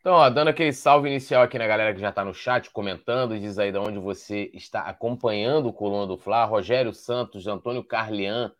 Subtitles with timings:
[0.00, 3.38] Então, ó, dando aquele salve inicial aqui na galera que já está no chat comentando,
[3.38, 8.52] diz aí de onde você está acompanhando o Coluna do Fla, Rogério Santos, Antônio Carlian,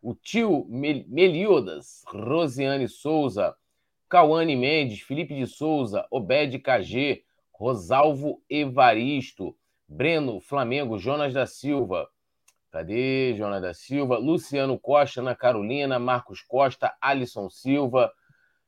[0.00, 3.56] o tio Meliodas, Rosiane Souza,
[4.08, 9.56] Cauane Mendes, Felipe de Souza, Obed KG, Rosalvo Evaristo,
[9.88, 12.08] Breno Flamengo, Jonas da Silva,
[12.70, 14.18] cadê Jonas da Silva?
[14.18, 18.12] Luciano Costa, Ana Carolina, Marcos Costa, Alisson Silva,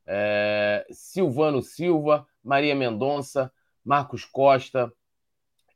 [0.09, 3.53] é, Silvano Silva, Maria Mendonça,
[3.85, 4.91] Marcos Costa,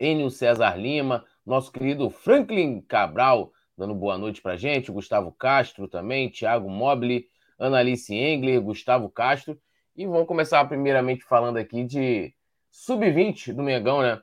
[0.00, 6.30] Enio César Lima, nosso querido Franklin Cabral, dando boa noite para gente, Gustavo Castro também,
[6.30, 7.26] Thiago Mobile,
[7.58, 9.60] Analice Engler, Gustavo Castro,
[9.94, 12.34] e vamos começar primeiramente falando aqui de
[12.70, 14.20] sub-20 do Mengão, né?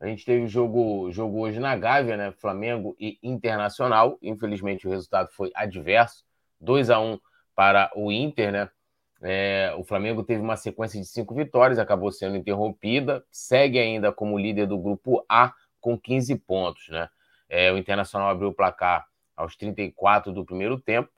[0.00, 2.32] A gente teve jogo, jogo hoje na Gávea, né?
[2.32, 4.18] Flamengo e Internacional.
[4.20, 6.24] Infelizmente o resultado foi adverso,
[6.60, 7.20] 2 a 1
[7.54, 8.70] para o Inter, né?
[9.22, 14.38] É, o Flamengo teve uma sequência de cinco vitórias, acabou sendo interrompida, segue ainda como
[14.38, 16.88] líder do grupo A com 15 pontos.
[16.88, 17.08] Né?
[17.48, 19.06] É, o Internacional abriu o placar
[19.36, 21.10] aos 34 do primeiro tempo,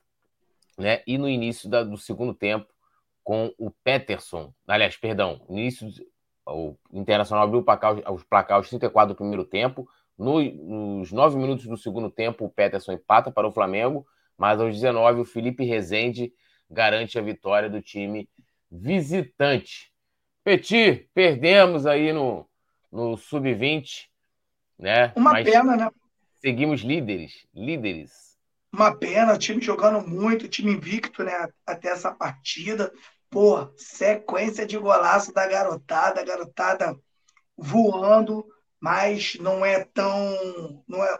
[0.79, 1.03] né?
[1.07, 2.67] E no início da, do segundo tempo,
[3.23, 5.89] com o Peterson, aliás, perdão, no início
[6.47, 9.89] o Internacional abriu o placar, os placar aos 34 do primeiro tempo.
[10.17, 14.75] No, nos nove minutos do segundo tempo, o Peterson empata para o Flamengo, mas aos
[14.75, 16.33] 19 o Felipe Rezende
[16.75, 18.29] garante a vitória do time
[18.71, 19.93] visitante.
[20.43, 22.47] Petit, perdemos aí no,
[22.93, 24.09] no sub-20,
[24.79, 25.13] né?
[25.17, 25.91] Uma Mas pena, né?
[26.41, 28.37] Seguimos líderes, líderes.
[28.71, 31.49] Uma pena, o time jogando muito, o time invicto, né?
[31.65, 32.93] Até essa partida.
[33.31, 36.95] Pô, sequência de golaço da garotada, a garotada
[37.57, 38.45] voando,
[38.81, 40.85] mas não é tão.
[40.87, 41.17] Não, é,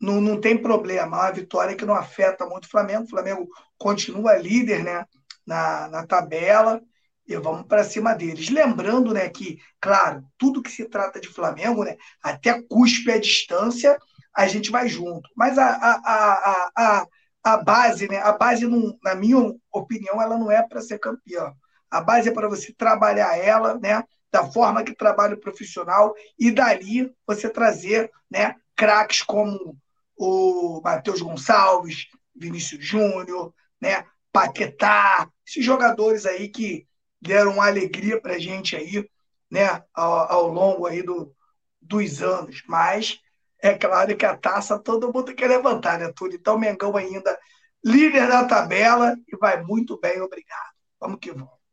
[0.00, 1.16] não, não tem problema.
[1.16, 3.04] É uma vitória que não afeta muito o Flamengo.
[3.04, 5.04] O Flamengo continua líder né,
[5.46, 6.80] na, na tabela
[7.26, 8.50] e vamos para cima deles.
[8.50, 13.98] Lembrando né, que, claro, tudo que se trata de Flamengo, né, até cuspe a distância,
[14.34, 15.28] a gente vai junto.
[15.34, 17.06] Mas a, a, a, a,
[17.44, 21.52] a base, né, a base, não, na minha opinião, ela não é para ser campeã.
[21.90, 26.50] A base é para você trabalhar ela, né, da forma que trabalha o profissional, e
[26.50, 29.78] dali você trazer né, craques como
[30.24, 34.04] o Matheus Gonçalves, Vinícius Júnior, né?
[34.32, 36.86] Paquetá, esses jogadores aí que
[37.20, 39.08] deram alegria para a gente aí,
[39.50, 39.82] né?
[39.94, 41.34] Ao, ao longo aí do,
[41.80, 42.62] dos anos.
[42.66, 43.20] Mas
[43.62, 46.36] é claro que a taça todo mundo quer levantar, né, Túlio?
[46.36, 47.38] Então, Mengão ainda
[47.84, 50.74] líder da tabela e vai muito bem, obrigado.
[50.98, 51.64] Vamos que vamos.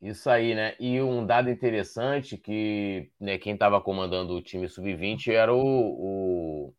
[0.00, 0.76] Isso aí, né?
[0.78, 6.74] E um dado interessante que né, quem estava comandando o time sub-20 era o, o,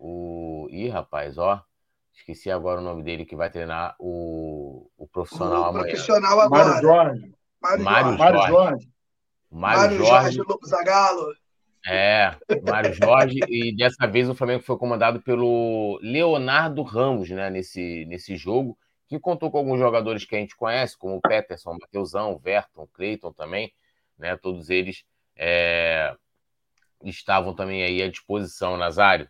[0.00, 0.66] o.
[0.70, 1.62] Ih, rapaz, ó.
[2.12, 5.84] Esqueci agora o nome dele que vai treinar o, o profissional o amanhã.
[5.84, 6.64] Profissional agora.
[6.64, 7.34] Mário Jorge.
[7.60, 8.88] Mário, Mário Jorge.
[9.50, 10.36] Mário, Jorge.
[10.36, 11.34] Jorge Zagalo.
[11.86, 18.04] É, Mário Jorge, e dessa vez o Flamengo foi comandado pelo Leonardo Ramos, né, nesse,
[18.04, 18.76] nesse jogo,
[19.08, 22.38] que contou com alguns jogadores que a gente conhece, como o Peterson, o Mateusão, o
[22.38, 23.72] Verton, o Cleiton também,
[24.18, 26.14] né, todos eles é,
[27.02, 29.28] estavam também aí à disposição, Nazário.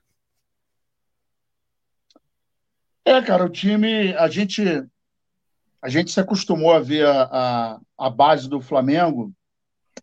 [3.10, 4.62] É, cara, o time, a gente,
[5.82, 9.32] a gente se acostumou a ver a, a, a base do Flamengo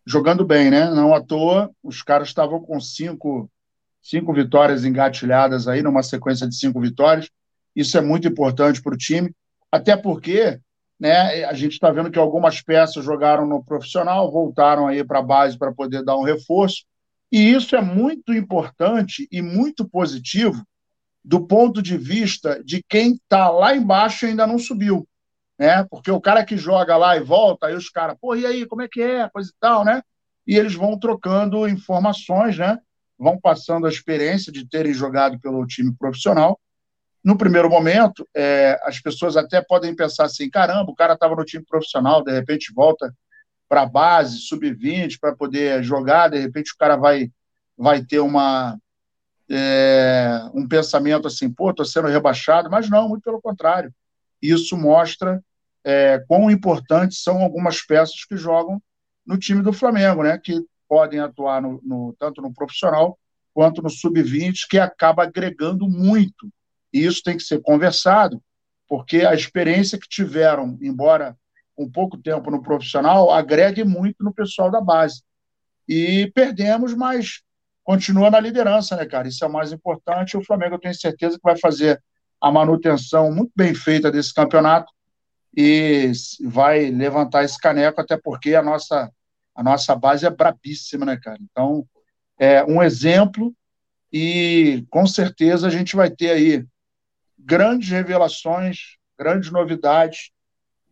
[0.04, 0.90] jogando bem, né?
[0.90, 3.50] Não à toa, os caras estavam com cinco,
[4.02, 7.30] cinco vitórias engatilhadas aí, numa sequência de cinco vitórias.
[7.74, 9.34] Isso é muito importante para o time,
[9.72, 10.60] até porque
[11.00, 15.22] né, a gente está vendo que algumas peças jogaram no profissional, voltaram aí para a
[15.22, 16.84] base para poder dar um reforço.
[17.32, 20.62] E isso é muito importante e muito positivo
[21.24, 25.06] do ponto de vista de quem está lá embaixo e ainda não subiu.
[25.58, 25.84] Né?
[25.90, 28.82] Porque o cara que joga lá e volta, aí os caras, pô, e aí, como
[28.82, 29.28] é que é?
[29.28, 30.02] Coisa e tal, né?
[30.46, 32.78] E eles vão trocando informações, né?
[33.18, 36.58] Vão passando a experiência de terem jogado pelo time profissional.
[37.24, 41.44] No primeiro momento, é, as pessoas até podem pensar assim: caramba, o cara estava no
[41.44, 43.12] time profissional, de repente volta
[43.68, 47.30] para a base, sub-20, para poder jogar, de repente o cara vai,
[47.76, 48.78] vai ter uma,
[49.50, 53.92] é, um pensamento assim, pô, estou sendo rebaixado, mas não, muito pelo contrário.
[54.42, 55.42] Isso mostra
[55.84, 58.80] é, quão importantes são algumas peças que jogam
[59.26, 60.38] no time do Flamengo, né?
[60.38, 63.18] Que podem atuar no, no tanto no profissional
[63.54, 66.48] quanto no sub-20, que acaba agregando muito.
[66.92, 68.40] E isso tem que ser conversado,
[68.88, 71.36] porque a experiência que tiveram, embora
[71.76, 75.22] um pouco tempo no profissional, agregue muito no pessoal da base.
[75.88, 77.42] E perdemos, mas
[77.88, 79.28] continua na liderança, né, cara?
[79.28, 80.36] Isso é o mais importante.
[80.36, 81.98] O Flamengo, eu tenho certeza que vai fazer
[82.38, 84.92] a manutenção muito bem feita desse campeonato
[85.56, 86.12] e
[86.44, 89.10] vai levantar esse caneco, até porque a nossa
[89.54, 91.38] A nossa base é brabíssima, né, cara?
[91.40, 91.88] Então,
[92.38, 93.54] é um exemplo
[94.12, 96.66] e com certeza a gente vai ter aí
[97.38, 100.30] grandes revelações, grandes novidades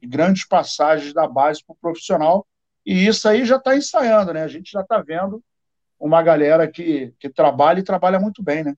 [0.03, 2.47] grandes passagens da base para o profissional.
[2.85, 4.43] E isso aí já está ensaiando, né?
[4.43, 5.43] A gente já está vendo
[5.99, 8.75] uma galera que, que trabalha e trabalha muito bem, né?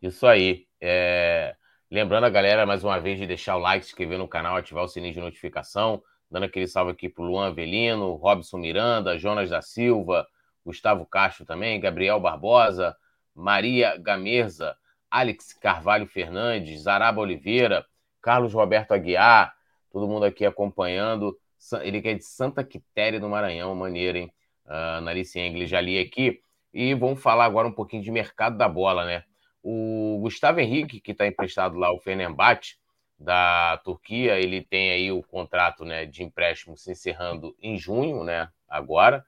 [0.00, 0.66] Isso aí.
[0.80, 1.54] É...
[1.90, 4.84] Lembrando a galera, mais uma vez, de deixar o like, se inscrever no canal, ativar
[4.84, 6.02] o sininho de notificação.
[6.30, 10.26] Dando aquele salve aqui para o Luan Avelino, Robson Miranda, Jonas da Silva,
[10.64, 12.96] Gustavo Castro também, Gabriel Barbosa,
[13.32, 14.76] Maria Gamerza,
[15.08, 17.86] Alex Carvalho Fernandes, Zaraba Oliveira,
[18.20, 19.54] Carlos Roberto Aguiar,
[19.92, 21.38] todo mundo aqui acompanhando.
[21.82, 24.32] Ele que é de Santa Quitéria do Maranhão, maneiro, hein?
[24.66, 26.40] Uh, Narice Engel, já li aqui.
[26.72, 29.24] E vamos falar agora um pouquinho de mercado da bola, né?
[29.62, 32.76] O Gustavo Henrique, que está emprestado lá ao Fenerbahçe,
[33.18, 38.48] da Turquia, ele tem aí o contrato né, de empréstimo se encerrando em junho, né?
[38.68, 39.24] Agora.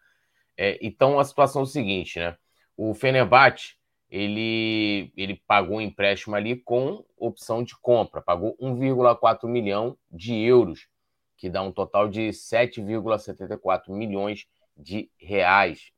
[0.56, 2.36] É, então a situação é a seguinte, né?
[2.76, 3.78] O Fenerbahçe
[4.10, 10.88] ele, ele pagou um empréstimo ali com opção de compra, pagou 1,4 milhão de euros,
[11.36, 14.46] que dá um total de 7,74 milhões
[14.78, 15.90] de reais,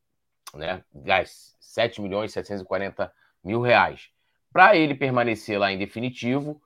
[0.55, 0.83] né?
[1.61, 3.13] 7 milhões e 740
[3.45, 4.09] mil reais.
[4.53, 6.61] Para ele permanecer lá em definitivo,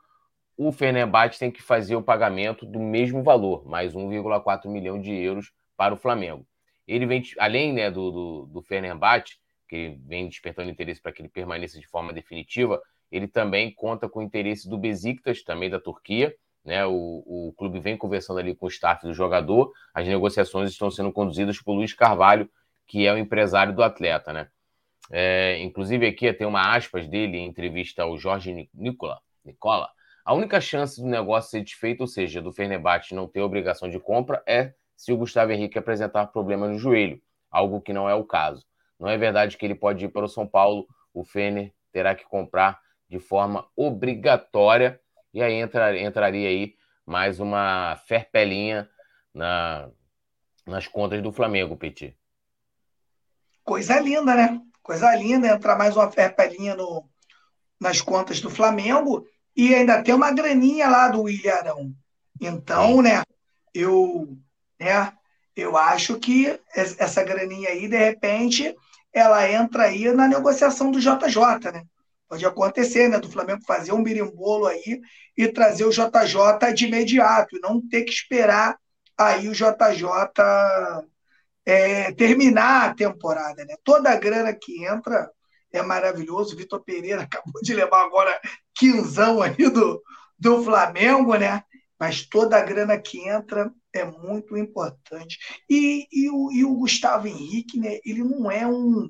[0.57, 5.53] o Fenerbahçe tem que fazer o pagamento do mesmo valor, mais 1,4 milhão de euros
[5.77, 6.47] para o Flamengo.
[6.87, 9.37] Ele vem, além né, do, do, do Fenerbahçe,
[9.69, 12.81] que vem despertando interesse para que ele permaneça de forma definitiva,
[13.11, 16.35] ele também conta com o interesse do Besiktas, também da Turquia.
[16.65, 16.85] Né?
[16.87, 19.73] O, o clube vem conversando ali com o staff do jogador.
[19.93, 22.49] As negociações estão sendo conduzidas por Luiz Carvalho,
[22.87, 24.33] que é o empresário do atleta.
[24.33, 24.49] Né?
[25.11, 29.21] É, inclusive, aqui tem uma aspas dele em entrevista ao Jorge Nicola.
[29.45, 29.91] Nicola.
[30.25, 34.01] A única chance do negócio ser desfeito, ou seja, do Fenerbahçe não ter obrigação de
[34.01, 37.21] compra, é se o Gustavo Henrique apresentar problema no joelho,
[37.51, 38.65] algo que não é o caso.
[38.99, 42.25] Não é verdade que ele pode ir para o São Paulo, o Fener terá que
[42.25, 44.99] comprar de forma obrigatória,
[45.35, 48.89] e aí entra, entraria aí mais uma ferpelinha
[49.35, 49.91] na,
[50.67, 52.17] nas contas do Flamengo, Petit.
[53.63, 54.61] Coisa linda, né?
[54.83, 57.09] Coisa linda entrar mais uma ferpelinha no,
[57.81, 59.27] nas contas do Flamengo
[59.57, 61.93] e ainda tem uma graninha lá do Ilharão.
[62.41, 63.03] Então, Sim.
[63.03, 63.23] né,
[63.75, 64.39] eu
[64.79, 65.13] né?
[65.57, 68.75] Eu acho que essa graninha aí, de repente,
[69.13, 71.85] ela entra aí na negociação do JJ, né?
[72.29, 73.19] Pode acontecer, né?
[73.19, 75.00] Do Flamengo fazer um birimbolo aí
[75.37, 78.79] e trazer o JJ de imediato, e não ter que esperar
[79.17, 80.09] aí o JJ
[81.65, 83.75] é, terminar a temporada, né?
[83.85, 85.31] Toda a grana que entra
[85.73, 86.56] é maravilhoso.
[86.56, 88.38] Vitor Pereira acabou de levar agora
[88.75, 90.03] quinzão aí do,
[90.38, 91.62] do Flamengo, né?
[91.99, 95.38] Mas toda a grana que entra é muito importante.
[95.70, 99.09] E, e, o, e o Gustavo Henrique, né, ele não é um,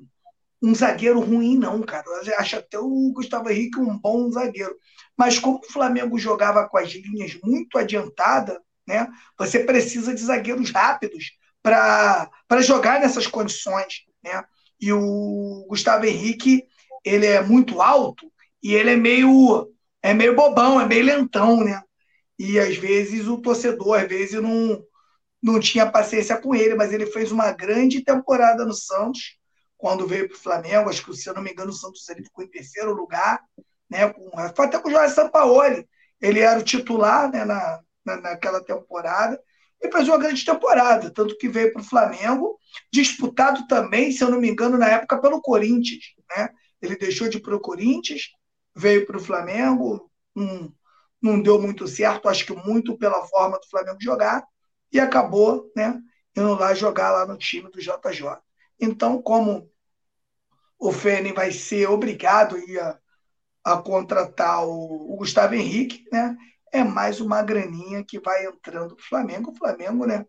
[0.65, 2.03] um zagueiro ruim, não, cara.
[2.07, 4.75] Eu acho até o Gustavo Henrique um bom zagueiro.
[5.15, 8.57] Mas como o Flamengo jogava com as linhas muito adiantadas,
[8.87, 9.07] né,
[9.37, 14.05] você precisa de zagueiros rápidos para jogar nessas condições.
[14.23, 14.43] Né?
[14.81, 16.63] E o Gustavo Henrique,
[17.03, 19.71] ele é muito alto e ele é meio,
[20.01, 21.81] é meio bobão, é meio lentão, né?
[22.37, 24.83] E às vezes o torcedor, às vezes, não,
[25.41, 29.37] não tinha paciência com ele, mas ele fez uma grande temporada no Santos,
[29.85, 30.89] quando veio para o Flamengo.
[30.89, 33.39] Acho que, se eu não me engano, o Santos ele ficou em terceiro lugar,
[33.87, 34.11] né?
[34.11, 35.87] Com, foi até com o Jorge Sampaoli.
[36.19, 39.39] Ele era o titular né, na, na, naquela temporada
[39.79, 42.59] e fez uma grande temporada, tanto que veio para o Flamengo,
[42.91, 46.03] disputado também, se eu não me engano, na época pelo Corinthians.
[46.35, 46.49] Né?
[46.81, 48.31] Ele deixou de ir para o Corinthians,
[48.75, 50.73] veio para o Flamengo, um,
[51.21, 54.43] não deu muito certo, acho que muito pela forma do Flamengo jogar,
[54.91, 56.01] e acabou né,
[56.35, 58.39] indo lá jogar lá no time do JJ.
[58.79, 59.69] Então, como
[60.87, 62.99] o Fene vai ser obrigado a,
[63.73, 66.35] a contratar o, o, Gustavo Henrique, né,
[66.71, 69.51] é mais uma graninha que vai entrando o Flamengo.
[69.51, 70.25] O Flamengo, né,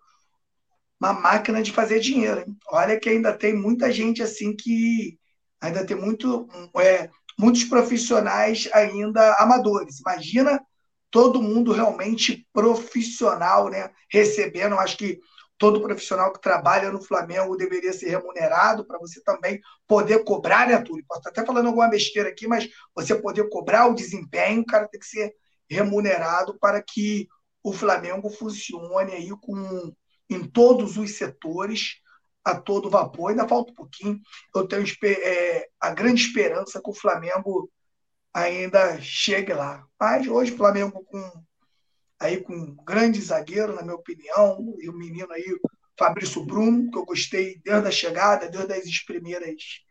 [1.01, 2.41] uma máquina de fazer dinheiro.
[2.41, 2.57] Hein?
[2.71, 5.19] Olha que ainda tem muita gente assim que
[5.61, 6.49] ainda tem muito,
[6.79, 10.01] é, muitos profissionais ainda amadores.
[10.01, 10.61] Imagina
[11.11, 13.91] todo mundo realmente profissional, né?
[14.11, 15.19] Recebendo, acho que
[15.59, 20.79] todo profissional que trabalha no Flamengo deveria ser remunerado para você também poder cobrar, né,
[20.79, 21.05] Túlio?
[21.09, 24.89] Posso estar até falando alguma besteira aqui, mas você poder cobrar o desempenho, o cara
[24.89, 25.35] tem que ser
[25.69, 27.27] remunerado para que
[27.63, 29.93] o Flamengo funcione aí com,
[30.31, 32.01] em todos os setores
[32.45, 33.31] a todo vapor.
[33.31, 34.21] Ainda falta um pouquinho.
[34.55, 37.69] Eu tenho é, a grande esperança que o Flamengo
[38.33, 39.85] ainda chegue lá.
[39.99, 41.45] Mas hoje o Flamengo com
[42.19, 45.45] aí com um grande zagueiro, na minha opinião, e o menino aí,
[45.99, 49.87] Fabrício Bruno, que eu gostei desde a chegada, desde as primeiras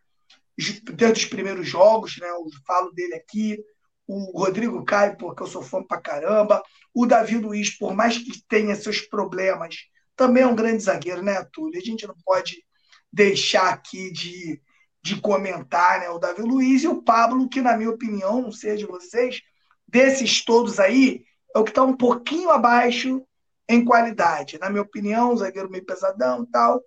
[0.94, 2.29] desde os primeiros jogos, né?
[2.29, 3.60] Eu falo dele aqui.
[4.08, 6.62] O Rodrigo Caio, porque eu sou fã pra caramba.
[6.94, 9.75] O Davi Luiz, por mais que tenha seus problemas,
[10.15, 11.79] também é um grande zagueiro, né, Túlio?
[11.79, 12.63] A gente não pode
[13.12, 14.62] deixar aqui de,
[15.03, 16.10] de comentar, né?
[16.10, 19.41] O Davi Luiz e o Pablo, que, na minha opinião, não sei de vocês,
[19.88, 23.25] desses todos aí, é o que está um pouquinho abaixo
[23.67, 24.59] em qualidade.
[24.59, 26.83] Na minha opinião, zagueiro meio pesadão e tal.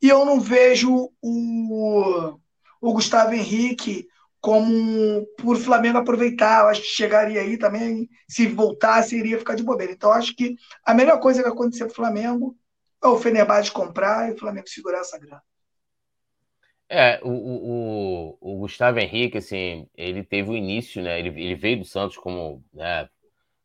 [0.00, 2.38] E eu não vejo o,
[2.80, 4.06] o Gustavo Henrique
[4.40, 6.62] como por Flamengo aproveitar.
[6.62, 9.92] Eu acho que chegaria aí também, se voltasse, iria ficar de bobeira.
[9.92, 12.56] Então, acho que a melhor coisa que acontecer para o Flamengo
[13.02, 15.42] é o Fenerbahçe comprar e o Flamengo segurar essa grana.
[16.88, 21.18] É, o, o, o, Gustavo Henrique, assim, ele teve o início, né?
[21.18, 23.08] Ele, ele veio do Santos como, né?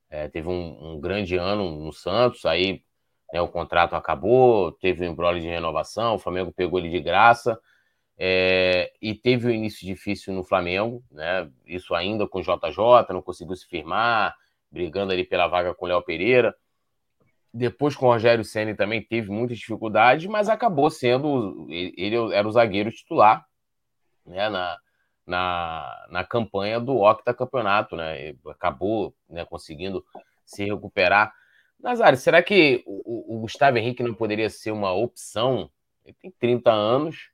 [0.09, 2.81] É, teve um, um, grande ano no Santos, aí
[3.33, 7.59] né, o contrato acabou, teve um embrolho de renovação, o Flamengo pegou ele de graça,
[8.17, 11.49] é, e teve o um início difícil no Flamengo, né?
[11.65, 14.35] Isso ainda com o JJ, não conseguiu se firmar,
[14.71, 16.55] brigando ali pela vaga com o Léo Pereira.
[17.53, 21.67] Depois com o Rogério Senna também teve muitas dificuldades, mas acabou sendo.
[21.69, 23.45] Ele era o zagueiro titular
[24.25, 24.77] né, na,
[25.27, 28.33] na, na campanha do Octa Campeonato, né?
[28.47, 30.03] acabou né, conseguindo
[30.45, 31.33] se recuperar.
[31.77, 35.69] Nazário, será que o, o, Gustavo Henrique não poderia ser uma opção?
[36.05, 37.29] Ele tem 30 anos,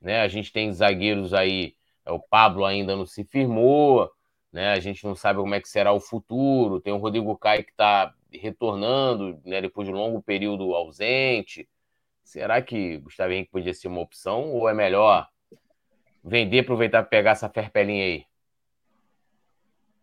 [0.00, 0.20] né?
[0.20, 4.10] A gente tem zagueiros aí, é, o Pablo ainda não se firmou,
[4.52, 4.72] né?
[4.72, 6.80] A gente não sabe como é que será o futuro.
[6.80, 9.62] Tem o Rodrigo Caio que está retornando, né?
[9.62, 11.68] Depois de um longo período ausente.
[12.22, 15.26] Será que Gustavo Henrique podia ser uma opção ou é melhor
[16.22, 18.24] vender, aproveitar para pegar essa ferpelinha aí?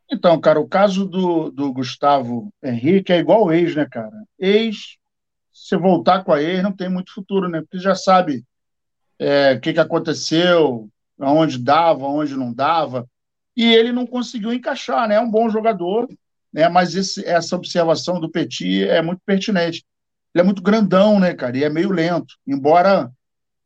[0.09, 4.23] Então, cara, o caso do, do Gustavo Henrique é igual ex, né, cara?
[4.39, 4.97] Ex,
[5.51, 7.61] se voltar com a ex, não tem muito futuro, né?
[7.61, 8.45] Porque já sabe
[9.19, 13.07] é, o que, que aconteceu, aonde dava, aonde não dava.
[13.55, 15.15] E ele não conseguiu encaixar, né?
[15.15, 16.07] É um bom jogador,
[16.53, 16.69] né?
[16.69, 19.83] Mas esse, essa observação do Petit é muito pertinente.
[20.33, 21.57] Ele é muito grandão, né, cara?
[21.57, 22.35] E é meio lento.
[22.45, 23.11] Embora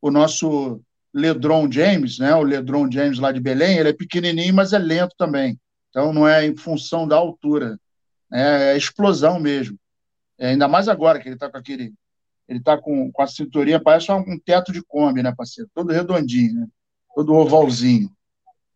[0.02, 0.82] o nosso
[1.14, 2.34] Ledron James, né?
[2.36, 5.60] O Ledron James lá de Belém, ele é pequenininho, mas é lento também.
[5.90, 7.78] Então não é em função da altura,
[8.30, 8.74] né?
[8.74, 9.78] é explosão mesmo.
[10.40, 11.94] É, ainda mais agora que ele está com aquele,
[12.48, 15.70] ele está com, com a cinturinha, parece um, teto de Kombi, né, parceiro?
[15.74, 16.68] Todo redondinho, né?
[17.14, 18.10] Todo ovalzinho.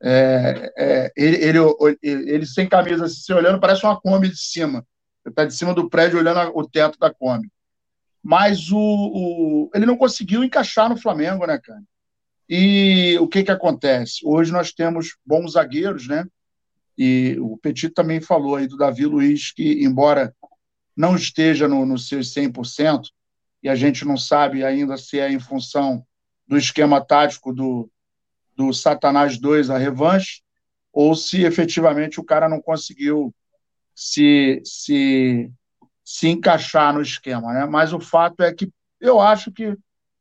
[0.03, 1.59] É, é, ele, ele,
[2.03, 4.85] ele, sem camisa, se olhando, parece uma Kombi de cima.
[5.25, 7.49] Ele está de cima do prédio olhando o teto da Kombi.
[8.21, 11.81] Mas o, o, ele não conseguiu encaixar no Flamengo, né, cara?
[12.47, 14.19] E o que que acontece?
[14.23, 16.25] Hoje nós temos bons zagueiros, né?
[16.97, 20.33] E o Petit também falou aí do Davi Luiz, que embora
[20.95, 23.09] não esteja no, no seus 100%,
[23.61, 26.05] e a gente não sabe ainda se é em função
[26.47, 27.89] do esquema tático do,
[28.55, 30.41] do Satanás 2, a revanche,
[30.93, 33.33] ou se efetivamente o cara não conseguiu
[33.93, 35.51] se, se,
[36.03, 37.53] se encaixar no esquema.
[37.53, 37.65] Né?
[37.65, 38.71] Mas o fato é que
[39.01, 39.75] eu acho que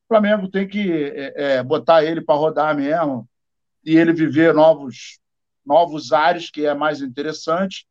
[0.04, 3.28] o Flamengo tem que é, é, botar ele para rodar mesmo
[3.84, 5.18] e ele viver novos,
[5.64, 7.87] novos ares, que é mais interessante,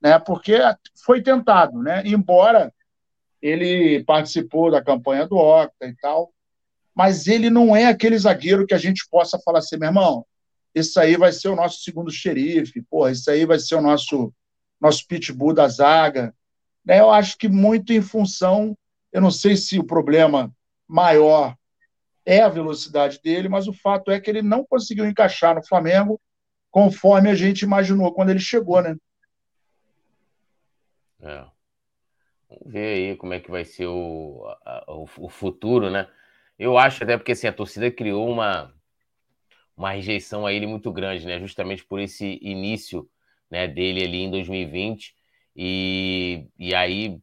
[0.00, 0.18] né?
[0.18, 0.58] porque
[1.04, 1.82] foi tentado.
[1.82, 2.02] Né?
[2.06, 2.72] Embora
[3.40, 6.32] ele participou da campanha do Octa e tal,
[6.94, 10.24] mas ele não é aquele zagueiro que a gente possa falar assim, meu irmão,
[10.74, 14.32] esse aí vai ser o nosso segundo xerife, porra, esse aí vai ser o nosso,
[14.80, 16.34] nosso pitbull da zaga.
[16.84, 17.00] Né?
[17.00, 18.76] Eu acho que muito em função,
[19.12, 20.52] eu não sei se o problema
[20.86, 21.56] maior
[22.26, 26.20] é a velocidade dele, mas o fato é que ele não conseguiu encaixar no Flamengo
[26.70, 28.96] conforme a gente imaginou quando ele chegou, né?
[31.20, 31.44] É.
[32.48, 36.08] Vamos ver aí como é que vai ser o, a, o, o, futuro, né?
[36.58, 38.74] Eu acho até porque assim, a torcida criou uma,
[39.76, 41.38] uma rejeição a ele muito grande, né?
[41.38, 43.08] Justamente por esse início
[43.50, 45.14] né, dele ali em 2020.
[45.56, 47.20] E, e aí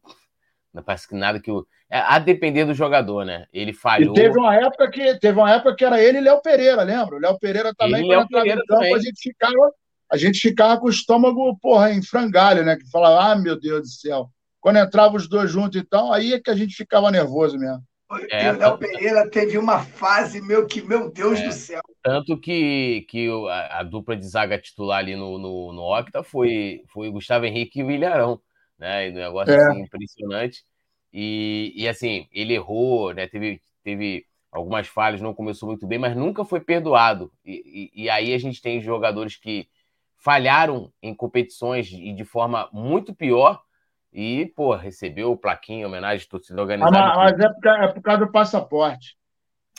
[0.80, 1.66] parece que nada que o.
[1.90, 3.46] É, a depender do jogador, né?
[3.52, 4.14] Ele falhou.
[4.16, 7.16] E teve uma época que teve uma época que era ele e Léo Pereira, lembra?
[7.16, 9.72] O Léo Pereira também, quando Pereira no campo, a gente ficava,
[10.10, 12.76] a gente ficava com o estômago, porra, em frangalho, né?
[12.76, 14.30] Que falava, ah, meu Deus do céu.
[14.60, 17.82] Quando entrava os dois juntos, então, aí é que a gente ficava nervoso mesmo.
[18.30, 21.80] É, e o Léo Pereira teve uma fase, meu, que, meu Deus é, do céu.
[22.02, 26.82] Tanto que, que a, a, dupla de zaga titular ali no, no, no Octa foi,
[26.88, 28.40] foi Gustavo Henrique e o Ilharão.
[28.78, 29.10] Né?
[29.10, 29.56] Um negócio é.
[29.56, 30.64] assim, impressionante.
[31.12, 33.26] E, e assim, ele errou, né?
[33.26, 37.32] Teve, teve algumas falhas, não começou muito bem, mas nunca foi perdoado.
[37.44, 39.68] E, e, e, aí a gente tem jogadores que
[40.16, 43.62] falharam em competições e de forma muito pior
[44.12, 46.98] e, pô, recebeu o plaquinho, homenagem torcida organizada.
[46.98, 49.16] Ah, mas é por, é por causa do passaporte.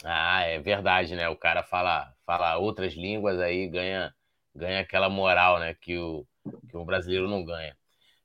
[0.03, 1.29] Ah, é verdade, né?
[1.29, 4.13] O cara fala, fala outras línguas aí, ganha,
[4.53, 5.75] ganha aquela moral, né?
[5.75, 6.25] Que o,
[6.67, 7.75] que o brasileiro não ganha.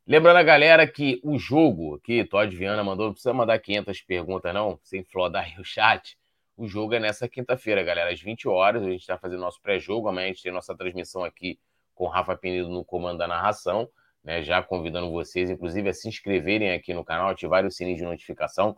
[0.08, 4.54] Lembrando a galera que o jogo aqui, Todd Viana mandou, não precisa mandar 500 perguntas,
[4.54, 6.18] não, sem flodar aí o chat.
[6.56, 8.82] O jogo é nessa quinta-feira, galera, às 20 horas.
[8.82, 10.08] A gente está fazendo nosso pré-jogo.
[10.08, 11.60] Amanhã a gente tem nossa transmissão aqui
[11.94, 13.88] com o Rafa Penido no comando da narração
[14.28, 14.42] né?
[14.42, 18.76] Já convidando vocês, inclusive, a se inscreverem aqui no canal, ativarem o sininho de notificação.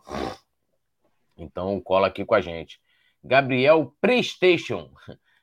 [1.37, 2.79] Então, cola aqui com a gente.
[3.21, 4.93] Gabriel PlayStation.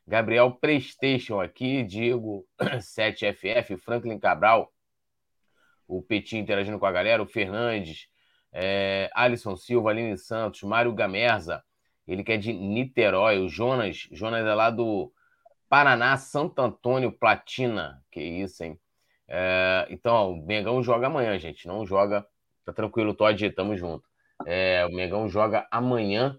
[0.07, 4.73] Gabriel PlayStation aqui, Diego 7FF, Franklin Cabral,
[5.89, 8.07] o Petinho interagindo com a galera, o Fernandes,
[8.53, 11.65] é, Alisson Silva, Aline Santos, Mário Gamerza,
[12.07, 15.13] ele que é de Niterói, o Jonas, Jonas é lá do
[15.69, 18.79] Paraná, Santo Antônio, Platina, que isso, hein?
[19.29, 21.67] É, então, ó, o Mengão joga amanhã, gente.
[21.69, 22.27] Não joga.
[22.65, 24.09] Tá tranquilo, Todd, tamo junto.
[24.47, 26.39] É, o Mengão joga amanhã.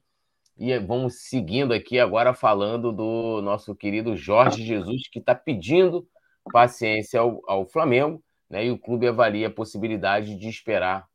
[0.58, 6.06] E vamos seguindo aqui agora falando do nosso querido Jorge Jesus, que está pedindo
[6.52, 8.66] paciência ao, ao, Flamengo, né?
[8.66, 11.08] E o clube avalia a possibilidade de esperar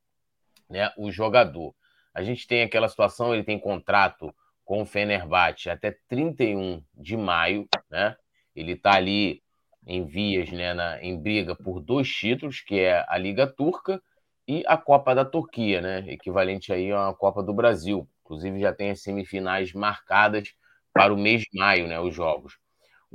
[0.69, 1.75] né, o jogador.
[2.15, 7.69] A gente tem aquela situação, ele tem contrato com o Fenerbahçe até 31 de maio,
[7.91, 8.17] né?
[8.55, 9.43] Ele está ali
[9.87, 14.01] em vias, né, na, em briga por dois títulos, que é a Liga Turca
[14.49, 18.09] e a Copa da Turquia, né, equivalente aí a uma Copa do Brasil.
[18.25, 20.55] Inclusive já tem as semifinais marcadas
[20.93, 22.57] para o mês de maio, né, os jogos.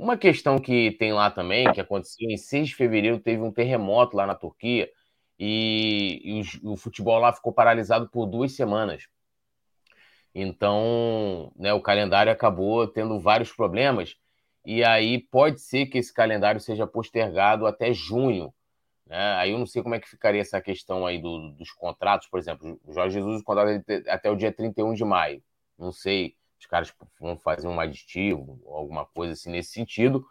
[0.00, 4.16] Uma questão que tem lá também, que aconteceu em 6 de fevereiro, teve um terremoto
[4.16, 4.90] lá na Turquia
[5.38, 9.08] e, e o, o futebol lá ficou paralisado por duas semanas.
[10.34, 14.16] Então, né, o calendário acabou tendo vários problemas
[14.64, 18.54] e aí pode ser que esse calendário seja postergado até junho.
[19.06, 19.34] Né?
[19.34, 22.40] Aí eu não sei como é que ficaria essa questão aí do, dos contratos, por
[22.40, 25.42] exemplo, o Jorge Jesus contrata até o dia 31 de maio.
[25.78, 30.24] Não sei, os caras vão fazer um aditivo, alguma coisa assim nesse sentido,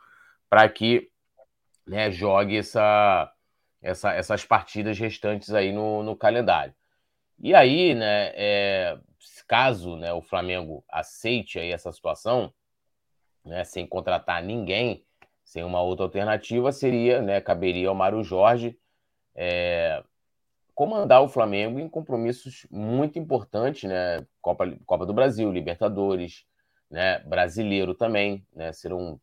[0.50, 1.12] para que
[1.86, 3.34] né, jogue essa,
[3.82, 6.74] essa, essas partidas restantes aí no, no calendário.
[7.40, 9.00] E aí, né, é,
[9.48, 12.54] caso né, o Flamengo aceite aí essa situação,
[13.44, 15.04] né, sem contratar ninguém,
[15.44, 18.78] sem uma outra alternativa, seria, né, caberia ao Mário Jorge
[19.34, 20.04] é,
[20.80, 26.46] comandar o Flamengo em compromissos muito importantes, né, Copa, Copa do Brasil, Libertadores,
[26.90, 29.20] né, Brasileiro também, né, serão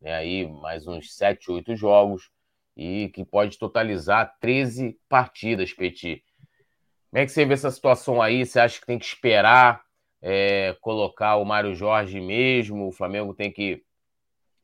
[0.00, 2.28] né, aí mais uns sete, oito jogos
[2.76, 6.24] e que pode totalizar 13 partidas, Petit.
[7.08, 8.44] Como é que você vê essa situação aí?
[8.44, 9.84] Você acha que tem que esperar
[10.20, 13.80] é, colocar o Mário Jorge mesmo, o Flamengo tem que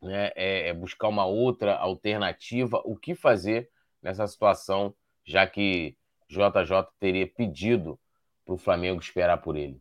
[0.00, 2.82] né, é, é, buscar uma outra alternativa.
[2.84, 3.70] O que fazer
[4.02, 4.92] nessa situação,
[5.24, 5.96] já que
[6.32, 7.98] JJ teria pedido
[8.44, 9.80] para o Flamengo esperar por ele?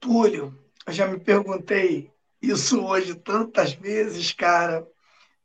[0.00, 4.86] Túlio, eu já me perguntei isso hoje tantas vezes, cara.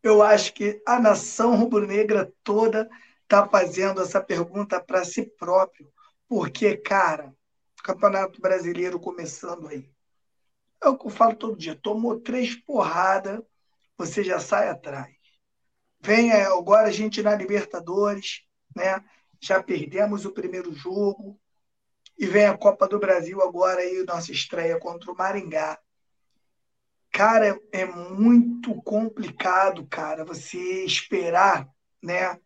[0.02, 2.90] Eu acho que a nação rubro-negra toda
[3.24, 5.92] está fazendo essa pergunta para si próprio.
[6.28, 7.36] Porque, cara,
[7.84, 9.90] Campeonato Brasileiro começando aí.
[10.82, 11.76] É o que eu falo todo dia.
[11.76, 13.42] Tomou três porradas,
[13.98, 15.14] você já sai atrás.
[16.00, 18.44] Vem agora a gente na Libertadores,
[18.76, 19.04] né?
[19.40, 21.40] Já perdemos o primeiro jogo.
[22.18, 25.80] E vem a Copa do Brasil agora aí, nossa estreia contra o Maringá.
[27.12, 31.70] Cara, é muito complicado, cara, você esperar,
[32.02, 32.40] né?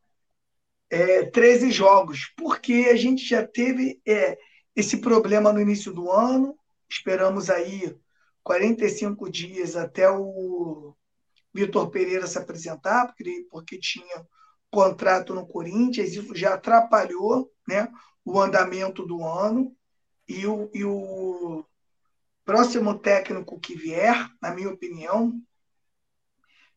[0.89, 4.37] É, 13 jogos, porque a gente já teve é,
[4.75, 6.57] esse problema no início do ano.
[6.89, 7.97] Esperamos aí
[8.43, 10.95] 45 dias até o
[11.53, 14.25] Vitor Pereira se apresentar, porque, porque tinha
[14.71, 17.87] contrato no Corinthians, isso já atrapalhou né,
[18.25, 19.75] o andamento do ano.
[20.27, 21.65] E o, e o
[22.45, 25.33] próximo técnico que vier, na minha opinião,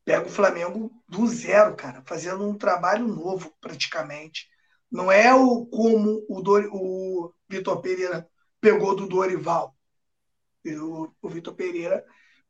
[0.05, 4.49] pega o Flamengo do zero, cara, fazendo um trabalho novo praticamente.
[4.91, 8.29] Não é o como o, Dor, o Vitor Pereira
[8.61, 9.75] pegou do Dorival.
[10.67, 12.05] O, o Vitor Pereira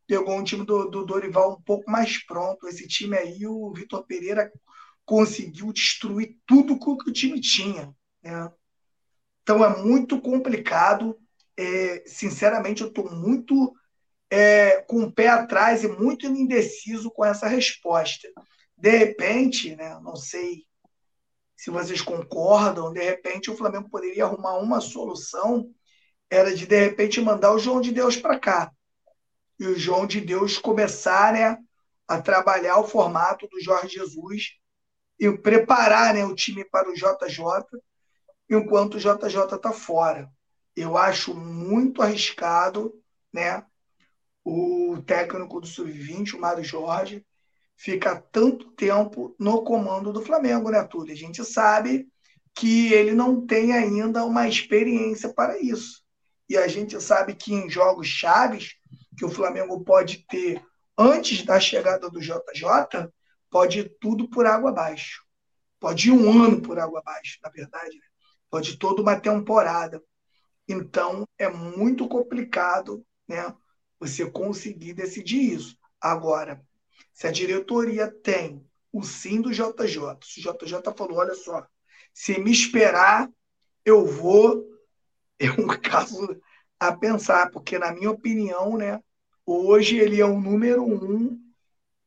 [0.07, 2.67] pegou um time do, do, Dorival um pouco mais pronto.
[2.67, 4.51] Esse time aí, o Vitor Pereira
[5.05, 7.93] conseguiu destruir tudo que o time tinha.
[8.23, 8.51] Né?
[9.43, 11.17] Então é muito complicado.
[11.57, 13.73] É, sinceramente, eu estou muito
[14.29, 18.27] é, com o pé atrás e muito indeciso com essa resposta.
[18.77, 20.65] De repente, né, não sei
[21.55, 25.71] se vocês concordam, de repente o Flamengo poderia arrumar uma solução,
[26.29, 28.71] era de de repente mandar o João de Deus para cá.
[29.57, 31.57] E o João de Deus começar né,
[32.07, 34.59] a trabalhar o formato do Jorge Jesus
[35.19, 37.79] e preparar né, o time para o JJ,
[38.49, 40.29] enquanto o JJ está fora.
[40.75, 42.93] Eu acho muito arriscado,
[43.33, 43.65] né?
[44.43, 47.25] O técnico do Sub-20, o Mário Jorge,
[47.77, 51.13] ficar tanto tempo no comando do Flamengo, né, Túlio?
[51.13, 52.07] A gente sabe
[52.53, 56.03] que ele não tem ainda uma experiência para isso.
[56.47, 58.75] E a gente sabe que em jogos chaves,
[59.17, 60.63] que o Flamengo pode ter
[60.97, 63.09] antes da chegada do JJ,
[63.55, 65.23] pode ir tudo por água abaixo.
[65.79, 67.95] Pode ir um ano por água abaixo, na verdade.
[67.95, 68.05] Né?
[68.49, 70.03] Pode ir toda uma temporada.
[70.67, 73.55] Então, é muito complicado né,
[73.97, 75.77] você conseguir decidir isso.
[76.01, 76.61] Agora,
[77.13, 81.65] se a diretoria tem o sim do JJ, se o JJ falou, olha só,
[82.13, 83.31] se me esperar,
[83.85, 84.65] eu vou,
[85.39, 86.41] é um caso
[86.77, 89.01] a pensar, porque, na minha opinião, né,
[89.45, 91.44] hoje ele é o número um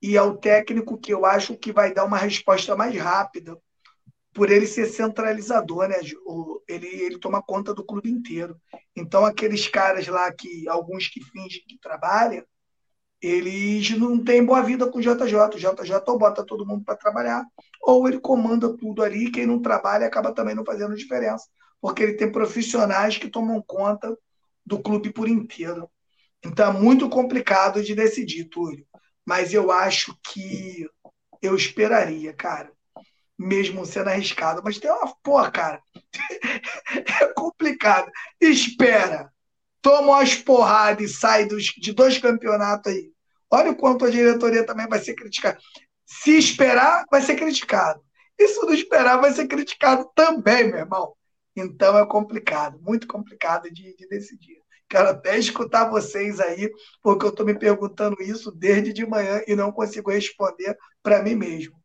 [0.01, 3.59] e é o técnico que eu acho que vai dar uma resposta mais rápida,
[4.33, 5.97] por ele ser centralizador, né?
[6.69, 8.57] Ele, ele toma conta do clube inteiro.
[8.95, 12.45] Então, aqueles caras lá que, alguns que fingem que trabalham,
[13.21, 15.35] eles não têm boa vida com o JJ.
[15.35, 17.45] O JJ ou bota todo mundo para trabalhar,
[17.83, 21.47] ou ele comanda tudo ali, quem não trabalha acaba também não fazendo diferença,
[21.81, 24.17] porque ele tem profissionais que tomam conta
[24.65, 25.91] do clube por inteiro.
[26.45, 28.87] Então é muito complicado de decidir, Túlio.
[29.29, 30.89] Mas eu acho que
[31.43, 32.73] eu esperaria, cara.
[33.39, 34.63] Mesmo sendo arriscado.
[34.65, 35.15] Mas tem uma.
[35.23, 35.83] Pô, cara.
[37.21, 38.11] é complicado.
[38.41, 39.31] Espera.
[39.83, 43.13] Toma umas porradas e sai dos, de dois campeonatos aí.
[43.51, 45.59] Olha o quanto a diretoria também vai ser criticada.
[46.07, 48.03] Se esperar, vai ser criticado.
[48.39, 51.13] E se não esperar, vai ser criticado também, meu irmão.
[51.55, 54.63] Então é complicado, muito complicado de, de decidir.
[54.89, 56.71] Quero até escutar vocês aí,
[57.03, 61.35] porque eu estou me perguntando isso desde de manhã e não consigo responder para mim
[61.35, 61.77] mesmo.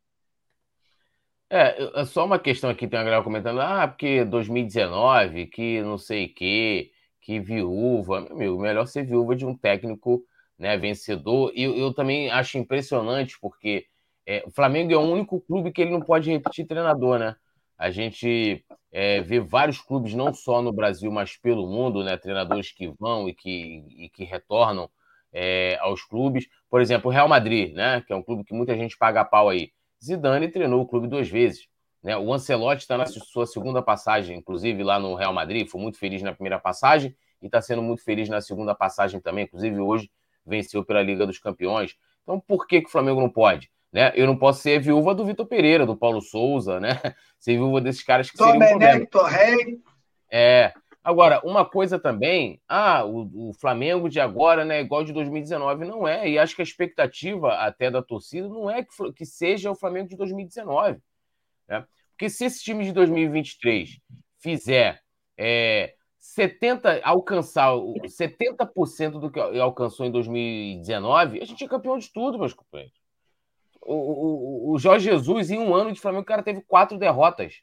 [1.50, 5.98] É, é só uma questão aqui, tem uma galera comentando, ah, porque 2019, que não
[5.98, 8.22] sei o quê, que viúva.
[8.22, 10.24] Meu amigo, melhor ser viúva de um técnico
[10.58, 11.52] né, vencedor.
[11.56, 13.86] E eu, também acho impressionante, porque
[14.26, 17.36] é, o Flamengo é o único clube que ele não pode repetir treinador, né?
[17.77, 22.17] A gente é, vê vários clubes, não só no Brasil, mas pelo mundo, né?
[22.17, 24.89] Treinadores que vão e que, e que retornam
[25.31, 26.47] é, aos clubes.
[26.69, 28.01] Por exemplo, o Real Madrid, né?
[28.05, 29.71] Que é um clube que muita gente paga pau aí.
[30.03, 31.67] Zidane treinou o clube duas vezes.
[32.03, 32.17] Né?
[32.17, 36.21] O Ancelotti está na sua segunda passagem, inclusive lá no Real Madrid, foi muito feliz
[36.21, 39.45] na primeira passagem e está sendo muito feliz na segunda passagem também.
[39.45, 40.12] Inclusive, hoje
[40.45, 41.95] venceu pela Liga dos Campeões.
[42.23, 43.71] Então, por que, que o Flamengo não pode?
[43.93, 44.12] Né?
[44.15, 46.99] Eu não posso ser viúva do Vitor Pereira, do Paulo Souza, né?
[47.38, 49.06] Ser viúva desses caras que seriam um problema.
[50.32, 50.73] É.
[51.03, 55.86] Agora, uma coisa também, ah, o, o, Flamengo de agora né, é igual de 2019.
[55.86, 59.69] Não é, e acho que a expectativa até da torcida não é que, que seja
[59.69, 60.99] o Flamengo de 2019.
[61.67, 61.86] Né?
[62.12, 63.99] Porque se esse time de 2023
[64.39, 65.01] fizer
[65.38, 72.39] é, 70, alcançar 70% do que alcançou em 2019, a gente é campeão de tudo,
[72.39, 73.03] meus companheiros.
[73.86, 77.62] O, o, o Jorge Jesus, em um ano de Flamengo, o cara teve quatro derrotas.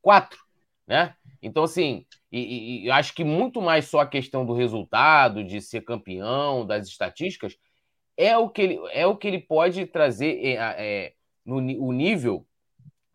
[0.00, 0.38] Quatro,
[0.86, 1.14] né?
[1.42, 5.82] Então, assim, e, e, acho que muito mais só a questão do resultado, de ser
[5.82, 7.56] campeão, das estatísticas,
[8.16, 11.12] é o que ele, é o que ele pode trazer é, é,
[11.44, 12.44] no o nível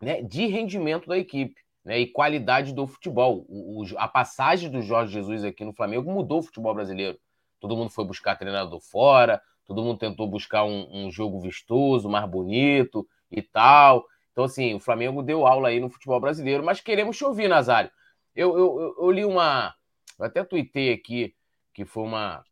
[0.01, 3.45] né, de rendimento da equipe né, e qualidade do futebol.
[3.49, 7.19] O, o, a passagem do Jorge Jesus aqui no Flamengo mudou o futebol brasileiro.
[7.59, 12.29] Todo mundo foi buscar treinador fora, todo mundo tentou buscar um, um jogo vistoso, mais
[12.29, 14.05] bonito e tal.
[14.31, 17.91] Então, assim, o Flamengo deu aula aí no futebol brasileiro, mas queremos te ouvir, Nazário.
[18.35, 19.73] Eu, eu, eu li uma.
[20.19, 21.35] Eu até tuitei aqui,
[21.73, 22.43] que foi uma,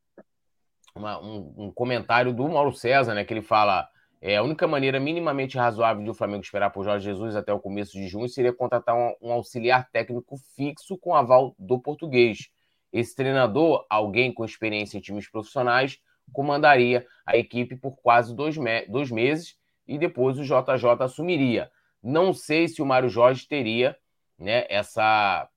[0.96, 3.26] uma um, um, comentário do Mauro César, né?
[3.26, 3.90] Que ele fala:
[4.22, 7.60] é, a única maneira minimamente razoável de o Flamengo esperar por Jorge Jesus até o
[7.60, 12.50] começo de junho seria contratar um, um auxiliar técnico fixo com aval do português.
[12.94, 16.00] Esse treinador, alguém com experiência em times profissionais,
[16.32, 21.72] comandaria a equipe por quase dois, me dois meses e depois o JJ assumiria.
[22.02, 23.96] Não sei se o Mário Jorge teria
[24.38, 25.48] né, essa,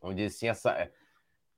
[0.00, 0.90] vamos dizer assim, essa,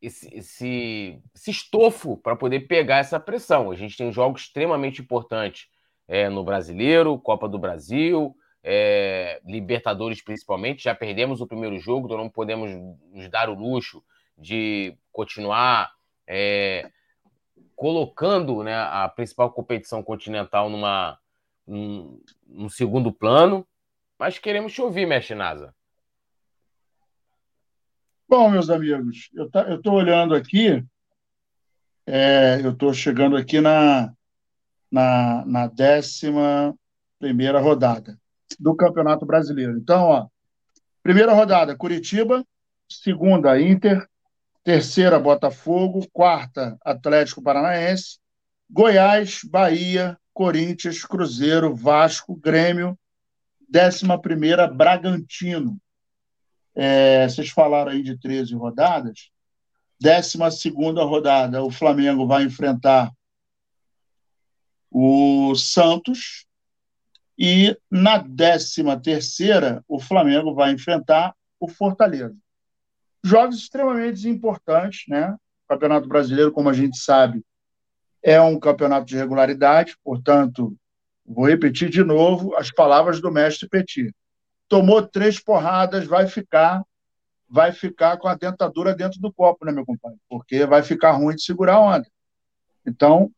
[0.01, 3.71] esse, esse, esse estofo para poder pegar essa pressão.
[3.71, 5.69] A gente tem jogos extremamente importantes
[6.07, 10.85] é, no Brasileiro, Copa do Brasil, é, Libertadores principalmente.
[10.85, 12.71] Já perdemos o primeiro jogo, então não podemos
[13.13, 14.03] nos dar o luxo
[14.37, 15.93] de continuar
[16.27, 16.89] é,
[17.77, 21.19] colocando né, a principal competição continental numa,
[21.67, 23.67] num, num segundo plano.
[24.19, 25.75] Mas queremos te ouvir, Mestre Nasa.
[28.29, 30.85] Bom, meus amigos, eu tá, estou olhando aqui,
[32.07, 34.13] é, eu estou chegando aqui na,
[34.91, 36.77] na, na décima
[37.19, 38.19] primeira rodada
[38.61, 39.79] do Campeonato Brasileiro.
[39.79, 40.29] Então, ó,
[41.09, 42.45] Primeira rodada, Curitiba.
[42.87, 44.07] Segunda, Inter.
[44.65, 46.07] Terceira, Botafogo.
[46.13, 48.19] Quarta, Atlético Paranaense.
[48.71, 52.99] Goiás, Bahia, Corinthians, Cruzeiro, Vasco, Grêmio.
[53.69, 55.81] Décima primeira, Bragantino.
[56.75, 59.31] É, vocês falaram aí de 13 rodadas.
[60.01, 63.13] Décima segunda rodada, o Flamengo vai enfrentar
[64.91, 66.47] o Santos.
[67.37, 72.37] E na décima terceira, o Flamengo vai enfrentar o Fortaleza.
[73.29, 75.37] Jogos extremamente importantes, né?
[75.65, 77.45] O Campeonato Brasileiro, como a gente sabe,
[78.23, 80.75] é um campeonato de regularidade, portanto,
[81.27, 84.15] vou repetir de novo as palavras do mestre Petit.
[84.67, 86.83] Tomou três porradas, vai ficar
[87.51, 90.19] vai ficar com a dentadura dentro do copo, né, meu compadre?
[90.29, 92.07] Porque vai ficar ruim de segurar a onda.
[92.87, 93.31] Então,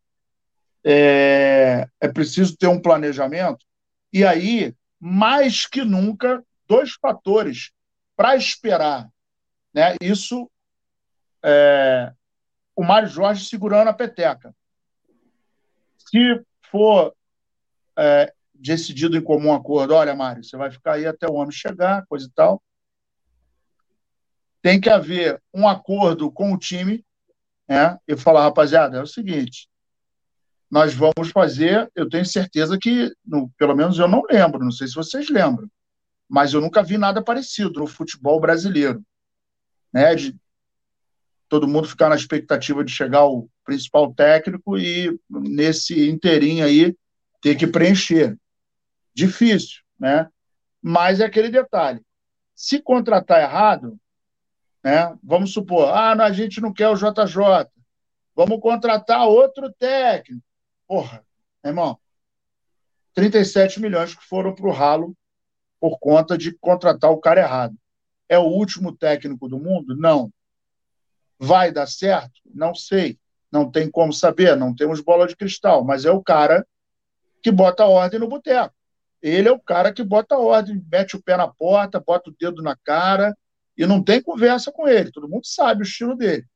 [0.84, 3.64] é, é preciso ter um planejamento.
[4.12, 7.70] E aí, mais que nunca, dois fatores
[8.16, 9.08] para esperar.
[9.72, 9.96] Né?
[10.00, 10.50] Isso,
[11.42, 12.12] é,
[12.74, 14.54] o Mário Jorge segurando a peteca.
[15.96, 17.14] Se for
[17.96, 22.04] é, decidido em comum acordo, olha, Mário, você vai ficar aí até o homem chegar,
[22.06, 22.62] coisa e tal,
[24.62, 27.04] tem que haver um acordo com o time
[27.68, 29.68] né, e falar, rapaziada, é o seguinte,
[30.70, 34.86] nós vamos fazer, eu tenho certeza que, no, pelo menos eu não lembro, não sei
[34.86, 35.68] se vocês lembram,
[36.28, 39.02] mas eu nunca vi nada parecido no futebol brasileiro,
[39.92, 40.36] né, de
[41.48, 46.96] todo mundo ficar na expectativa de chegar o principal técnico e nesse inteirinho aí
[47.40, 48.38] ter que preencher.
[49.12, 50.28] Difícil, né?
[50.80, 52.00] Mas é aquele detalhe.
[52.54, 53.98] Se contratar errado,
[54.82, 55.16] né?
[55.22, 57.68] Vamos supor, ah, a gente não quer o JJ,
[58.34, 60.42] vamos contratar outro técnico.
[60.86, 61.24] Porra,
[61.64, 61.98] irmão,
[63.14, 65.16] 37 milhões que foram para o ralo
[65.80, 67.76] por conta de contratar o cara errado.
[68.30, 69.96] É o último técnico do mundo?
[69.96, 70.32] Não.
[71.36, 72.40] Vai dar certo?
[72.46, 73.18] Não sei.
[73.50, 76.64] Não tem como saber, não temos bola de cristal, mas é o cara
[77.42, 78.72] que bota ordem no boteco.
[79.20, 82.62] Ele é o cara que bota ordem, mete o pé na porta, bota o dedo
[82.62, 83.36] na cara
[83.76, 85.10] e não tem conversa com ele.
[85.10, 86.46] Todo mundo sabe o estilo dele.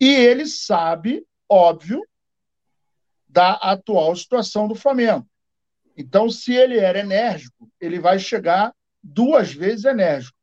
[0.00, 2.02] E ele sabe, óbvio,
[3.28, 5.28] da atual situação do Flamengo.
[5.94, 10.37] Então, se ele era enérgico, ele vai chegar duas vezes enérgico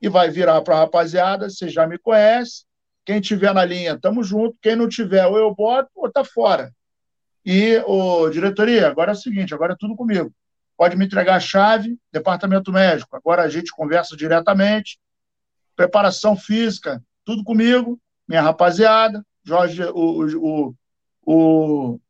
[0.00, 2.64] e vai virar para a rapaziada, você já me conhece,
[3.04, 6.72] quem tiver na linha, tamo junto, quem não tiver, ou eu boto ou tá fora.
[7.44, 10.32] E, o diretoria, agora é o seguinte, agora é tudo comigo.
[10.76, 14.98] Pode me entregar a chave, departamento médico, agora a gente conversa diretamente,
[15.76, 20.74] preparação física, tudo comigo, minha rapaziada, Jorge, o, o,
[21.26, 22.00] o,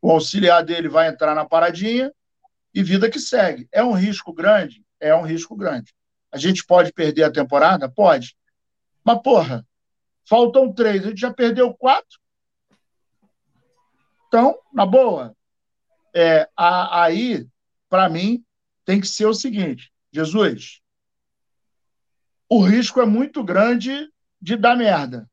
[0.00, 2.10] o auxiliar dele vai entrar na paradinha
[2.74, 3.68] e vida que segue.
[3.70, 4.82] É um risco grande?
[4.98, 5.92] É um risco grande.
[6.32, 7.88] A gente pode perder a temporada?
[7.88, 8.36] Pode.
[9.04, 9.66] Mas, porra,
[10.28, 12.18] faltam três, a gente já perdeu quatro.
[14.28, 15.34] Então, na boa,
[16.14, 17.46] é, a, aí,
[17.88, 18.44] para mim,
[18.84, 20.80] tem que ser o seguinte: Jesus,
[22.48, 24.08] o risco é muito grande
[24.40, 25.28] de dar merda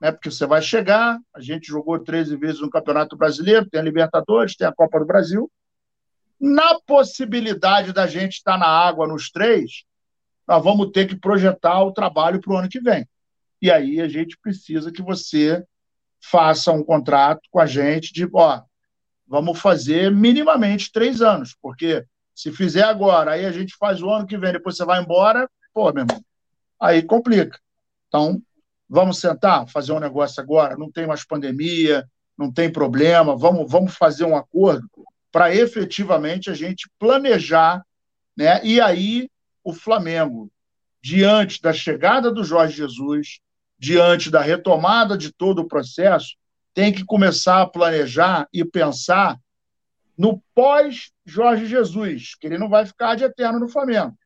[0.00, 0.12] né?
[0.12, 4.56] Porque você vai chegar, a gente jogou 13 vezes no Campeonato Brasileiro, tem a Libertadores,
[4.56, 5.50] tem a Copa do Brasil.
[6.40, 9.84] Na possibilidade da gente estar na água nos três,
[10.48, 13.06] nós vamos ter que projetar o trabalho para o ano que vem.
[13.60, 15.62] E aí a gente precisa que você
[16.20, 18.62] faça um contrato com a gente de, ó,
[19.26, 24.26] vamos fazer minimamente três anos, porque se fizer agora, aí a gente faz o ano
[24.26, 26.20] que vem, depois você vai embora, pô, meu irmão,
[26.80, 27.58] aí complica.
[28.08, 28.42] Então,
[28.88, 32.08] Vamos sentar, fazer um negócio agora, não tem mais pandemia,
[32.38, 34.88] não tem problema, vamos, vamos fazer um acordo
[35.30, 37.84] para efetivamente a gente planejar,
[38.34, 38.64] né?
[38.64, 39.28] E aí
[39.68, 40.50] o Flamengo,
[41.02, 43.38] diante da chegada do Jorge Jesus,
[43.78, 46.36] diante da retomada de todo o processo,
[46.72, 49.38] tem que começar a planejar e pensar
[50.16, 54.16] no pós Jorge Jesus, que ele não vai ficar de eterno no Flamengo.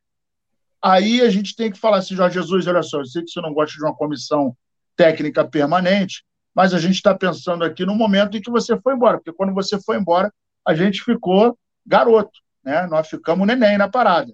[0.81, 3.41] Aí a gente tem que falar assim, Jorge Jesus, olha só, eu sei que você
[3.41, 4.55] não gosta de uma comissão
[4.95, 6.23] técnica permanente,
[6.55, 9.53] mas a gente está pensando aqui no momento em que você foi embora, porque quando
[9.53, 10.33] você foi embora,
[10.65, 12.87] a gente ficou garoto, né?
[12.87, 14.33] Nós ficamos neném na parada.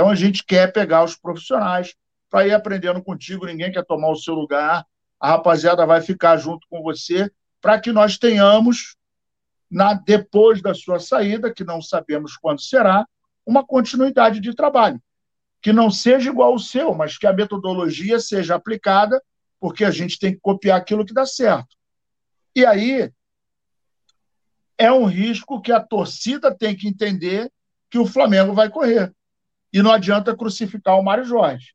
[0.00, 1.94] Então a gente quer pegar os profissionais
[2.30, 4.86] para ir aprendendo contigo, ninguém quer tomar o seu lugar,
[5.20, 8.96] a rapaziada vai ficar junto com você para que nós tenhamos
[9.70, 13.06] na depois da sua saída, que não sabemos quando será,
[13.44, 14.98] uma continuidade de trabalho
[15.60, 19.22] que não seja igual ao seu, mas que a metodologia seja aplicada,
[19.60, 21.76] porque a gente tem que copiar aquilo que dá certo.
[22.56, 23.12] E aí
[24.78, 27.52] é um risco que a torcida tem que entender
[27.90, 29.14] que o Flamengo vai correr.
[29.72, 31.74] E não adianta crucificar o Mário Jorge.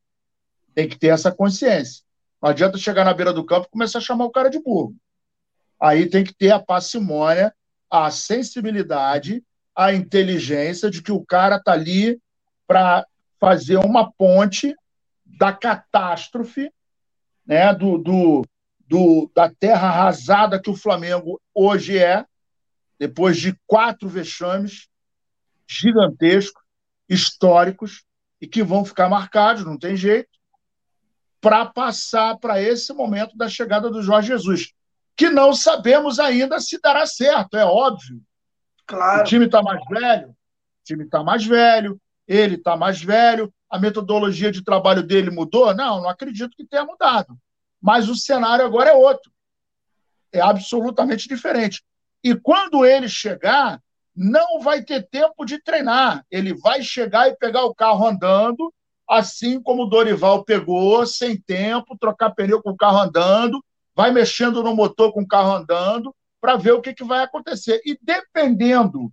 [0.74, 2.04] Tem que ter essa consciência.
[2.42, 4.96] Não adianta chegar na beira do campo e começar a chamar o cara de burro.
[5.80, 7.54] Aí tem que ter a parcimônia,
[7.90, 9.44] a sensibilidade,
[9.76, 12.20] a inteligência de que o cara está ali
[12.68, 13.06] para
[13.40, 14.76] fazer uma ponte
[15.26, 16.72] da catástrofe,
[17.46, 18.46] né, do, do,
[18.88, 22.26] do, da terra arrasada que o Flamengo hoje é,
[22.98, 24.88] depois de quatro vexames
[25.68, 26.64] gigantescos,
[27.08, 28.04] históricos,
[28.42, 30.30] e que vão ficar marcados, não tem jeito,
[31.40, 34.74] para passar para esse momento da chegada do Jorge Jesus,
[35.16, 38.22] que não sabemos ainda se dará certo, é óbvio.
[38.86, 39.22] Claro.
[39.22, 40.36] O time está mais velho, o
[40.84, 45.74] time está mais velho, ele está mais velho, a metodologia de trabalho dele mudou?
[45.74, 47.38] Não, não acredito que tenha mudado.
[47.82, 49.32] Mas o cenário agora é outro.
[50.32, 51.84] É absolutamente diferente.
[52.24, 53.80] E quando ele chegar,
[54.16, 56.26] não vai ter tempo de treinar.
[56.32, 58.74] Ele vai chegar e pegar o carro andando,
[59.08, 64.64] assim como o Dorival pegou, sem tempo, trocar pneu com o carro andando, vai mexendo
[64.64, 67.82] no motor com o carro andando, para ver o que, que vai acontecer.
[67.86, 69.12] E dependendo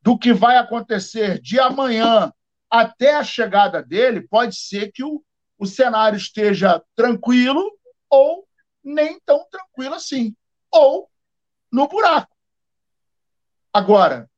[0.00, 2.32] do que vai acontecer de amanhã
[2.70, 5.22] até a chegada dele, pode ser que o,
[5.58, 7.72] o cenário esteja tranquilo
[8.08, 8.46] ou
[8.84, 10.34] nem tão tranquilo assim,
[10.70, 11.10] ou
[11.72, 12.34] no buraco.
[13.72, 14.30] Agora,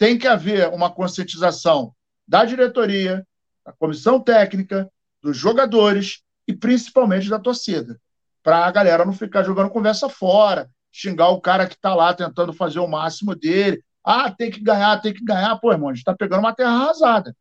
[0.00, 1.94] tem que haver uma conscientização
[2.26, 3.22] da diretoria,
[3.62, 4.90] da comissão técnica,
[5.22, 8.00] dos jogadores e principalmente da torcida,
[8.42, 12.50] para a galera não ficar jogando conversa fora, xingar o cara que está lá tentando
[12.54, 13.84] fazer o máximo dele.
[14.02, 15.54] Ah, tem que ganhar, tem que ganhar.
[15.58, 17.36] Pô, irmão, a gente está pegando uma terra arrasada.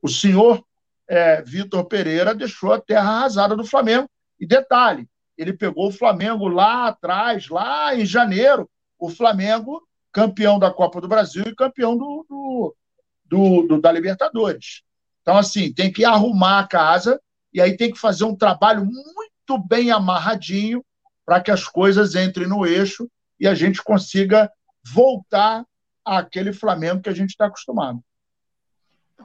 [0.00, 0.64] O senhor
[1.06, 4.08] é, Vitor Pereira deixou a terra arrasada do Flamengo.
[4.40, 8.66] E detalhe, ele pegou o Flamengo lá atrás, lá em janeiro,
[8.98, 12.76] o Flamengo campeão da Copa do Brasil e campeão do, do,
[13.24, 14.82] do, do da Libertadores.
[15.22, 17.20] Então, assim, tem que arrumar a casa
[17.52, 20.84] e aí tem que fazer um trabalho muito bem amarradinho
[21.24, 24.50] para que as coisas entrem no eixo e a gente consiga
[24.84, 25.64] voltar
[26.04, 28.02] àquele Flamengo que a gente está acostumado.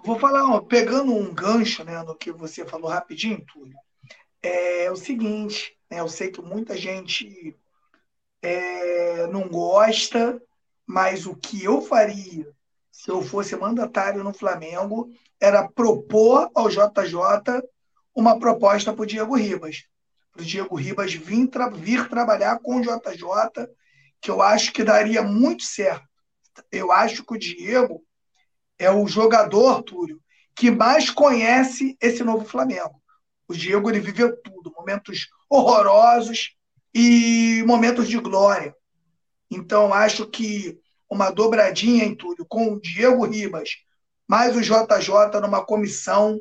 [0.04, 3.76] Vou falar, pegando um gancho né, no que você falou rapidinho, Túlio,
[4.42, 7.56] é o seguinte, né, eu sei que muita gente
[8.42, 10.40] é, não gosta,
[10.86, 12.48] mas o que eu faria
[12.92, 17.62] se eu fosse mandatário no Flamengo era propor ao JJ
[18.16, 19.84] uma proposta para o Diego Ribas.
[20.32, 23.68] Para o Diego Ribas vir, tra vir trabalhar com o JJ,
[24.22, 26.08] que eu acho que daria muito certo.
[26.72, 28.04] Eu acho que o Diego
[28.80, 30.22] é o jogador, Túlio,
[30.56, 33.02] que mais conhece esse novo Flamengo.
[33.48, 36.56] O Diego ele viveu tudo, momentos horrorosos
[36.94, 38.76] e momentos de glória.
[39.50, 40.80] Então, acho que
[41.10, 43.70] uma dobradinha em Túlio com o Diego Ribas,
[44.28, 46.40] mais o JJ numa comissão,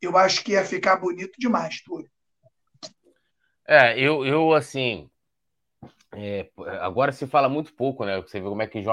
[0.00, 2.10] eu acho que ia ficar bonito demais, Túlio.
[3.66, 5.08] É, eu, eu assim.
[6.14, 8.20] É, agora se fala muito pouco, né?
[8.20, 8.90] Você vê como é que JJ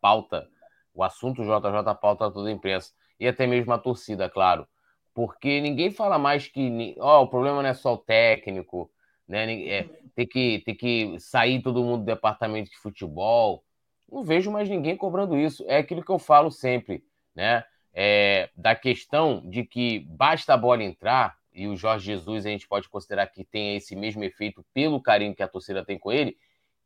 [0.00, 0.48] pauta
[0.92, 4.66] o assunto JJ pauta toda a imprensa e até mesmo a torcida, claro.
[5.14, 8.90] Porque ninguém fala mais que ó, o problema não é só o técnico,
[9.30, 9.68] né?
[9.68, 13.64] É, tem, que, tem que sair todo mundo do departamento de futebol.
[14.10, 15.64] Não vejo mais ninguém cobrando isso.
[15.68, 17.64] É aquilo que eu falo sempre, né?
[17.94, 22.68] É, da questão de que basta a bola entrar, e o Jorge Jesus a gente
[22.68, 26.36] pode considerar que tem esse mesmo efeito pelo carinho que a torcida tem com ele,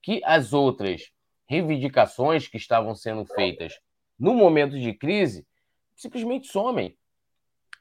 [0.02, 1.10] que as outras
[1.46, 3.78] reivindicações que estavam sendo feitas
[4.18, 5.46] no momento de crise,
[5.94, 6.96] simplesmente somem.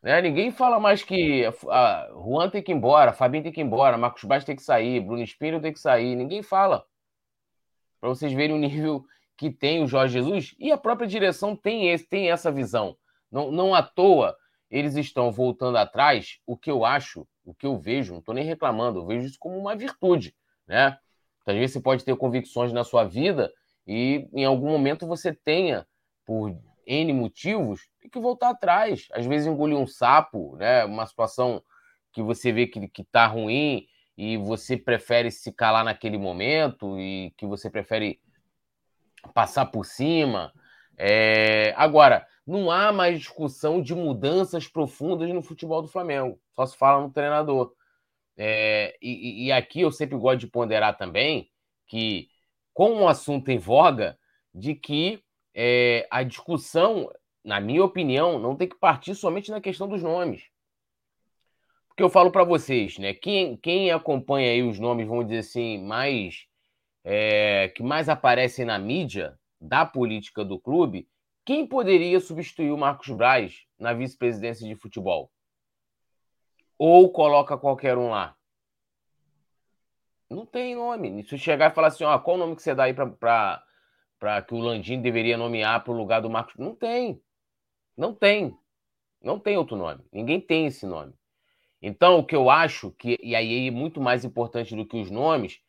[0.04, 0.22] Né?
[0.22, 3.98] Ninguém fala mais que a Juan tem que ir embora, Fabinho tem que ir embora,
[3.98, 6.16] Marcos Baixo tem que sair, Bruno Espírito tem que sair.
[6.16, 6.86] Ninguém fala.
[8.02, 9.06] Para vocês verem o nível
[9.38, 12.98] que tem o Jorge Jesus e a própria direção tem, esse, tem essa visão.
[13.32, 14.38] Não, não à toa
[14.70, 16.39] eles estão voltando atrás.
[16.46, 19.38] O que eu acho, o que eu vejo, não estou nem reclamando, eu vejo isso
[19.39, 20.36] como uma virtude.
[20.68, 20.98] Né?
[21.46, 23.54] Às vezes você pode ter convicções na sua vida
[23.88, 25.88] e em algum momento você tenha
[26.26, 29.08] por N motivos, tem que voltar atrás.
[29.14, 30.86] Às vezes engolir um sapo, né?
[30.86, 31.64] Uma situação
[32.12, 33.88] que você vê que, que tá ruim
[34.18, 38.20] e você prefere se calar naquele momento e que você prefere
[39.34, 40.53] passar por cima.
[40.97, 41.74] É...
[41.76, 46.39] Agora, não há mais discussão de mudanças profundas no futebol do Flamengo.
[46.51, 47.74] Só se fala no treinador.
[48.38, 48.95] É...
[49.01, 51.49] E, e aqui eu sempre gosto de ponderar também
[51.88, 52.30] que,
[52.74, 54.18] com um assunto em voga,
[54.53, 55.24] de que
[55.54, 57.12] é, a discussão,
[57.43, 60.43] na minha opinião, não tem que partir somente na questão dos nomes.
[61.88, 63.14] Porque eu falo para vocês, né?
[63.14, 66.47] Quem, quem acompanha aí os nomes, vamos dizer assim, mais
[67.04, 71.08] é, que mais aparecem na mídia da política do clube,
[71.45, 75.30] Quem poderia substituir o Marcos Braz na vice-presidência de futebol?
[76.78, 78.36] Ou coloca qualquer um lá?
[80.30, 81.24] Não tem nome.
[81.26, 83.64] Se chegar e falar assim, ó, qual o nome que você dá aí para
[84.47, 86.55] que o Landim deveria nomear para o lugar do Marcos?
[86.57, 87.21] Não tem.
[87.97, 88.57] Não tem.
[89.21, 90.03] Não tem outro nome.
[90.11, 91.13] Ninguém tem esse nome.
[91.82, 95.11] Então, o que eu acho que, e aí é muito mais importante do que os
[95.11, 95.59] nomes,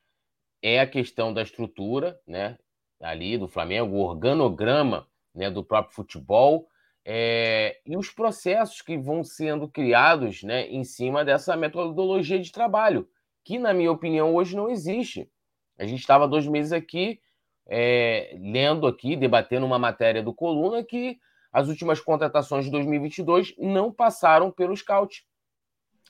[0.63, 2.59] é a questão da estrutura, né?
[3.01, 6.69] Ali do Flamengo, o organograma né, do próprio futebol
[7.05, 13.09] é, e os processos que vão sendo criados né, em cima dessa metodologia de trabalho,
[13.45, 15.31] que, na minha opinião, hoje não existe.
[15.79, 17.21] A gente estava dois meses aqui,
[17.67, 21.19] é, lendo aqui, debatendo uma matéria do Coluna que
[21.53, 25.25] as últimas contratações de 2022 não passaram pelo scout.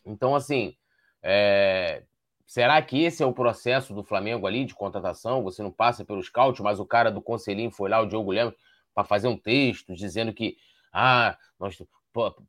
[0.05, 0.75] Então, assim,
[1.23, 2.03] é...
[2.47, 5.43] será que esse é o processo do Flamengo ali de contratação?
[5.43, 8.55] Você não passa pelo scout, mas o cara do conselhinho foi lá, o Diogo Lemos,
[8.95, 10.57] para fazer um texto dizendo que
[10.93, 11.77] ah, nós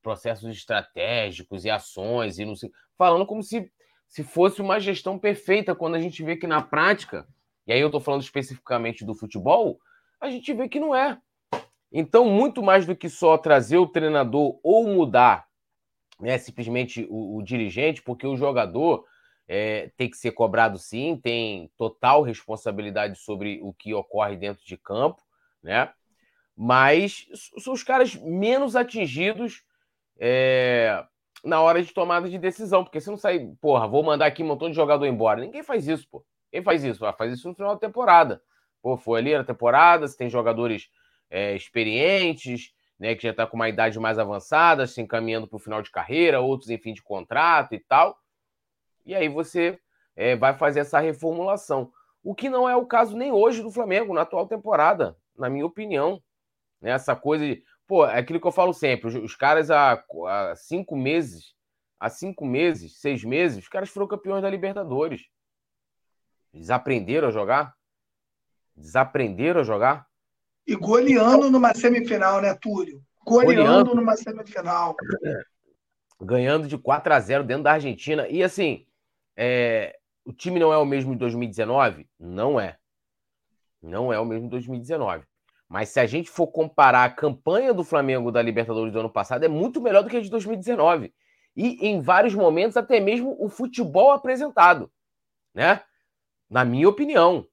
[0.02, 3.72] processos estratégicos e ações e não sei, falando como se
[4.08, 7.28] se fosse uma gestão perfeita, quando a gente vê que na prática,
[7.68, 9.80] e aí eu estou falando especificamente do futebol,
[10.20, 11.18] a gente vê que não é.
[11.92, 15.48] Então, muito mais do que só trazer o treinador ou mudar
[16.20, 19.06] né, simplesmente o, o dirigente, porque o jogador
[19.48, 24.78] é, tem que ser cobrado sim, tem total responsabilidade sobre o que ocorre dentro de
[24.78, 25.22] campo,
[25.62, 25.92] né?
[26.56, 27.28] Mas
[27.60, 29.64] são os caras menos atingidos
[30.18, 31.04] é,
[31.44, 34.48] na hora de tomada de decisão, porque você não sai, porra, vou mandar aqui um
[34.48, 35.42] montão de jogador embora.
[35.42, 36.26] Ninguém faz isso, pô.
[36.56, 37.02] Quem faz isso?
[37.18, 38.42] Faz isso no final da temporada.
[38.82, 40.90] Pô, foi ali na temporada, você tem jogadores
[41.30, 45.60] é, experientes, né, que já está com uma idade mais avançada, se encaminhando para o
[45.60, 48.18] final de carreira, outros em fim de contrato e tal.
[49.06, 49.78] E aí você
[50.16, 51.92] é, vai fazer essa reformulação.
[52.24, 55.66] O que não é o caso nem hoje do Flamengo, na atual temporada, na minha
[55.66, 56.24] opinião.
[56.80, 57.66] Né, essa coisa de.
[57.86, 61.54] Pô, é aquilo que eu falo sempre: os, os caras há, há cinco meses,
[62.00, 65.35] há cinco meses, seis meses, os caras foram campeões da Libertadores.
[66.56, 67.76] Desaprenderam a jogar?
[68.76, 70.08] Desaprenderam a jogar?
[70.66, 73.04] E goleando numa semifinal, né, Túlio?
[73.26, 74.96] Goleando, goleando numa semifinal.
[76.20, 78.28] Ganhando de 4 a 0 dentro da Argentina.
[78.30, 78.88] E assim,
[79.36, 79.98] é...
[80.24, 82.08] o time não é o mesmo de 2019?
[82.20, 82.78] Não é.
[83.82, 85.26] Não é o mesmo de 2019.
[85.68, 89.44] Mas se a gente for comparar a campanha do Flamengo da Libertadores do ano passado,
[89.44, 91.14] é muito melhor do que a de 2019.
[91.56, 94.92] E em vários momentos, até mesmo o futebol apresentado.
[95.54, 95.82] Né?
[96.50, 97.48] Na minha opinião.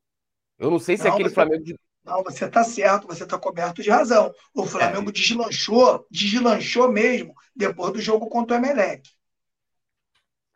[0.59, 3.81] Eu não sei se não, aquele Flamengo de não, você está certo, você está coberto
[3.81, 4.35] de razão.
[4.53, 5.13] O Flamengo é.
[5.13, 9.09] deslanchou, deslanchou mesmo depois do jogo contra o Emelec.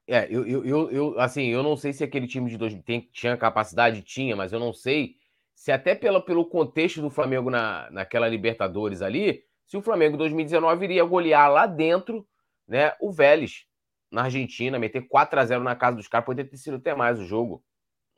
[0.08, 3.08] É, eu, eu, eu, eu, assim, eu não sei se aquele time de dois tem,
[3.12, 5.16] tinha capacidade, tinha, mas eu não sei
[5.54, 10.84] se até pelo, pelo contexto do Flamengo na, naquela Libertadores ali, se o Flamengo 2019
[10.84, 12.26] iria golear lá dentro,
[12.68, 13.66] né, o Vélez
[14.10, 17.18] na Argentina, meter 4 a 0 na casa dos caras, poderia ter sido até mais
[17.18, 17.64] o jogo.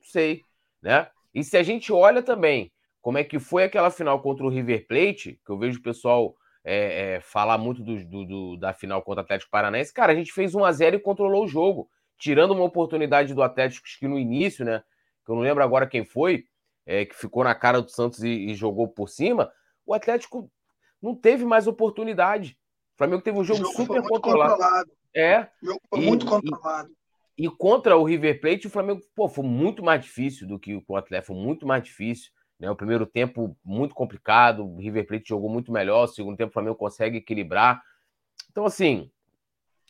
[0.09, 0.43] Sei,
[0.83, 1.07] né?
[1.35, 4.87] E se a gente olha também como é que foi aquela final contra o River
[4.87, 6.35] Plate, que eu vejo o pessoal
[6.65, 9.93] é, é, falar muito do, do, do, da final contra o Atlético Paranaense.
[9.93, 13.43] Cara, a gente fez 1 a 0 e controlou o jogo, tirando uma oportunidade do
[13.43, 14.83] Atlético que no início, né?
[15.25, 16.47] Que eu não lembro agora quem foi,
[16.87, 19.53] é, que ficou na cara do Santos e, e, jogou por cima.
[19.85, 20.51] O Atlético
[21.03, 22.59] não teve mais oportunidade.
[22.95, 24.53] O Flamengo teve um jogo, jogo super controlado.
[24.53, 24.91] controlado.
[25.15, 25.49] É.
[25.63, 26.91] O jogo foi e, muito controlado.
[27.39, 30.97] E, contra o River Plate, o Flamengo pô, foi muito mais difícil do que o
[30.97, 32.33] Atlético, foi muito mais difícil.
[32.59, 32.69] Né?
[32.69, 36.53] O primeiro tempo muito complicado, o River Plate jogou muito melhor, o segundo tempo o
[36.53, 37.81] Flamengo consegue equilibrar.
[38.51, 39.09] Então, assim,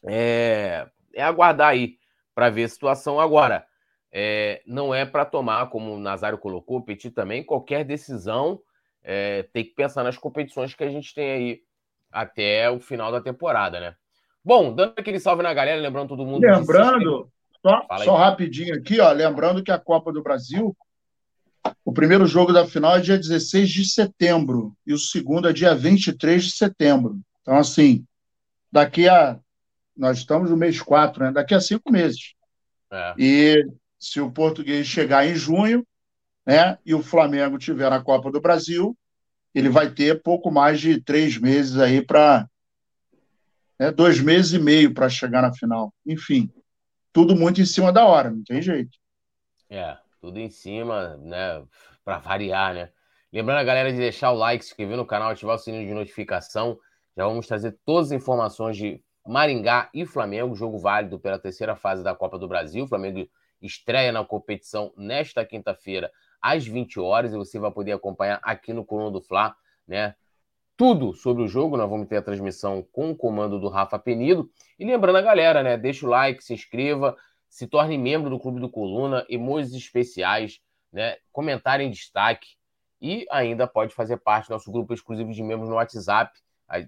[0.07, 1.97] é, é aguardar aí
[2.35, 3.19] para ver a situação.
[3.19, 3.67] Agora,
[4.13, 8.61] é, não é para tomar, como o Nazário colocou, o Petit também, qualquer decisão
[9.03, 11.63] é, tem que pensar nas competições que a gente tem aí
[12.13, 13.97] até o final da temporada, né?
[14.45, 16.43] Bom, dando aquele salve na galera, lembrando todo mundo.
[16.43, 17.31] Lembrando,
[17.61, 20.77] só, só rapidinho aqui, ó, lembrando que a Copa do Brasil
[21.85, 25.75] o primeiro jogo da final é dia 16 de setembro e o segundo é dia
[25.75, 27.21] 23 de setembro.
[27.41, 28.05] Então, assim,
[28.71, 29.39] daqui a.
[29.97, 31.33] Nós estamos no mês 4, né?
[31.33, 32.35] Daqui a cinco meses.
[32.93, 33.15] É.
[33.19, 33.67] E
[33.99, 35.85] se o português chegar em junho,
[36.47, 36.79] né?
[36.87, 38.97] E o Flamengo tiver na Copa do Brasil,
[39.53, 42.49] ele vai ter pouco mais de três meses aí para.
[43.81, 45.93] Né, dois meses e meio para chegar na final.
[46.07, 46.51] Enfim,
[47.13, 48.99] tudo muito em cima da hora, não tem jeito.
[49.71, 51.65] É tudo em cima, né?
[52.05, 52.91] Para variar, né?
[53.33, 55.95] Lembrando a galera de deixar o like, se inscrever no canal, ativar o sininho de
[55.95, 56.79] notificação.
[57.17, 62.03] Já vamos trazer todas as informações de Maringá e Flamengo, jogo válido pela terceira fase
[62.03, 62.85] da Copa do Brasil.
[62.85, 63.29] O Flamengo
[63.61, 68.85] estreia na competição nesta quinta-feira, às 20 horas, e você vai poder acompanhar aqui no
[68.85, 69.55] Coluna do Fla,
[69.87, 70.15] né?
[70.79, 71.77] Tudo sobre o jogo.
[71.77, 74.49] Nós vamos ter a transmissão com o comando do Rafa Penido.
[74.79, 75.77] E lembrando a galera, né?
[75.77, 77.17] Deixa o like, se inscreva,
[77.49, 80.61] se torne membro do Clube do Coluna, emojis especiais,
[80.93, 81.17] né?
[81.33, 82.51] Comentário em destaque.
[83.03, 86.39] E ainda pode fazer parte do nosso grupo exclusivo de membros no WhatsApp.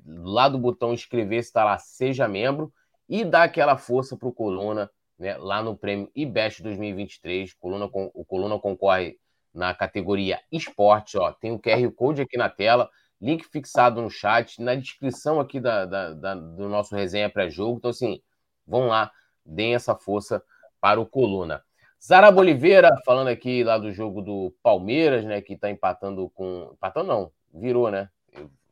[0.06, 2.72] Lá do botão inscrever-se está lá, seja membro.
[3.08, 4.88] E dá aquela força para o Coluna,
[5.18, 5.36] né?
[5.36, 7.54] Lá no prêmio IBEST 2023.
[7.54, 9.18] Coluna, o Coluna concorre
[9.52, 11.18] na categoria esporte.
[11.18, 12.88] Ó, tem o QR Code aqui na tela
[13.20, 17.78] link fixado no chat, na descrição aqui da, da, da do nosso resenha pré-jogo.
[17.78, 18.22] Então, assim,
[18.66, 19.12] vão lá,
[19.44, 20.42] deem essa força
[20.80, 21.62] para o Coluna.
[22.02, 26.70] Zara Boliveira, falando aqui lá do jogo do Palmeiras, né, que está empatando com.
[26.72, 28.08] Empatando não, virou, né?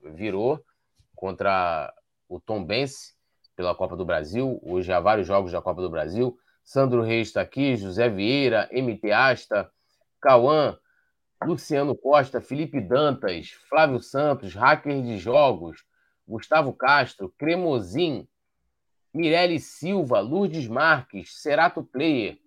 [0.03, 0.65] Virou
[1.15, 1.93] contra
[2.29, 3.15] o Tom Bense
[3.55, 4.59] pela Copa do Brasil.
[4.63, 6.39] Hoje há vários jogos da Copa do Brasil.
[6.65, 9.71] Sandro Reis está aqui, José Vieira, MT Asta,
[10.21, 10.79] Cauã,
[11.45, 15.85] Luciano Costa, Felipe Dantas, Flávio Santos, hacker de jogos,
[16.27, 18.27] Gustavo Castro, Cremosin,
[19.15, 22.39] Mirelle Silva, Lourdes Marques, Cerato Player,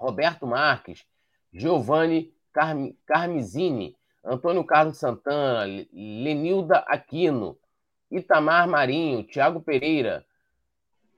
[0.00, 1.04] Roberto Marques,
[1.52, 7.58] Giovanni Carm Carmizini, Antônio Carlos Santana, Lenilda Aquino,
[8.10, 10.24] Itamar Marinho, Tiago Pereira,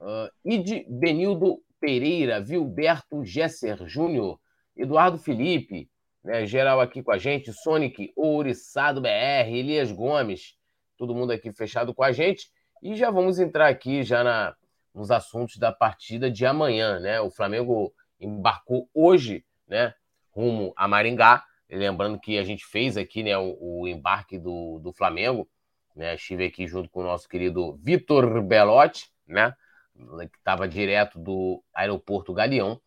[0.01, 4.41] uh, Id Benildo Pereira, Vilberto Gesser Júnior,
[4.77, 5.89] Eduardo Felipe,
[6.27, 10.57] né, geral aqui com a gente, Sonic, Ouriçado BR, Elias Gomes,
[10.99, 12.51] todo mundo aqui fechado com a gente.
[12.83, 14.57] E já vamos entrar aqui já na,
[14.93, 17.21] nos assuntos da partida de amanhã, né?
[17.21, 19.95] O Flamengo embarcou hoje, né,
[20.33, 21.45] rumo a Maringá.
[21.71, 25.49] Lembrando que a gente fez aqui, né, o, o embarque do, do Flamengo,
[25.95, 26.17] né?
[26.17, 29.55] Estive aqui junto com o nosso querido Vitor Belotti, né,
[29.95, 32.81] que estava direto do aeroporto Galeão,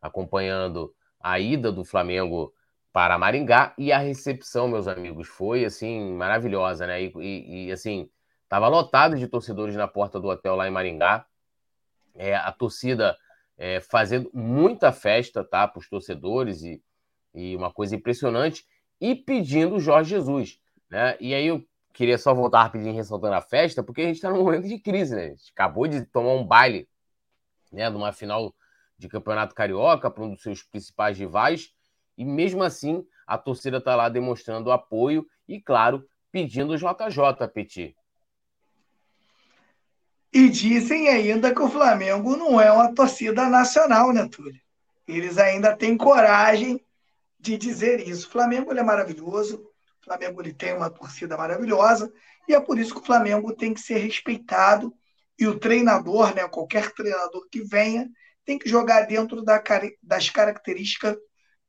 [0.00, 2.54] acompanhando a ida do Flamengo
[2.92, 7.02] para Maringá e a recepção, meus amigos, foi assim maravilhosa, né?
[7.02, 8.10] E, e, e assim,
[8.42, 11.26] estava lotado de torcedores na porta do hotel lá em Maringá.
[12.14, 13.16] É, a torcida
[13.56, 16.82] é, fazendo muita festa, tá, para os torcedores e,
[17.34, 18.66] e uma coisa impressionante
[19.00, 20.58] e pedindo Jorge Jesus,
[20.90, 21.16] né?
[21.20, 24.42] E aí eu queria só voltar rapidinho ressaltando a festa, porque a gente está num
[24.42, 25.26] momento de crise, né?
[25.26, 26.88] A gente acabou de tomar um baile,
[27.70, 28.54] né, numa final
[28.96, 31.72] de campeonato carioca para um dos seus principais rivais
[32.18, 37.96] e mesmo assim, a torcida está lá demonstrando apoio e, claro, pedindo o JJ, Petit.
[40.32, 44.60] E dizem ainda que o Flamengo não é uma torcida nacional, né, Túlio?
[45.06, 46.84] Eles ainda têm coragem
[47.38, 48.26] de dizer isso.
[48.26, 52.12] O Flamengo é maravilhoso, o Flamengo ele tem uma torcida maravilhosa,
[52.48, 54.92] e é por isso que o Flamengo tem que ser respeitado.
[55.38, 58.10] E o treinador, né, qualquer treinador que venha,
[58.44, 59.62] tem que jogar dentro da,
[60.02, 61.16] das características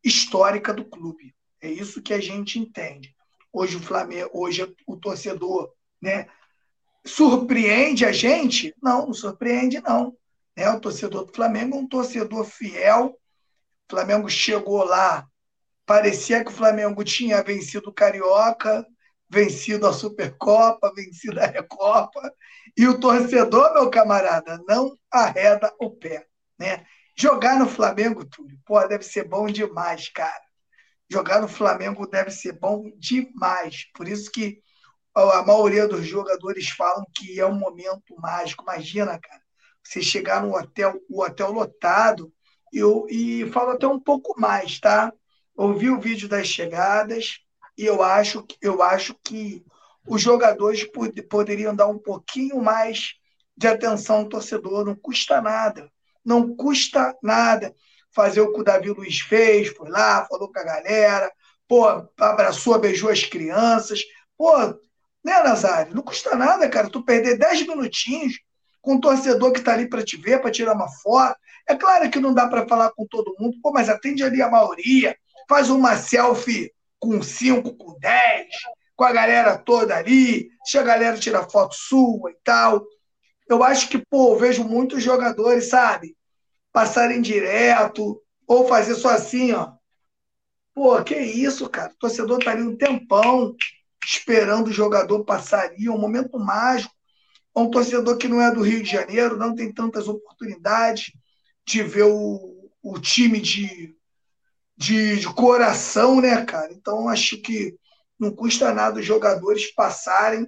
[0.04, 1.36] histórica do clube.
[1.62, 3.16] É isso que a gente entende.
[3.52, 6.28] Hoje o Flamengo, hoje o torcedor, né,
[7.06, 8.74] surpreende a gente?
[8.82, 10.16] Não, não surpreende não.
[10.56, 10.70] Né?
[10.70, 13.08] O torcedor do Flamengo é um torcedor fiel.
[13.08, 15.28] O Flamengo chegou lá,
[15.86, 18.86] parecia que o Flamengo tinha vencido o Carioca,
[19.30, 22.22] vencido a Supercopa, vencido a Recopa,
[22.78, 26.28] e o torcedor, meu camarada, não arreda o pé,
[26.58, 26.86] né?
[27.22, 30.41] Jogar no Flamengo, Túlio, pô, deve ser bom demais, cara.
[31.11, 33.91] Jogar no Flamengo deve ser bom demais.
[33.93, 34.61] Por isso que
[35.13, 38.63] a maioria dos jogadores falam que é um momento mágico.
[38.63, 39.41] Imagina, cara,
[39.84, 42.32] você chegar no hotel, o hotel lotado,
[42.72, 45.11] e, eu, e falo até um pouco mais, tá?
[45.57, 47.39] Ouvi o vídeo das chegadas
[47.78, 49.61] e eu acho, eu acho que
[50.07, 50.88] os jogadores
[51.30, 53.15] poderiam dar um pouquinho mais
[53.57, 55.91] de atenção ao torcedor, não custa nada
[56.26, 57.74] não custa nada
[58.11, 61.32] fazer o que o Davi Luiz fez, foi lá, falou com a galera,
[61.67, 61.86] pô,
[62.20, 64.01] abraçou, beijou as crianças.
[64.38, 64.57] Pô,
[65.24, 65.95] né, Nazário?
[65.95, 68.39] Não custa nada, cara, tu perder 10 minutinhos
[68.82, 71.38] com um torcedor que está ali para te ver, para tirar uma foto.
[71.67, 74.49] É claro que não dá para falar com todo mundo, pô, mas atende ali a
[74.49, 75.15] maioria,
[75.47, 78.47] faz uma selfie com 5, com 10,
[78.95, 82.84] com a galera toda ali, deixa a galera tirar foto sua e tal
[83.50, 86.16] eu acho que, pô, vejo muitos jogadores, sabe,
[86.72, 89.74] passarem direto, ou fazer só assim, ó.
[90.74, 91.91] Pô, que isso, cara?
[91.91, 93.56] O torcedor tá ali um tempão
[94.06, 96.93] esperando o jogador passar ali, é um momento mágico.
[97.56, 101.12] É um torcedor que não é do Rio de Janeiro, não tem tantas oportunidades
[101.66, 103.95] de ver o, o time de,
[104.78, 106.72] de, de coração, né, cara?
[106.72, 107.76] Então, acho que
[108.18, 110.47] não custa nada os jogadores passarem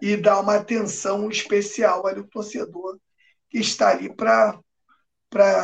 [0.00, 2.98] e dar uma atenção especial ali ao torcedor
[3.50, 4.60] que está ali para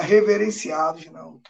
[0.00, 1.40] reverenciá-los, não,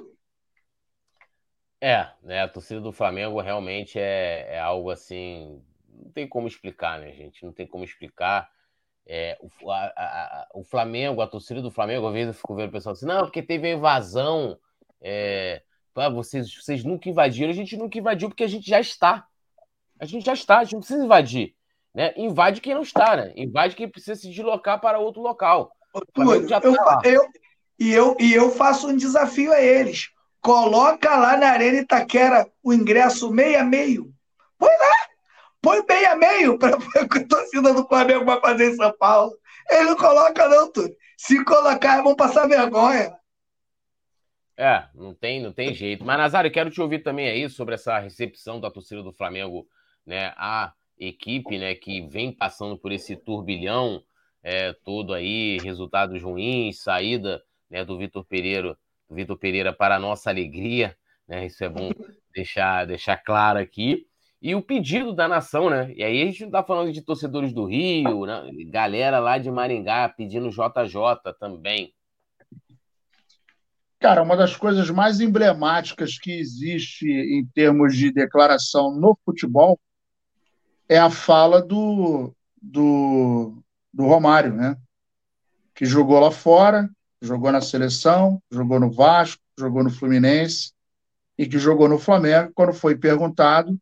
[1.81, 5.63] É, né, a torcida do Flamengo realmente é, é algo assim
[6.13, 7.45] tem como explicar, né, gente?
[7.45, 8.51] Não tem como explicar.
[9.07, 12.69] É, o, a, a, o Flamengo, a torcida do Flamengo, às vezes eu fico vendo
[12.69, 14.59] o pessoal assim, não, porque teve a invasão.
[15.01, 15.63] É,
[15.97, 19.27] ah, vocês, vocês nunca invadiram, a gente nunca invadiu porque a gente já está.
[19.99, 21.55] A gente já está, a gente não precisa invadir.
[21.95, 22.13] Né?
[22.17, 23.33] Invade quem não está, né?
[23.37, 25.71] Invade quem precisa se deslocar para outro local.
[26.13, 26.75] Túlio, eu,
[27.05, 27.29] eu,
[27.79, 30.11] e, eu, e eu faço um desafio a eles.
[30.41, 34.13] Coloca lá na Arena Itaquera o ingresso meia meio.
[34.59, 35.09] Põe lá!
[35.63, 39.33] Põe meia meio para a torcida do Flamengo vai fazer em São Paulo.
[39.71, 40.95] Ele não coloca, não, Túlio.
[41.17, 43.17] Se colocar, vão passar vergonha.
[44.57, 46.05] É, não tem, não tem jeito.
[46.05, 49.67] Mas, Nazário, quero te ouvir também aí sobre essa recepção da torcida do Flamengo,
[50.05, 50.35] né?
[50.37, 54.03] A equipe, né, que vem passando por esse turbilhão
[54.43, 58.77] é, todo aí, resultados ruins, saída né, do Vitor Pereira,
[59.09, 61.47] do Vitor Pereira para a nossa alegria, né?
[61.47, 61.91] Isso é bom
[62.35, 64.07] deixar, deixar claro aqui.
[64.41, 65.91] E o pedido da nação, né?
[65.97, 68.43] E aí a gente não está falando de torcedores do Rio, né?
[68.67, 71.95] galera lá de Maringá pedindo JJ também.
[73.99, 79.81] Cara, uma das coisas mais emblemáticas que existe em termos de declaração no futebol
[80.89, 83.63] é a fala do, do,
[83.93, 84.77] do Romário, né?
[85.75, 86.89] Que jogou lá fora,
[87.21, 90.73] jogou na seleção, jogou no Vasco, jogou no Fluminense
[91.39, 92.53] e que jogou no Flamengo.
[92.55, 93.79] Quando foi perguntado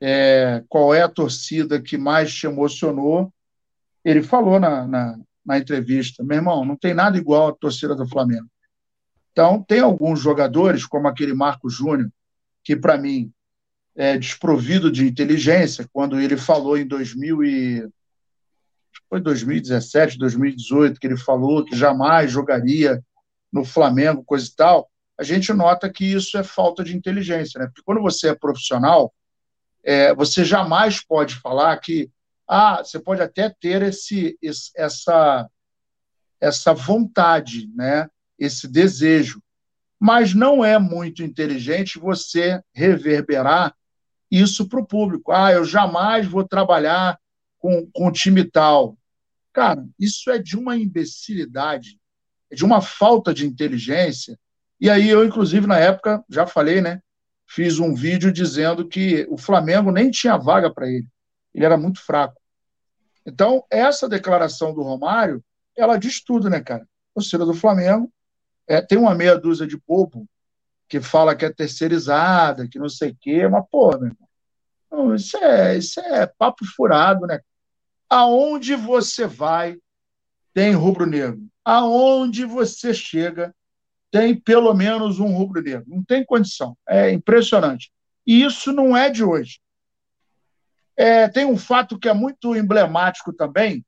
[0.00, 3.32] é, qual é a torcida que mais te emocionou,
[4.04, 8.08] ele falou na, na, na entrevista: meu irmão, não tem nada igual a torcida do
[8.08, 8.46] Flamengo.
[9.32, 12.08] Então, tem alguns jogadores, como aquele Marco Júnior,
[12.62, 13.32] que para mim
[13.96, 17.88] é desprovido de inteligência, quando ele falou em 2000 e...
[19.08, 23.02] foi 2017, 2018, que ele falou que jamais jogaria
[23.52, 27.66] no Flamengo, coisa e tal, a gente nota que isso é falta de inteligência, né?
[27.66, 29.14] Porque quando você é profissional,
[29.84, 32.10] é, você jamais pode falar que
[32.48, 35.48] ah, você pode até ter esse, esse essa
[36.40, 38.08] essa vontade, né?
[38.38, 39.42] esse desejo.
[39.98, 43.74] Mas não é muito inteligente você reverberar
[44.40, 45.32] isso para o público.
[45.32, 47.18] Ah, eu jamais vou trabalhar
[47.58, 48.96] com, com time tal.
[49.52, 51.98] Cara, isso é de uma imbecilidade,
[52.50, 54.38] é de uma falta de inteligência.
[54.80, 57.00] E aí eu, inclusive, na época, já falei, né?
[57.46, 61.06] Fiz um vídeo dizendo que o Flamengo nem tinha vaga para ele.
[61.54, 62.40] Ele era muito fraco.
[63.24, 65.42] Então, essa declaração do Romário,
[65.76, 66.82] ela diz tudo, né, cara?
[67.12, 68.12] O torcida do Flamengo
[68.66, 70.26] é, tem uma meia dúzia de bobo
[70.88, 74.14] que fala que é terceirizada, que não sei o quê, mas, pô, meu
[75.14, 77.40] isso é, isso é papo furado, né?
[78.08, 79.76] Aonde você vai,
[80.52, 81.46] tem rubro-negro.
[81.64, 83.54] Aonde você chega,
[84.10, 85.84] tem pelo menos um rubro-negro.
[85.88, 86.76] Não tem condição.
[86.88, 87.90] É impressionante.
[88.26, 89.60] E isso não é de hoje.
[90.96, 93.84] É, tem um fato que é muito emblemático também.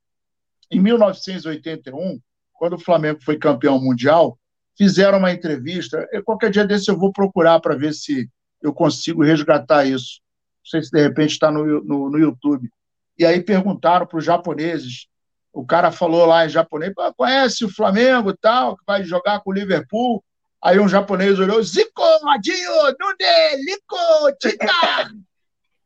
[0.71, 2.21] Em 1981,
[2.53, 4.39] quando o Flamengo foi campeão mundial,
[4.77, 6.07] fizeram uma entrevista.
[6.11, 8.29] Eu, qualquer dia desse eu vou procurar para ver se
[8.61, 10.21] eu consigo resgatar isso.
[10.67, 12.69] Não sei se de repente está no, no, no, YouTube.
[13.17, 15.07] E aí perguntaram para os japoneses.
[15.53, 19.51] O cara falou lá em japonês: conhece o Flamengo e tal, que vai jogar com
[19.51, 20.23] o Liverpool.
[20.63, 22.57] Aí um japonês olhou: Zico, Adio,
[22.99, 24.67] Nude, Lico, Tita.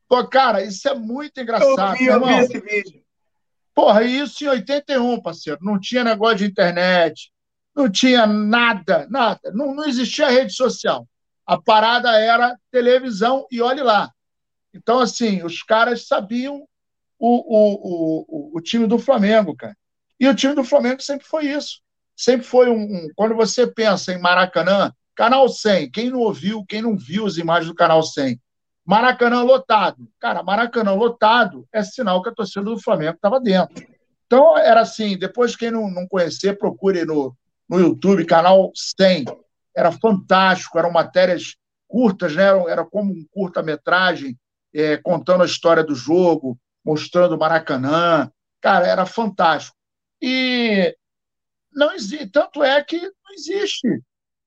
[0.09, 1.95] Pô, cara, isso é muito engraçado.
[1.95, 3.01] Eu vi, eu vi esse vídeo.
[3.73, 5.59] Porra, isso em 81, parceiro.
[5.61, 7.31] Não tinha negócio de internet,
[7.73, 9.51] não tinha nada, nada.
[9.53, 11.07] Não, não existia rede social.
[11.45, 14.11] A parada era televisão e olhe lá.
[14.73, 16.67] Então, assim, os caras sabiam
[17.19, 19.75] o, o, o, o time do Flamengo, cara.
[20.19, 21.81] E o time do Flamengo sempre foi isso.
[22.15, 23.07] Sempre foi um, um.
[23.15, 27.67] Quando você pensa em Maracanã, Canal 100, quem não ouviu, quem não viu as imagens
[27.67, 28.39] do Canal 100?
[28.85, 30.09] Maracanã lotado.
[30.19, 33.85] Cara, Maracanã lotado é sinal que a torcida do Flamengo estava dentro.
[34.25, 37.35] Então, era assim, depois quem não, não conhecer, procure no,
[37.69, 39.25] no YouTube, canal 100.
[39.75, 41.55] Era fantástico, eram matérias
[41.87, 42.45] curtas, né?
[42.69, 44.37] era como um curta-metragem,
[44.73, 48.31] é, contando a história do jogo, mostrando o Maracanã.
[48.61, 49.75] Cara, era fantástico.
[50.21, 50.95] E
[51.73, 53.87] não existe, tanto é que não existe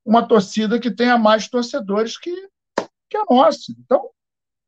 [0.05, 2.31] uma torcida que tenha mais torcedores que,
[3.09, 3.73] que a nossa.
[3.79, 4.11] Então,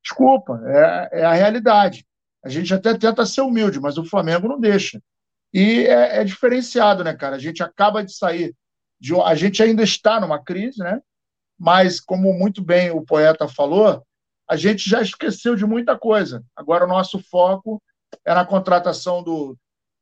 [0.02, 2.06] desculpa, é, é a realidade.
[2.44, 5.02] A gente até tenta ser humilde, mas o Flamengo não deixa.
[5.52, 7.36] E é, é, diferenciado, né, cara?
[7.36, 8.54] A gente acaba de sair
[9.00, 9.18] de.
[9.20, 11.00] A gente ainda está numa crise, né?
[11.58, 14.05] Mas, como muito bem o poeta falou,
[14.48, 16.44] a gente já esqueceu de muita coisa.
[16.54, 17.82] Agora o nosso foco
[18.24, 19.56] é na contratação do,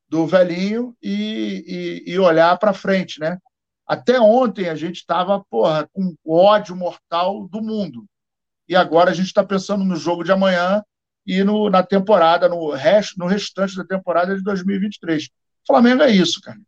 [0.08, 3.38] do velhinho e, e, e olhar para frente, né?
[3.86, 8.06] Até ontem a gente estava, com ódio mortal do mundo.
[8.68, 10.82] E agora a gente está pensando no jogo de amanhã
[11.26, 15.26] e no, na temporada, no, resto, no restante da temporada de 2023.
[15.26, 16.58] O Flamengo é isso, cara.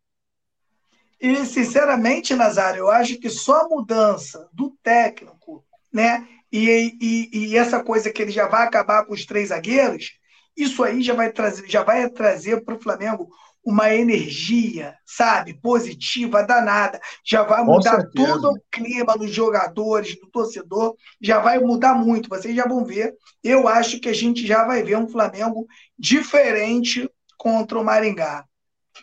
[1.19, 6.27] E, sinceramente, Nazário, eu acho que só a mudança do técnico, né?
[6.57, 10.13] E, e, e, essa coisa que ele já vai acabar com os três zagueiros,
[10.57, 13.29] isso aí já vai trazer, já vai trazer para o Flamengo
[13.63, 16.99] uma energia, sabe, positiva, danada.
[17.23, 22.31] Já vai mudar todo o clima dos jogadores, do torcedor, já vai mudar muito.
[22.31, 23.13] Vocês já vão ver.
[23.45, 25.67] Eu acho que a gente já vai ver um Flamengo
[25.99, 28.47] diferente contra o Maringá.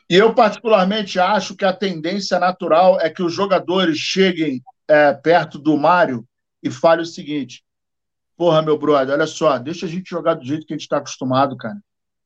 [0.09, 5.59] E eu, particularmente, acho que a tendência natural é que os jogadores cheguem é, perto
[5.59, 6.25] do Mário
[6.63, 7.63] e falem o seguinte:
[8.35, 10.97] Porra, meu brother, olha só, deixa a gente jogar do jeito que a gente está
[10.97, 11.77] acostumado, cara.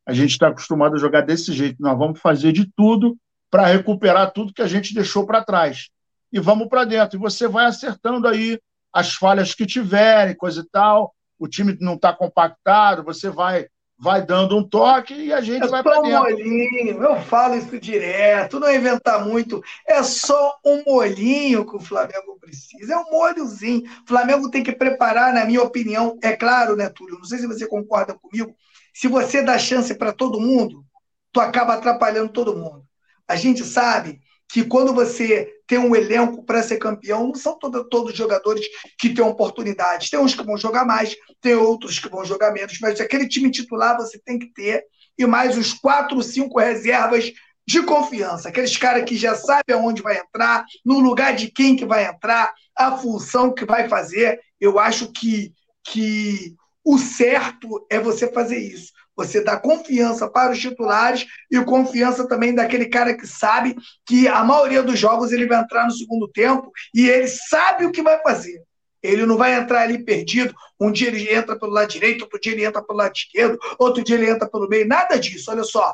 [0.06, 1.82] A gente está acostumado a jogar desse jeito.
[1.82, 3.18] Nós vamos fazer de tudo
[3.52, 5.90] para recuperar tudo que a gente deixou para trás.
[6.32, 7.18] E vamos para dentro.
[7.18, 8.58] E você vai acertando aí
[8.94, 11.14] as falhas que tiverem, coisa e tal.
[11.38, 13.68] O time não está compactado, você vai
[14.00, 16.20] vai dando um toque e a gente é vai para dentro.
[16.20, 19.62] Molinho, eu falo isso direto, não é inventar muito.
[19.86, 22.94] É só um molinho que o Flamengo precisa.
[22.94, 23.84] É um molhozinho.
[24.04, 27.18] O Flamengo tem que preparar, na minha opinião, é claro, né, Túlio?
[27.18, 28.56] Não sei se você concorda comigo,
[28.94, 30.86] se você dá chance para todo mundo,
[31.32, 32.84] tu acaba atrapalhando todo mundo.
[33.28, 37.84] A gente sabe que quando você tem um elenco para ser campeão, não são todo,
[37.90, 38.66] todos os jogadores
[38.98, 40.10] que têm oportunidade.
[40.10, 43.52] Tem uns que vão jogar mais, tem outros que vão jogar menos, mas aquele time
[43.52, 44.84] titular você tem que ter,
[45.18, 47.32] e mais uns quatro, cinco reservas
[47.68, 48.48] de confiança.
[48.48, 52.54] Aqueles caras que já sabem aonde vai entrar, no lugar de quem que vai entrar,
[52.78, 54.40] a função que vai fazer.
[54.60, 55.52] Eu acho que,
[55.84, 58.94] que o certo é você fazer isso.
[59.18, 64.44] Você dá confiança para os titulares e confiança também daquele cara que sabe que a
[64.44, 68.22] maioria dos jogos ele vai entrar no segundo tempo e ele sabe o que vai
[68.22, 68.62] fazer.
[69.02, 70.54] Ele não vai entrar ali perdido.
[70.80, 74.04] Um dia ele entra pelo lado direito, outro dia ele entra pelo lado esquerdo, outro
[74.04, 74.88] dia ele entra pelo meio.
[74.88, 75.50] Nada disso.
[75.50, 75.94] Olha só.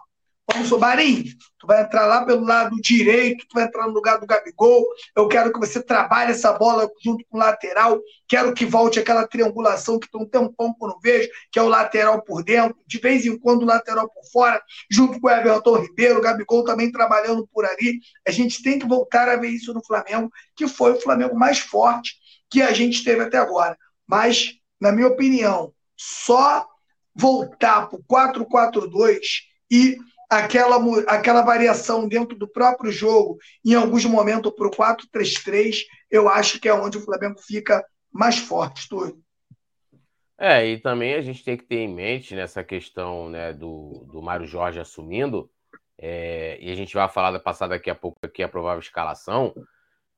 [0.51, 1.23] Vamos, Sobarim,
[1.57, 4.83] tu vai entrar lá pelo lado direito, tu vai entrar no lugar do Gabigol.
[5.15, 7.99] Eu quero que você trabalhe essa bola junto com o lateral.
[8.27, 11.61] Quero que volte aquela triangulação que tem um tempão que eu não vejo, que é
[11.61, 15.31] o lateral por dentro, de vez em quando o lateral por fora, junto com o
[15.31, 17.99] Everton Ribeiro, o Gabigol também trabalhando por ali.
[18.27, 21.59] A gente tem que voltar a ver isso no Flamengo, que foi o Flamengo mais
[21.59, 22.15] forte
[22.49, 23.77] que a gente teve até agora.
[24.05, 26.67] Mas, na minha opinião, só
[27.15, 29.19] voltar para o 4-4-2
[29.71, 29.97] e
[30.37, 30.77] aquela,
[31.07, 36.67] aquela variação dentro do próprio jogo, em alguns momentos para o 4-3-3, eu acho que
[36.67, 39.21] é onde o Flamengo fica mais forte, Túlio.
[40.37, 44.21] É, e também a gente tem que ter em mente nessa questão né, do, do
[44.21, 45.49] Mário Jorge assumindo,
[45.97, 49.53] é, e a gente vai falar da passada daqui a pouco aqui a provável escalação.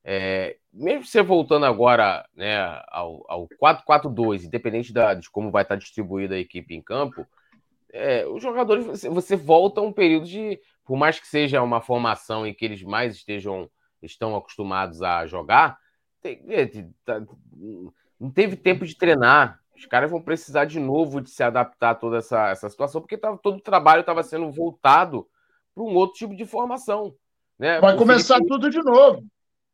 [0.04, 2.56] É, mesmo você voltando agora né,
[2.88, 7.26] ao, ao 4-4-2, independente da, de como vai estar distribuída a equipe em campo,
[7.96, 12.46] é, os jogadores, você volta a um período de, por mais que seja uma formação
[12.46, 13.70] em que eles mais estejam
[14.02, 15.78] estão acostumados a jogar,
[16.24, 16.66] é,
[17.04, 17.20] tá,
[18.20, 19.58] não teve tempo de treinar.
[19.74, 23.18] Os caras vão precisar de novo de se adaptar a toda essa, essa situação, porque
[23.18, 25.26] tava, todo o trabalho estava sendo voltado
[25.74, 27.14] para um outro tipo de formação.
[27.58, 27.80] Né?
[27.80, 28.52] Vai o começar Felipe...
[28.52, 29.22] tudo de novo.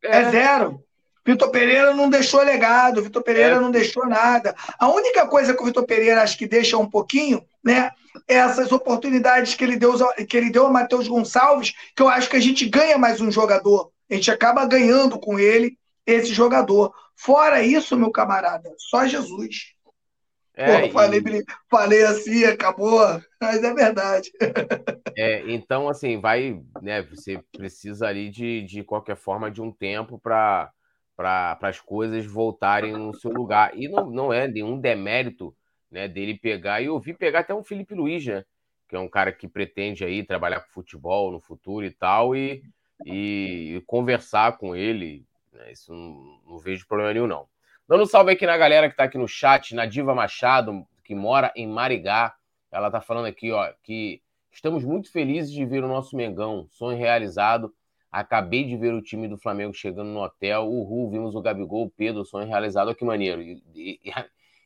[0.03, 0.85] É, é zero.
[1.25, 3.61] Vitor Pereira não deixou legado, Vitor Pereira é.
[3.61, 4.55] não deixou nada.
[4.79, 7.91] A única coisa que o Vitor Pereira acho que deixa um pouquinho, né,
[8.27, 9.95] essas oportunidades que ele deu,
[10.29, 13.31] que ele deu a Matheus Gonçalves, que eu acho que a gente ganha mais um
[13.31, 13.91] jogador.
[14.11, 16.93] A gente acaba ganhando com ele esse jogador.
[17.17, 19.73] Fora isso, meu camarada, só Jesus.
[20.55, 21.45] É, Pô, falei, e...
[21.71, 23.01] falei assim, acabou,
[23.41, 24.31] mas é verdade.
[25.15, 27.03] É, então, assim, vai, né?
[27.03, 30.73] Você precisa ali de, de qualquer forma de um tempo para
[31.15, 33.77] para as coisas voltarem no seu lugar.
[33.77, 35.55] E não, não é nenhum demérito
[35.93, 38.45] né, dele pegar, e eu vi pegar até um Felipe Luiz, né,
[38.89, 42.63] que é um cara que pretende aí trabalhar com futebol no futuro e tal, e,
[43.05, 45.25] e, e conversar com ele.
[45.53, 47.47] Né, isso não, não, vejo problema nenhum, não.
[47.89, 51.15] Dando um salve aqui na galera que está aqui no chat, na Diva Machado, que
[51.15, 52.35] mora em Marigá.
[52.71, 56.97] Ela está falando aqui, ó, que estamos muito felizes de ver o nosso Mengão, sonho
[56.97, 57.73] realizado
[58.13, 60.69] Acabei de ver o time do Flamengo chegando no hotel.
[60.69, 62.89] Uhul, vimos o Gabigol, o Pedro, sonho realizado.
[62.89, 63.41] Olha que maneiro.
[63.41, 64.01] E, e,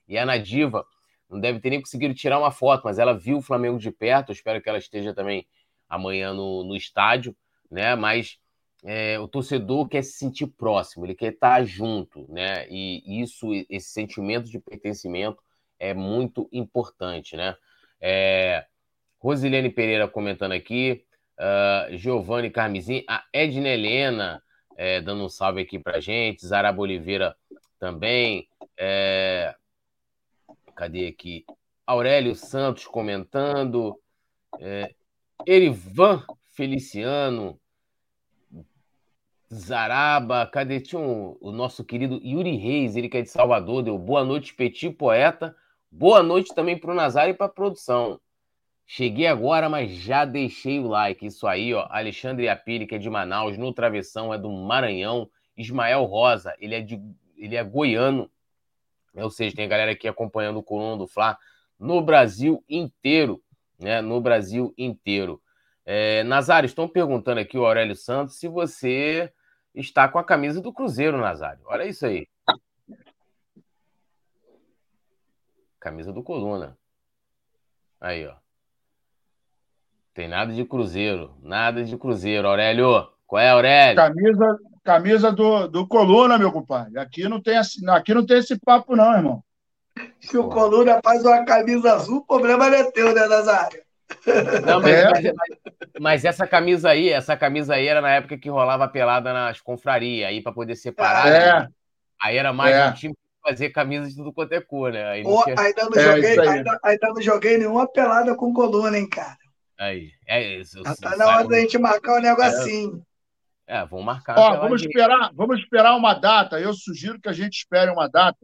[0.08, 0.84] e, a Nadiva
[1.28, 4.30] não deve ter nem conseguido tirar uma foto, mas ela viu o Flamengo de perto.
[4.30, 5.46] Eu espero que ela esteja também
[5.88, 7.36] amanhã no, no estádio,
[7.70, 7.94] né?
[7.94, 8.38] Mas
[8.84, 12.66] é, o torcedor quer se sentir próximo, ele quer estar junto, né?
[12.70, 15.42] E isso, esse sentimento de pertencimento
[15.78, 17.56] é muito importante, né?
[18.00, 18.64] É,
[19.18, 21.04] Rosilene Pereira comentando aqui,
[21.38, 24.42] uh, Giovanni Carmizin, a Edna Helena
[24.76, 27.34] é, dando um salve aqui pra gente, Zaraba Oliveira
[27.78, 28.48] também.
[28.76, 29.54] É...
[30.76, 31.44] Cadê aqui?
[31.86, 33.98] Aurélio Santos comentando.
[34.60, 34.94] É,
[35.46, 36.22] Erivan
[36.54, 37.58] Feliciano.
[39.52, 43.96] Zaraba, cadê tinha um, o nosso querido Yuri Reis, ele que é de Salvador, deu
[43.96, 45.56] boa noite, Petit Poeta.
[45.90, 48.20] Boa noite também para o Nazário e para a produção.
[48.84, 51.24] Cheguei agora, mas já deixei o like.
[51.26, 51.86] Isso aí, ó.
[51.90, 55.30] Alexandre Apiri, que é de Manaus, no Travessão, é do Maranhão.
[55.56, 57.00] Ismael Rosa, ele é de
[57.36, 58.30] ele é goiano.
[59.22, 61.38] Ou seja, tem galera aqui acompanhando o Coluna do Fla
[61.78, 63.42] no Brasil inteiro,
[63.78, 64.00] né?
[64.00, 65.40] No Brasil inteiro.
[65.84, 69.32] É, Nazário, estão perguntando aqui o Aurélio Santos se você
[69.74, 71.62] está com a camisa do Cruzeiro, Nazário.
[71.66, 72.26] Olha isso aí.
[75.78, 76.76] Camisa do Coluna.
[78.00, 78.34] Aí, ó.
[80.12, 81.36] Tem nada de Cruzeiro.
[81.42, 82.48] Nada de Cruzeiro.
[82.48, 83.96] Aurélio, qual é, Aurélio?
[83.96, 86.96] Camisa, camisa do, do Coluna, meu compadre.
[86.98, 89.42] Aqui não, tem, aqui não tem esse papo, não, irmão.
[90.20, 93.82] Se o Coluna faz uma camisa azul, o problema não é teu, né, Nazário?
[94.64, 95.10] Não, mas, é.
[95.10, 95.32] mas,
[96.00, 100.28] mas, essa camisa aí, essa camisa aí era na época que rolava pelada nas confrarias,
[100.28, 101.26] aí para poder separar.
[101.26, 101.60] É.
[101.60, 101.68] Né?
[102.22, 102.86] Aí era mais é.
[102.86, 105.04] um time que fazer camisa de tudo quanto é cor, né?
[105.08, 105.56] Aí não, tinha...
[105.58, 109.36] ainda, não é, joguei, ainda, ainda, não joguei nenhuma pelada com coluna, hein, cara.
[109.78, 110.82] Aí, é isso.
[110.84, 113.05] Já tá na hora da gente marcar um negocinho.
[113.66, 114.38] É, vamos marcar.
[114.38, 116.60] Ó, vamos esperar, vamos esperar uma data.
[116.60, 118.38] Eu sugiro que a gente espere uma data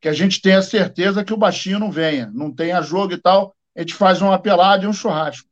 [0.00, 3.54] que a gente tenha certeza que o baixinho não venha, não tenha jogo e tal
[3.74, 5.48] a gente faz uma pelada e um churrasco.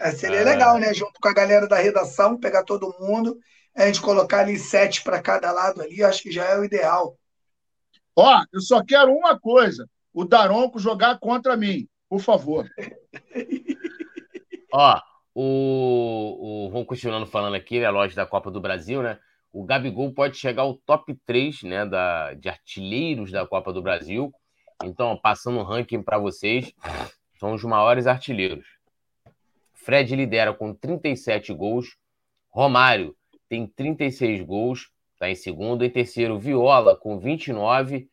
[0.00, 0.44] É, seria é.
[0.44, 0.92] legal, né?
[0.92, 3.38] Junto com a galera da redação, pegar todo mundo,
[3.74, 7.16] a gente colocar ali sete para cada lado ali, acho que já é o ideal.
[8.14, 12.68] Ó, eu só quero uma coisa: o Daronco jogar contra mim, por favor.
[14.74, 15.00] Ó,
[15.34, 17.86] o, o, vamos continuando falando aqui, né?
[17.86, 19.18] A loja da Copa do Brasil, né?
[19.52, 24.32] O Gabigol pode chegar ao top 3 né, da, de artilheiros da Copa do Brasil.
[24.82, 26.72] Então, passando um ranking para vocês,
[27.38, 28.66] são os maiores artilheiros.
[29.74, 31.96] Fred lidera com 37 gols.
[32.48, 33.14] Romário
[33.48, 35.84] tem 36 gols, está em segundo.
[35.84, 38.08] Em terceiro, Viola com 29.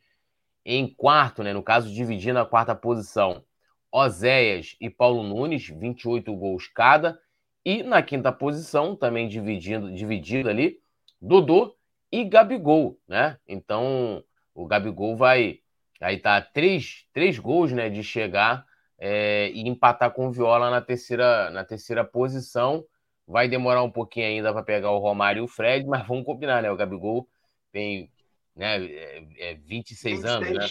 [0.65, 3.43] Em quarto, né, no caso, dividindo a quarta posição,
[3.92, 7.20] Oséias e Paulo Nunes, 28 gols cada.
[7.66, 10.80] E na quinta posição, também dividindo, dividido ali,
[11.22, 11.76] Dodô
[12.12, 13.38] e Gabigol, né?
[13.48, 14.24] Então,
[14.54, 15.60] o Gabigol vai.
[16.02, 18.66] Aí tá três, três gols né, de chegar
[18.98, 22.86] é, e empatar com o Viola na terceira, na terceira posição.
[23.28, 26.64] Vai demorar um pouquinho ainda para pegar o Romário e o Fred, mas vamos combinar,
[26.64, 26.72] né?
[26.72, 27.28] O Gabigol
[27.72, 28.12] tem
[28.56, 30.26] né, é, é 26 26.
[30.26, 30.68] anos, né?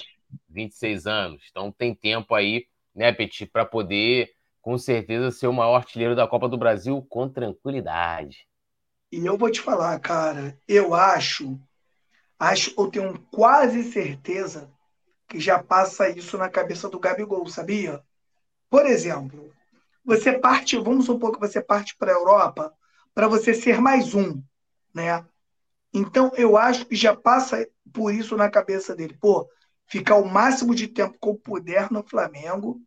[0.49, 1.43] 26 anos.
[1.51, 2.67] Então tem tempo aí,
[2.99, 7.29] né, Petit, para poder, com certeza, ser o maior artilheiro da Copa do Brasil com
[7.29, 8.49] tranquilidade.
[9.11, 11.59] E eu vou te falar, cara, eu acho,
[12.39, 14.69] acho, eu tenho quase certeza
[15.29, 18.03] que já passa isso na cabeça do Gabigol, sabia?
[18.69, 19.55] Por exemplo,
[20.05, 22.75] você parte, vamos supor que você parte para a Europa
[23.15, 24.43] para você ser mais um,
[24.93, 25.25] né?
[25.95, 29.49] Então eu acho que já passa por isso na cabeça dele, pô,
[29.87, 32.81] ficar o máximo de tempo que eu puder no Flamengo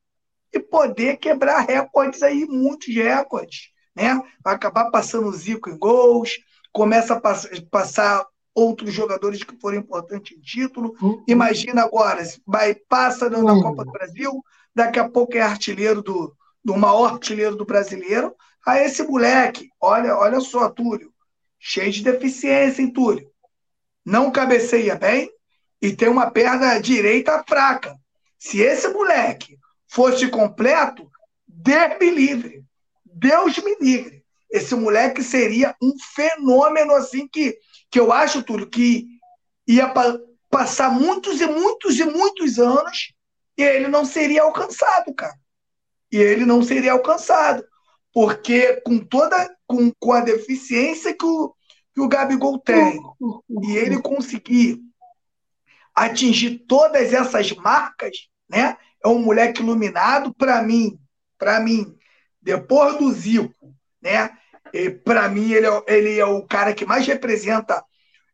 [0.54, 4.22] e poder quebrar recordes aí, muitos recordes, né?
[4.44, 6.32] Vai acabar passando o Zico em gols,
[6.72, 7.22] começa a
[7.70, 10.96] passar outros jogadores que foram importantes em título.
[11.02, 11.24] Uhum.
[11.28, 13.62] Imagina agora, vai passa na uhum.
[13.62, 14.44] Copa do Brasil,
[14.76, 18.36] daqui a pouco é artilheiro do, do maior artilheiro do brasileiro.
[18.66, 21.12] A esse moleque, olha, olha só, Túlio,
[21.60, 23.30] cheio de deficiência, hein, Túlio?
[24.06, 25.30] Não cabeceia bem
[25.82, 27.96] e tem uma perna direita fraca.
[28.38, 29.58] Se esse moleque
[29.92, 31.12] fosse completo,
[31.46, 32.64] Deus me livre.
[33.04, 34.24] Deus me livre.
[34.50, 37.58] Esse moleque seria um fenômeno assim que,
[37.90, 39.06] que eu acho, Túlio, que
[39.68, 40.18] ia pa
[40.50, 43.14] passar muitos e muitos e muitos anos
[43.58, 45.36] e ele não seria alcançado, cara.
[46.12, 47.64] E ele não seria alcançado.
[48.14, 51.54] Porque com toda com, com a deficiência que o,
[51.94, 53.00] que o Gabigol tem,
[53.64, 54.82] e ele conseguir
[55.96, 58.78] atingir todas essas marcas, né?
[59.04, 61.00] É um moleque iluminado para mim,
[61.38, 61.96] para mim,
[62.42, 64.32] depois do Zico, né?
[65.04, 67.84] Para mim ele é, ele é o cara que mais representa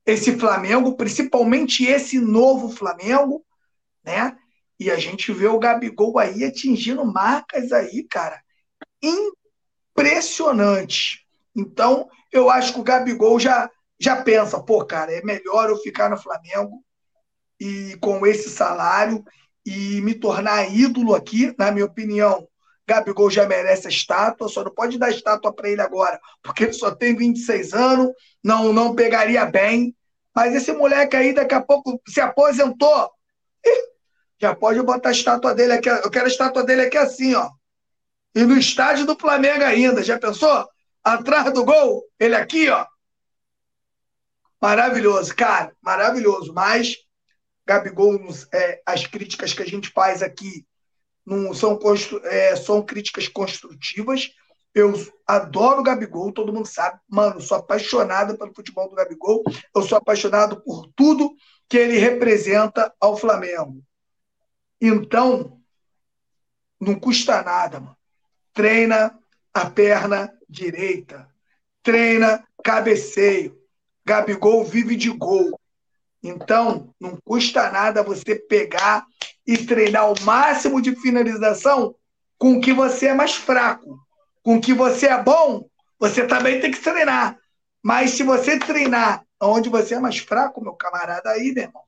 [0.06, 3.46] esse Flamengo, principalmente esse novo Flamengo,
[4.04, 4.38] né?
[4.80, 8.42] E a gente vê o Gabigol aí atingindo marcas aí, cara,
[9.96, 11.26] impressionante.
[11.56, 16.10] Então, eu acho que o Gabigol já, já pensa, pô, cara, é melhor eu ficar
[16.10, 16.84] no Flamengo
[17.60, 19.26] e com esse salário
[19.68, 22.48] e me tornar ídolo aqui, na minha opinião.
[22.88, 26.74] Gabigol já merece a estátua, só não pode dar estátua para ele agora, porque ele
[26.74, 28.12] só tem 26 anos,
[28.42, 29.94] não não pegaria bem.
[30.34, 33.12] Mas esse moleque aí daqui a pouco se aposentou.
[34.40, 35.90] Já pode botar a estátua dele aqui.
[35.90, 37.50] Eu quero a estátua dele aqui assim, ó.
[38.34, 40.02] E no estádio do Flamengo ainda.
[40.02, 40.66] Já pensou?
[41.04, 42.86] Atrás do gol, ele aqui, ó.
[44.62, 45.74] Maravilhoso, cara.
[45.82, 46.54] Maravilhoso.
[46.54, 46.96] Mas,
[47.68, 48.18] Gabigol,
[48.54, 50.66] é, as críticas que a gente faz aqui
[51.26, 51.78] não são,
[52.24, 54.32] é, são críticas construtivas.
[54.74, 54.94] Eu
[55.28, 56.98] adoro o Gabigol, todo mundo sabe.
[57.10, 59.44] Mano, sou apaixonado pelo futebol do Gabigol.
[59.76, 61.36] Eu sou apaixonado por tudo
[61.68, 63.84] que ele representa ao Flamengo.
[64.80, 65.60] Então,
[66.80, 67.98] não custa nada, mano.
[68.54, 69.20] Treina
[69.54, 71.28] a perna direita.
[71.84, 73.60] Treina cabeceio.
[74.06, 75.60] Gabigol vive de gol.
[76.22, 79.06] Então, não custa nada você pegar
[79.46, 81.96] e treinar o máximo de finalização
[82.38, 83.98] com o que você é mais fraco.
[84.44, 85.68] Com o que você é bom,
[86.00, 87.38] você também tem que treinar.
[87.84, 91.84] Mas se você treinar onde você é mais fraco, meu camarada, aí, meu irmão,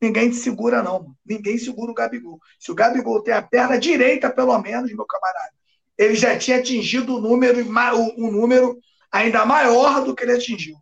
[0.00, 1.14] ninguém te segura, não.
[1.24, 2.38] Ninguém segura o Gabigol.
[2.58, 5.52] Se o Gabigol tem a perna direita, pelo menos, meu camarada,
[5.96, 7.60] ele já tinha atingido um número,
[8.16, 8.78] um número
[9.10, 10.76] ainda maior do que ele atingiu.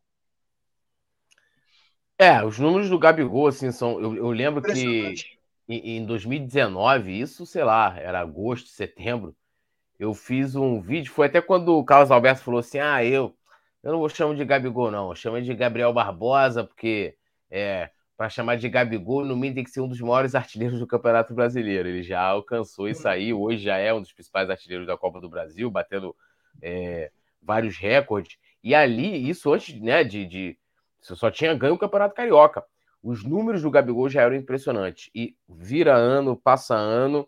[2.19, 4.01] É, os números do Gabigol, assim, são.
[4.01, 5.15] Eu, eu lembro que
[5.69, 9.37] em, em 2019, isso, sei lá, era agosto, setembro,
[9.99, 11.13] eu fiz um vídeo.
[11.13, 13.37] Foi até quando o Carlos Alberto falou assim: ah, eu,
[13.83, 15.11] eu não vou chamar de Gabigol, não.
[15.11, 17.17] Eu chamo de Gabriel Barbosa, porque
[17.51, 20.87] é, para chamar de Gabigol, no mínimo tem que ser um dos maiores artilheiros do
[20.89, 21.89] Campeonato Brasileiro.
[21.89, 25.29] Ele já alcançou isso aí, hoje já é um dos principais artilheiros da Copa do
[25.29, 26.17] Brasil, batendo
[26.61, 28.37] é, vários recordes.
[28.63, 30.59] E ali, isso antes né, de, de.
[31.09, 32.65] Você só tinha ganho o Campeonato Carioca.
[33.03, 35.11] Os números do Gabigol já eram impressionantes.
[35.15, 37.27] E vira ano, passa ano,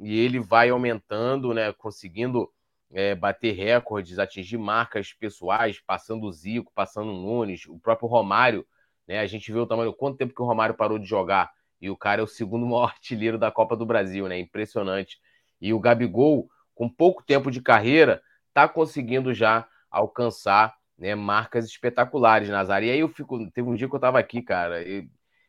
[0.00, 2.50] e ele vai aumentando, né, conseguindo
[2.92, 8.66] é, bater recordes, atingir marcas pessoais, passando o Zico, passando o Nunes, o próprio Romário
[9.06, 9.20] né?
[9.20, 11.52] A gente viu o tamanho, quanto tempo que o Romário parou de jogar.
[11.80, 14.38] E o cara é o segundo maior artilheiro da Copa do Brasil, né?
[14.38, 15.20] Impressionante.
[15.60, 18.22] E o Gabigol, com pouco tempo de carreira,
[18.52, 22.88] tá conseguindo já alcançar né, marcas espetaculares, Nazário.
[22.88, 23.50] E aí eu fico.
[23.50, 25.08] Teve um dia que eu tava aqui, cara, e,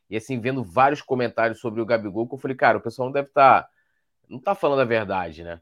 [0.09, 3.13] e assim, vendo vários comentários sobre o Gabigol, que eu falei, cara, o pessoal não
[3.13, 3.63] deve estar.
[3.63, 3.69] Tá,
[4.29, 5.61] não tá falando a verdade, né?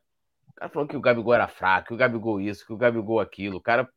[0.50, 3.20] O cara falando que o Gabigol era fraco, que o Gabigol isso, que o Gabigol
[3.20, 3.58] aquilo.
[3.58, 3.90] O cara,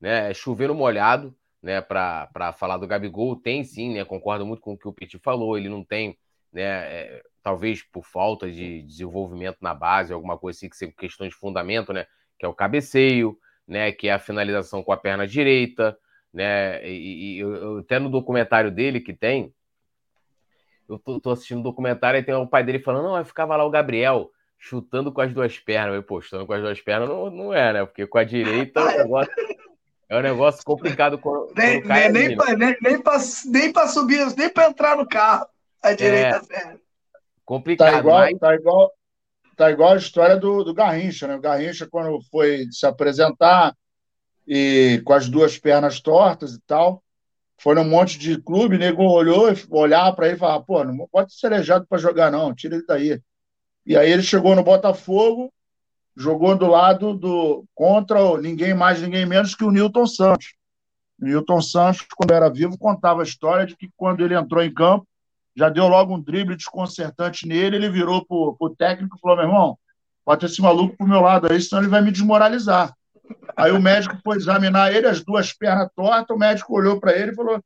[0.00, 4.74] né, é chovendo molhado né, para falar do Gabigol, tem sim, né, concordo muito com
[4.74, 6.18] o que o Petit falou, ele não tem,
[6.52, 11.26] né, é, talvez por falta de desenvolvimento na base, alguma coisa assim, que seja questão
[11.26, 12.06] de fundamento, né,
[12.38, 15.96] que é o cabeceio, né, que é a finalização com a perna direita,
[16.32, 19.54] né, e, e eu, até no documentário dele que tem,
[20.88, 23.56] eu tô, tô assistindo o um documentário e tem o pai dele falando, não, ficava
[23.56, 27.08] lá o Gabriel chutando com as duas pernas, eu, pô, chutando com as duas pernas
[27.08, 29.32] não, não é, né, porque com a direita o negócio...
[30.06, 34.36] É um negócio complicado quando, nem, nem, nem, pra, nem, nem, pra, nem pra subir,
[34.36, 35.46] nem pra entrar no carro.
[35.82, 36.76] A direita é,
[37.44, 37.92] Complicado.
[37.92, 38.38] Tá igual, mas...
[38.38, 38.92] tá, igual,
[39.54, 41.36] tá igual a história do, do Garrincha, né?
[41.36, 43.74] O Garrincha, quando foi se apresentar
[44.46, 47.02] e com as duas pernas tortas e tal,
[47.58, 51.34] foi num monte de clube, nego olhou, olhava para ele e falava, pô, não pode
[51.34, 53.20] ser aleijado para jogar, não, tira ele daí.
[53.86, 55.52] E aí ele chegou no Botafogo,
[56.16, 60.54] jogou do lado do contra ninguém mais, ninguém menos que o Newton Santos.
[61.20, 64.72] O Newton Santos, quando era vivo, contava a história de que quando ele entrou em
[64.72, 65.06] campo,
[65.56, 69.46] já deu logo um drible desconcertante nele, ele virou para o técnico e falou: meu
[69.46, 69.78] irmão,
[70.24, 72.92] bota esse maluco pro meu lado aí, senão ele vai me desmoralizar.
[73.56, 77.32] Aí o médico foi examinar ele, as duas pernas tortas, o médico olhou para ele
[77.32, 77.62] e falou: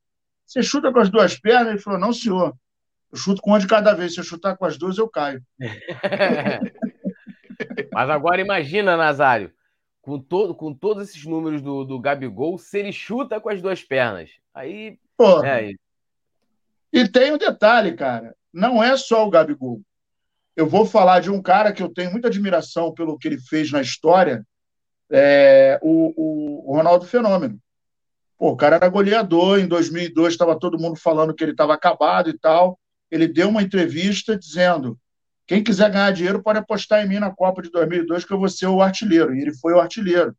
[0.47, 1.69] Você chuta com as duas pernas?
[1.69, 2.55] Ele falou: Não, senhor.
[3.11, 4.13] Eu chuto com uma de cada vez.
[4.13, 5.43] Se eu chutar com as duas, eu caio.
[7.93, 9.51] Mas agora imagina, Nazário,
[10.03, 13.83] com, todo, com todos esses números do, do Gabigol, se ele chuta com as duas
[13.83, 14.31] pernas.
[14.55, 14.99] Aí.
[15.17, 15.73] Pô, é...
[16.93, 18.35] E tem um detalhe, cara.
[18.53, 19.83] Não é só o Gabigol.
[20.57, 23.71] Eu vou falar de um cara que eu tenho muita admiração pelo que ele fez
[23.71, 24.45] na história,
[25.11, 27.59] é, o, o, Ronaldo Fenômeno.
[28.37, 32.31] Pô, o cara era goleador, em 2002 estava todo mundo falando que ele estava acabado
[32.31, 32.79] e tal.
[33.11, 34.99] Ele deu uma entrevista dizendo
[35.47, 38.49] quem quiser ganhar dinheiro pode apostar em mim na Copa de 2002, que eu vou
[38.49, 39.35] ser o artilheiro.
[39.35, 40.37] E ele foi o artilheiro.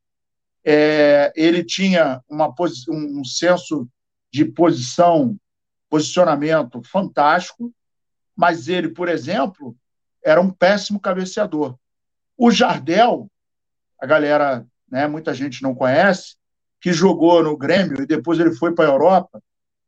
[0.63, 2.53] É, ele tinha uma,
[2.89, 3.89] um senso
[4.31, 5.35] de posição,
[5.89, 7.73] posicionamento fantástico,
[8.35, 9.75] mas ele, por exemplo,
[10.23, 11.77] era um péssimo cabeceador.
[12.37, 13.29] O Jardel,
[13.99, 16.35] a galera, né, muita gente não conhece,
[16.79, 19.41] que jogou no Grêmio e depois ele foi para a Europa.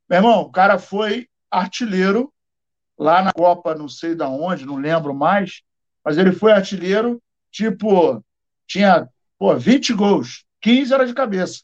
[0.09, 2.33] Meu irmão, o cara foi artilheiro
[2.97, 5.61] lá na Copa, não sei da onde, não lembro mais,
[6.03, 7.21] mas ele foi artilheiro,
[7.51, 8.23] tipo,
[8.67, 11.63] tinha pô, 20 gols, 15 era de cabeça.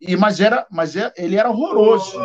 [0.00, 2.18] E, mas era, mas é, ele era horroroso.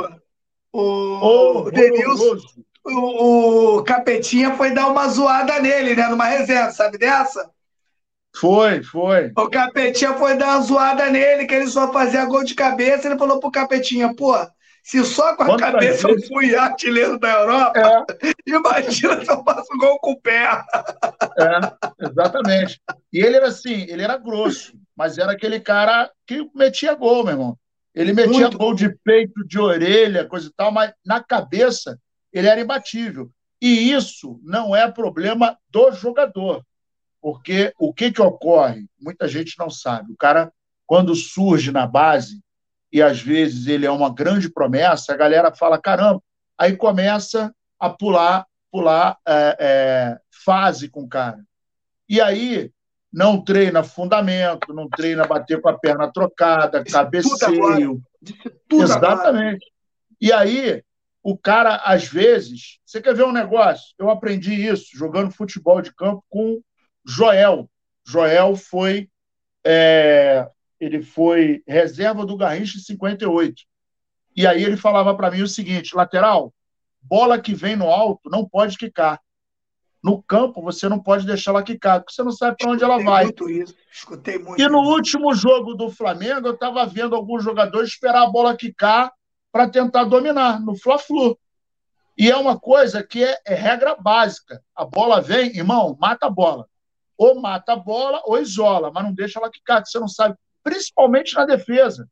[0.77, 2.35] O, o, o Denilson,
[2.83, 6.07] o, o Capetinha foi dar uma zoada nele, né?
[6.09, 7.49] Numa resenha, sabe dessa?
[8.35, 9.31] Foi, foi.
[9.37, 13.07] O Capetinha foi dar uma zoada nele, que ele só fazia gol de cabeça.
[13.07, 14.35] Ele falou pro Capetinha, pô,
[14.83, 16.23] se só com a Quantas cabeça vezes?
[16.23, 18.31] eu fui artilheiro da Europa, é.
[18.45, 20.61] imagina se eu faço gol com o pé.
[21.39, 22.81] É, exatamente.
[23.13, 27.33] E ele era assim, ele era grosso, mas era aquele cara que metia gol, meu
[27.33, 27.57] irmão.
[27.95, 28.57] Ele metia Muito.
[28.57, 31.97] gol de peito, de orelha, coisa e tal, mas na cabeça
[32.31, 33.31] ele era imbatível.
[33.61, 36.61] E isso não é problema do jogador.
[37.21, 38.85] Porque o que, que ocorre?
[38.99, 40.11] Muita gente não sabe.
[40.11, 40.51] O cara,
[40.85, 42.43] quando surge na base,
[42.91, 46.21] e às vezes ele é uma grande promessa, a galera fala: caramba,
[46.57, 51.43] aí começa a pular, pular é, é, fase com o cara.
[52.07, 52.71] E aí
[53.15, 58.03] não treina fundamento, não treina bater com a perna trocada, cabeceio.
[58.67, 59.31] Tudo Exatamente.
[59.31, 59.59] Agora.
[60.19, 60.83] E aí,
[61.23, 63.95] o cara, às vezes, você quer ver um negócio?
[63.97, 66.61] Eu aprendi isso jogando futebol de campo com
[67.05, 67.69] Joel.
[68.05, 69.09] Joel foi
[69.65, 70.45] é,
[70.77, 73.63] ele foi reserva do Garrincha em 58.
[74.35, 76.53] E aí ele falava para mim o seguinte: lateral,
[77.01, 79.21] bola que vem no alto não pode quicar.
[80.05, 83.03] No campo você não pode deixar ela quicar, porque você não sabe para onde ela
[83.03, 83.23] vai.
[83.23, 83.73] Muito isso.
[83.91, 84.61] Escutei muito.
[84.61, 84.91] E no isso.
[84.91, 89.11] último jogo do Flamengo, eu estava vendo alguns jogadores esperar a bola quicar
[89.51, 91.35] para tentar dominar no Fla-Flu.
[92.15, 94.61] E é uma coisa que é, é regra básica.
[94.75, 96.67] A bola vem, irmão, mata a bola
[97.17, 100.35] ou mata a bola ou isola, mas não deixa ela quicar, que você não sabe,
[100.63, 102.07] principalmente na defesa.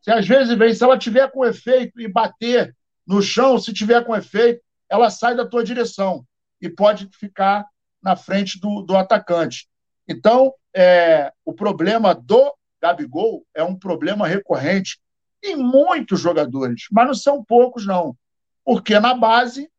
[0.00, 2.74] Se às vezes vem, se ela tiver com efeito e bater
[3.06, 4.60] no chão, se tiver com efeito,
[4.90, 6.26] ela sai da tua direção
[6.60, 7.66] e pode ficar
[8.02, 9.68] na frente do, do atacante.
[10.06, 14.98] Então, é, o problema do Gabigol é um problema recorrente
[15.42, 18.16] em muitos jogadores, mas não são poucos, não.
[18.64, 19.70] Porque na base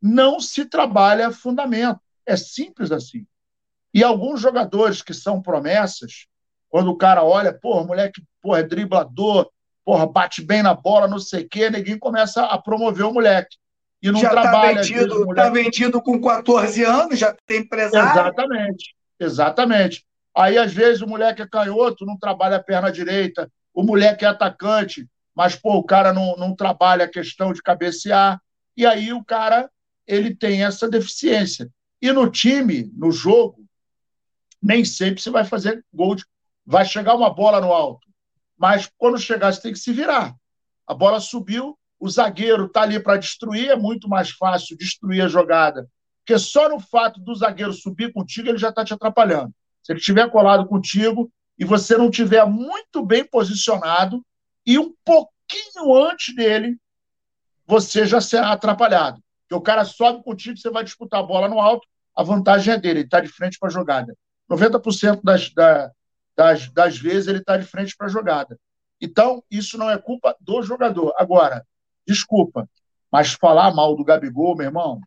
[0.00, 2.00] não se trabalha fundamento.
[2.26, 3.26] É simples assim.
[3.92, 6.26] E alguns jogadores que são promessas,
[6.68, 9.48] quando o cara olha, porra, moleque, porra, é driblador,
[9.84, 13.56] porra, bate bem na bola, não sei o quê, ninguém começa a promover o moleque.
[14.04, 14.80] E não já tá trabalha.
[14.80, 15.34] Está vendido, tá moleque...
[15.34, 18.10] tá vendido com 14 anos, já tem empresário.
[18.10, 20.06] Exatamente, exatamente.
[20.36, 24.28] Aí, às vezes, o moleque é canhoto, não trabalha a perna direita, o moleque é
[24.28, 28.38] atacante, mas, pô, o cara não, não trabalha a questão de cabecear,
[28.76, 29.70] e aí o cara
[30.06, 31.70] ele tem essa deficiência.
[32.02, 33.64] E no time, no jogo,
[34.62, 36.26] nem sempre você vai fazer gol de...
[36.66, 38.06] Vai chegar uma bola no alto.
[38.58, 40.34] Mas quando chegar, você tem que se virar.
[40.86, 45.26] A bola subiu, o zagueiro está ali para destruir, é muito mais fácil destruir a
[45.26, 45.88] jogada.
[46.18, 49.54] Porque só no fato do zagueiro subir contigo, ele já está te atrapalhando.
[49.82, 54.22] Se ele estiver colado contigo e você não estiver muito bem posicionado
[54.66, 56.76] e um pouquinho antes dele,
[57.66, 59.22] você já será atrapalhado.
[59.40, 62.78] Porque o cara sobe contigo, você vai disputar a bola no alto, a vantagem é
[62.78, 64.14] dele, ele está de frente para a jogada.
[64.50, 65.50] 90% das,
[66.36, 68.60] das, das vezes ele está de frente para a jogada.
[69.00, 71.14] Então, isso não é culpa do jogador.
[71.16, 71.64] Agora,
[72.06, 72.68] desculpa,
[73.10, 75.00] mas falar mal do Gabigol, meu irmão,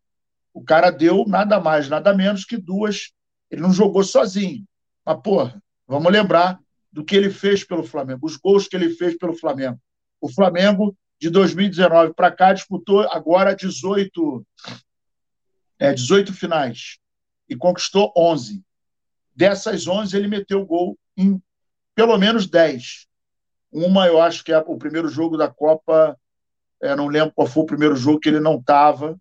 [0.53, 3.11] o cara deu nada mais, nada menos que duas.
[3.51, 4.65] Ele não jogou sozinho.
[5.05, 6.59] Mas, porra, vamos lembrar
[6.91, 9.79] do que ele fez pelo Flamengo, os gols que ele fez pelo Flamengo.
[10.19, 14.45] O Flamengo, de 2019 para cá, disputou agora 18,
[15.77, 16.97] é, 18 finais
[17.47, 18.63] e conquistou 11.
[19.35, 21.41] Dessas 11, ele meteu gol em
[21.93, 23.07] pelo menos 10.
[23.71, 26.17] Uma, eu acho que é o primeiro jogo da Copa,
[26.81, 29.19] é, não lembro qual foi o primeiro jogo que ele não estava,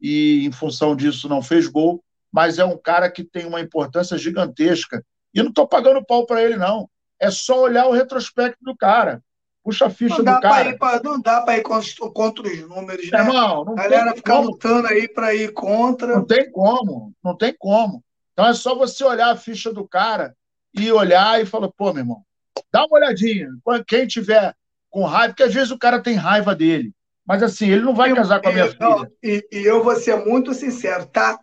[0.00, 2.02] e em função disso não fez gol,
[2.32, 5.04] mas é um cara que tem uma importância gigantesca.
[5.34, 6.88] E não estou pagando pau para ele, não.
[7.18, 9.22] É só olhar o retrospecto do cara.
[9.62, 10.76] Puxa a ficha do cara.
[10.78, 13.22] Pra, não dá para ir contra, os números, né?
[13.24, 14.48] Não, não a galera fica como.
[14.48, 16.16] lutando aí para ir contra.
[16.16, 18.02] Não tem como, não tem como.
[18.32, 20.34] Então é só você olhar a ficha do cara
[20.72, 22.24] e olhar e falar, pô, meu irmão,
[22.72, 23.50] dá uma olhadinha.
[23.86, 24.54] Quem tiver
[24.90, 26.92] com raiva, porque às vezes o cara tem raiva dele.
[27.26, 29.12] Mas assim, ele não vai casar com a minha eu, filha.
[29.22, 31.38] E, e, eu vou ser muito sincero, tá?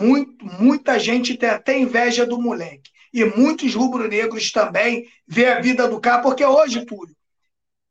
[0.00, 2.90] Muito, muita gente tem até inveja do moleque.
[3.12, 7.14] E muitos rubro-negros também vê a vida do cara, porque hoje, Túlio,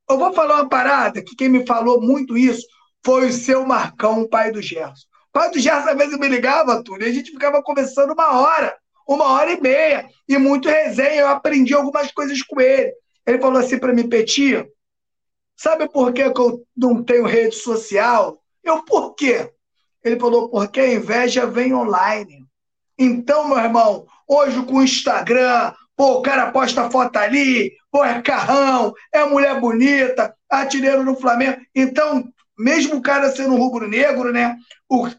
[0.09, 2.65] eu vou falar uma parada que quem me falou muito isso
[3.03, 5.05] foi o seu Marcão, pai do Gerson.
[5.31, 8.75] Pai do Gerson às vezes me ligava, Túlio, e a gente ficava conversando uma hora,
[9.07, 11.21] uma hora e meia, e muito resenha.
[11.21, 12.91] Eu aprendi algumas coisas com ele.
[13.25, 14.65] Ele falou assim para mim, Petinho,
[15.55, 18.41] sabe por que, eu não tenho rede social?
[18.63, 19.51] Eu, por quê?
[20.03, 22.45] Ele falou, porque a inveja vem online.
[22.97, 28.21] Então, meu irmão, hoje com o Instagram, pô, o cara posta foto ali, pô, é
[28.21, 31.59] carrão, é mulher bonita, artilheiro no Flamengo.
[31.73, 32.23] Então,
[32.57, 34.55] mesmo o cara sendo rubro-negro, né?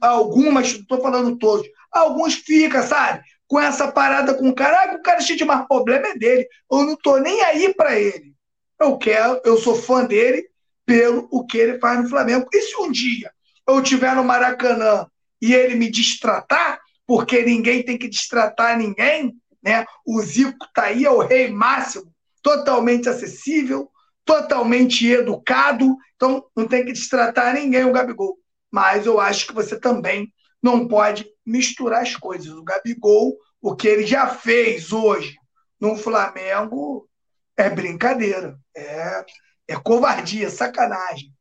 [0.01, 3.23] Algumas, estou falando todos, alguns fica, sabe?
[3.49, 6.49] Com essa parada com o cara, ah, o cara cheio de mais problema é dele.
[6.71, 8.36] Eu não tô nem aí para ele.
[8.81, 10.49] Eu quero, eu sou fã dele
[10.85, 12.47] pelo o que ele faz no Flamengo.
[12.53, 13.31] E se um dia
[13.67, 15.07] eu estiver no Maracanã
[15.41, 19.85] e ele me distratar, porque ninguém tem que distratar ninguém, né?
[20.07, 22.13] O Zico tá aí, é o rei máximo,
[22.43, 23.91] totalmente acessível,
[24.25, 28.39] totalmente educado, então não tem que distratar ninguém o Gabigol.
[28.71, 30.33] Mas eu acho que você também
[30.63, 32.53] não pode misturar as coisas.
[32.53, 35.37] O Gabigol, o que ele já fez hoje
[35.81, 37.09] no Flamengo,
[37.57, 39.25] é brincadeira, é,
[39.69, 41.33] é covardia, sacanagem.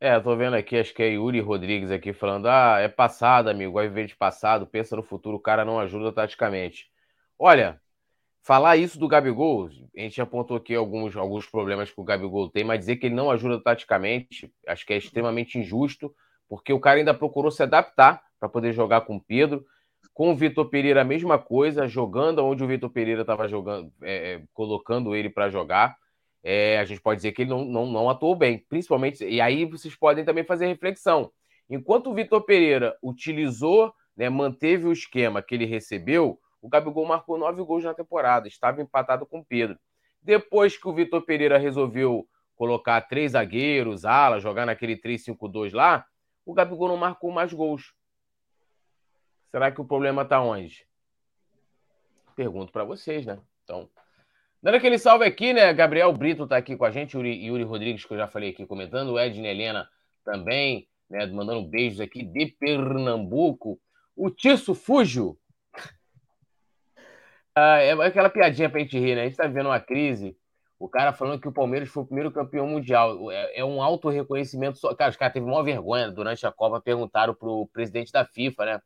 [0.00, 3.72] É, tô vendo aqui, acho que é Yuri Rodrigues aqui falando: ah, é passado, amigo,
[3.72, 6.88] vai viver de passado, pensa no futuro, o cara não ajuda taticamente.
[7.36, 7.80] Olha,
[8.42, 12.62] falar isso do Gabigol, a gente apontou aqui alguns, alguns problemas que o Gabigol tem,
[12.62, 16.14] mas dizer que ele não ajuda taticamente, acho que é extremamente injusto,
[16.48, 19.66] porque o cara ainda procurou se adaptar para poder jogar com o Pedro.
[20.18, 24.32] Com o Vitor Pereira, a mesma coisa, jogando onde o Vitor Pereira estava jogando, é,
[24.32, 25.96] é colocando ele para jogar
[26.42, 29.24] é, a gente pode dizer que ele não, não, não atuou bem, principalmente.
[29.24, 31.30] E aí vocês podem também fazer reflexão.
[31.68, 37.38] Enquanto o Vitor Pereira utilizou, né, manteve o esquema que ele recebeu, o Gabigol marcou
[37.38, 39.78] nove gols na temporada, estava empatado com o Pedro.
[40.22, 42.26] Depois que o Vitor Pereira resolveu
[42.56, 46.04] colocar três zagueiros, ala, jogar naquele 3-5-2 lá,
[46.44, 47.92] o Gabigol não marcou mais gols.
[49.50, 50.86] Será que o problema está onde?
[52.36, 53.38] Pergunto para vocês, né?
[53.64, 53.88] Então,
[54.60, 55.72] Dando aquele salve aqui, né?
[55.72, 58.66] Gabriel Brito está aqui com a gente, Yuri, Yuri Rodrigues, que eu já falei aqui
[58.66, 59.88] comentando, o Edna Helena
[60.24, 61.26] também, né?
[61.26, 63.80] Mandando beijos aqui de Pernambuco.
[64.16, 65.38] O Tisso Fujo.
[67.54, 69.22] Ah, é aquela piadinha pra gente rir, né?
[69.22, 70.36] A gente tá vivendo uma crise.
[70.76, 73.30] O cara falando que o Palmeiras foi o primeiro campeão mundial.
[73.30, 74.94] É, é um auto reconhecimento só.
[74.94, 78.82] Cara, os caras teve uma vergonha durante a Copa, perguntaram pro presidente da FIFA, né?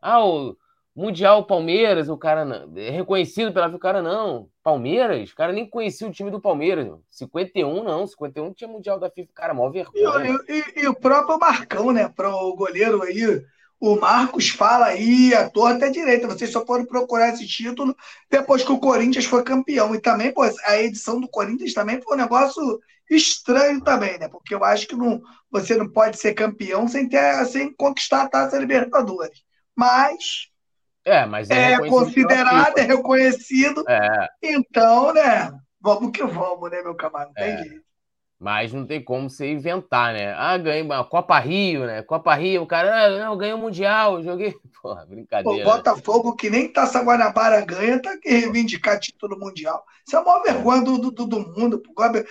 [0.00, 0.56] Ah, o
[0.94, 4.48] Mundial Palmeiras, o cara não, é reconhecido pela o cara não.
[4.62, 6.88] Palmeiras, o cara nem conhecia o time do Palmeiras.
[7.10, 10.38] 51 não, 51 tinha Mundial da FIFA, cara, mó vergonha.
[10.48, 13.42] E, e, e o próprio Marcão, né, para o goleiro aí,
[13.78, 17.94] o Marcos fala aí a torta é direita, vocês só foram procurar esse título
[18.30, 19.94] depois que o Corinthians foi campeão.
[19.94, 24.28] E também, pô, a edição do Corinthians também foi um negócio estranho também, né?
[24.28, 25.20] Porque eu acho que não,
[25.50, 29.45] você não pode ser campeão sem ter sem conquistar a Taça Libertadores.
[29.76, 30.48] Mas
[31.06, 33.84] é, mas é, é considerado, é reconhecido.
[33.88, 34.28] É.
[34.42, 35.52] Então, né?
[35.80, 37.32] Vamos que vamos, né, meu camarada?
[37.36, 37.54] Não é.
[37.54, 37.86] tem jeito.
[38.38, 40.34] Mas não tem como você inventar, né?
[40.34, 42.02] Ah, ganhei uma Copa Rio, né?
[42.02, 44.52] Copa Rio, o cara, ah, não, ganhei o Mundial, joguei.
[44.82, 45.66] Porra, brincadeira.
[45.66, 49.82] O Botafogo, que nem Taça Guanabara ganha, tá que reivindicar título mundial.
[50.06, 51.80] Isso é a maior vergonha do, do, do mundo.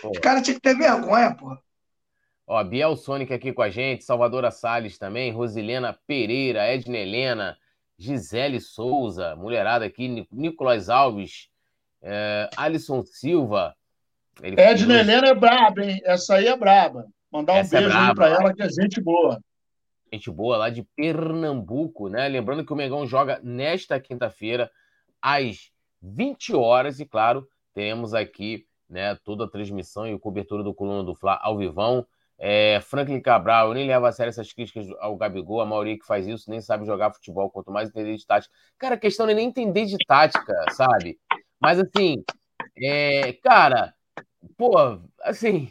[0.04, 1.60] Os caras tinham que ter vergonha, porra.
[2.48, 7.58] Ó, Biel Sonic aqui com a gente, Salvadora Salles também, Rosilena Pereira, Edna Helena,
[7.98, 11.50] Gisele Souza, mulherada aqui, Nicolas Alves,
[12.02, 13.76] é, Alisson Silva.
[14.42, 16.00] Edna Helena é braba, hein?
[16.04, 17.08] Essa aí é braba.
[17.32, 19.42] Mandar um Essa é beijo é para ela, que é gente boa.
[20.14, 22.28] Gente boa lá de Pernambuco, né?
[22.28, 24.70] Lembrando que o Mengão joga nesta quinta-feira,
[25.22, 31.04] às 20 horas, e claro, temos aqui né, toda a transmissão e cobertura do Coluna
[31.04, 32.06] do Fla ao vivão.
[32.38, 36.06] É, Franklin Cabral, eu nem levo a sério essas críticas ao Gabigol, a maioria que
[36.06, 38.54] faz isso nem sabe jogar futebol, quanto mais entender de tática.
[38.78, 41.18] Cara, a questão não é nem entender de tática, sabe?
[41.60, 42.24] Mas assim,
[42.78, 43.94] é, cara,
[44.58, 45.70] pô, assim,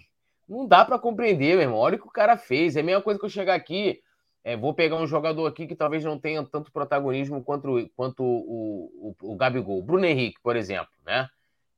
[0.48, 1.78] não dá para compreender, meu irmão.
[1.78, 2.76] Olha o que o cara fez.
[2.76, 4.00] É a mesma coisa que eu chegar aqui,
[4.42, 9.14] é, vou pegar um jogador aqui que talvez não tenha tanto protagonismo quanto, quanto o,
[9.20, 9.82] o, o Gabigol.
[9.82, 11.28] Bruno Henrique, por exemplo, né?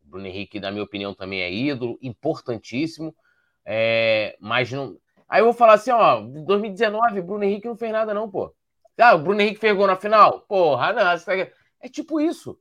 [0.02, 3.14] Bruno Henrique, na minha opinião, também é ídolo, importantíssimo
[3.66, 4.96] é, mas não.
[5.28, 8.54] Aí eu vou falar assim, ó, 2019, Bruno Henrique não fez nada, não, pô.
[8.96, 10.40] Ah, o Bruno Henrique fez na final?
[10.42, 11.18] Porra, não.
[11.18, 11.34] Tá
[11.80, 12.58] é tipo isso.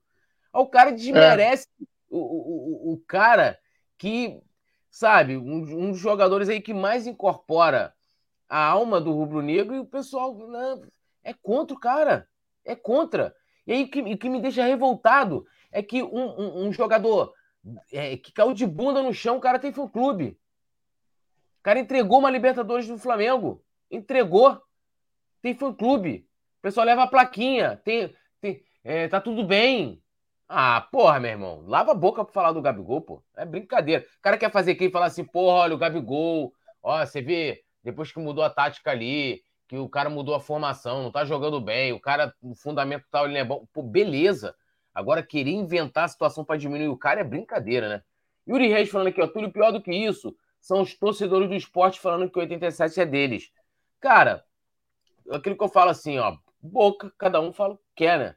[0.52, 1.86] O cara desmerece é.
[2.10, 3.58] o, o, o, cara
[3.98, 4.42] que,
[4.90, 7.94] sabe, um, um, dos jogadores aí que mais incorpora
[8.50, 10.82] a alma do rubro-negro e o pessoal não,
[11.24, 12.28] é contra o cara.
[12.66, 13.36] É contra.
[13.68, 17.34] E aí o que, o que me deixa revoltado é que um, um, um jogador
[17.92, 20.38] é, que caiu de bunda no chão, o cara tem fã-clube
[21.66, 23.60] cara entregou uma Libertadores do Flamengo.
[23.90, 24.62] Entregou.
[25.42, 26.30] Tem fã-clube.
[26.60, 27.82] O pessoal leva a plaquinha.
[27.84, 30.00] Tem, tem, é, tá tudo bem.
[30.48, 31.64] Ah, porra, meu irmão.
[31.66, 33.24] Lava a boca pra falar do Gabigol, pô.
[33.36, 34.06] É brincadeira.
[34.20, 36.54] O cara quer fazer e falar assim, porra, olha o Gabigol.
[36.84, 41.02] Ó, você vê, depois que mudou a tática ali, que o cara mudou a formação,
[41.02, 43.66] não tá jogando bem, o cara, o fundamento tal, ele é bom.
[43.74, 44.56] Pô, beleza.
[44.94, 48.04] Agora, querer inventar a situação para diminuir o cara é brincadeira, né?
[48.48, 50.36] Yuri Reis falando aqui, ó, tudo pior do que isso
[50.66, 53.52] são os torcedores do esporte falando que o 87 é deles.
[54.00, 54.44] Cara,
[55.30, 58.36] aquilo que eu falo assim, ó, boca, cada um fala o que quer, né?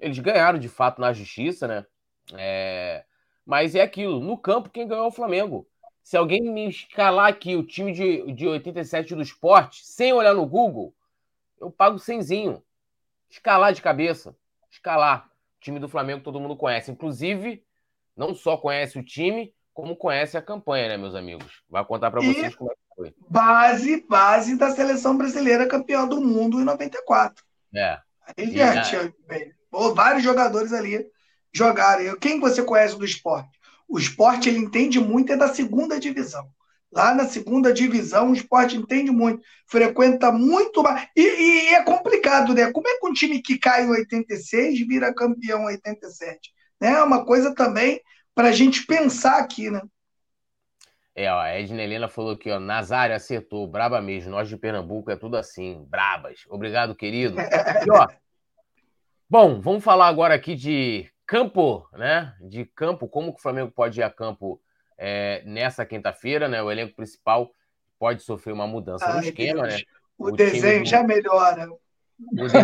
[0.00, 1.86] Eles ganharam de fato na justiça, né?
[2.32, 3.04] É...
[3.44, 5.68] Mas é aquilo, no campo quem ganhou é o Flamengo.
[6.02, 10.46] Se alguém me escalar aqui o time de, de 87 do esporte, sem olhar no
[10.46, 10.94] Google,
[11.60, 12.64] eu pago cenzinho.
[13.28, 14.34] Escalar de cabeça.
[14.70, 15.30] Escalar.
[15.58, 16.90] O time do Flamengo todo mundo conhece.
[16.90, 17.62] Inclusive,
[18.16, 21.62] não só conhece o time, como conhece a campanha, né, meus amigos?
[21.68, 23.14] Vai contar para vocês como é que foi.
[23.28, 27.42] Base, base da seleção brasileira campeã do mundo em 94.
[27.74, 27.98] É.
[28.36, 28.96] Aí, gente,
[29.30, 29.50] é...
[29.94, 31.06] vários jogadores ali
[31.52, 32.18] jogaram.
[32.18, 33.58] Quem você conhece do esporte?
[33.88, 36.48] O esporte ele entende muito é da segunda divisão.
[36.92, 41.08] Lá na segunda divisão, o esporte entende muito, frequenta muito mais.
[41.16, 42.70] E, e, é complicado, né?
[42.70, 46.52] Como é que um time que cai em 86 vira campeão em 87?
[46.78, 46.92] Né?
[46.92, 47.98] É uma coisa também
[48.34, 49.80] para a gente pensar aqui, né?
[51.14, 55.10] É, ó, a Edna Helena falou aqui, ó, Nazário acertou, braba mesmo, nós de Pernambuco
[55.10, 56.44] é tudo assim, brabas.
[56.48, 57.38] Obrigado, querido.
[57.38, 58.06] E, ó,
[59.28, 62.34] bom, vamos falar agora aqui de campo, né?
[62.40, 64.60] De campo, como que o Flamengo pode ir a campo
[64.96, 66.62] é, nessa quinta-feira, né?
[66.62, 67.52] O elenco principal
[67.98, 69.74] pode sofrer uma mudança Ai, no esquema, Deus.
[69.74, 69.82] né?
[70.16, 70.88] O, o desenho do...
[70.88, 71.68] já melhora.
[72.30, 72.62] O desenho,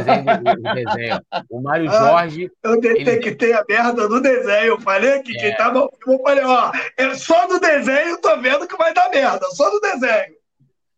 [0.58, 1.22] o desenho.
[1.50, 2.50] O Mário ah, Jorge.
[2.62, 3.58] Eu detectei ele...
[3.58, 4.66] a merda do desenho.
[4.66, 5.40] Eu falei que é.
[5.40, 5.88] quem tava.
[6.06, 9.80] Eu falei, ó, é só do desenho, tô vendo que vai dar merda, só do
[9.80, 10.36] desenho.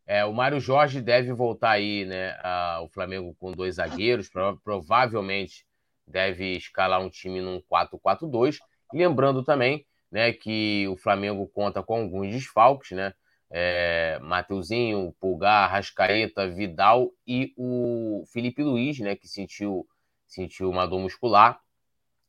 [0.07, 2.37] É, o Mário Jorge deve voltar aí, né?
[2.43, 4.29] A, o Flamengo com dois zagueiros,
[4.65, 5.65] provavelmente
[6.07, 8.59] deve escalar um time num 4-4-2.
[8.93, 13.15] Lembrando também né, que o Flamengo conta com alguns desfalques, né?
[13.51, 19.87] É, Mateuzinho, Pulgar, Rascaeta, Vidal e o Felipe Luiz, né, que sentiu,
[20.27, 21.61] sentiu uma dor muscular,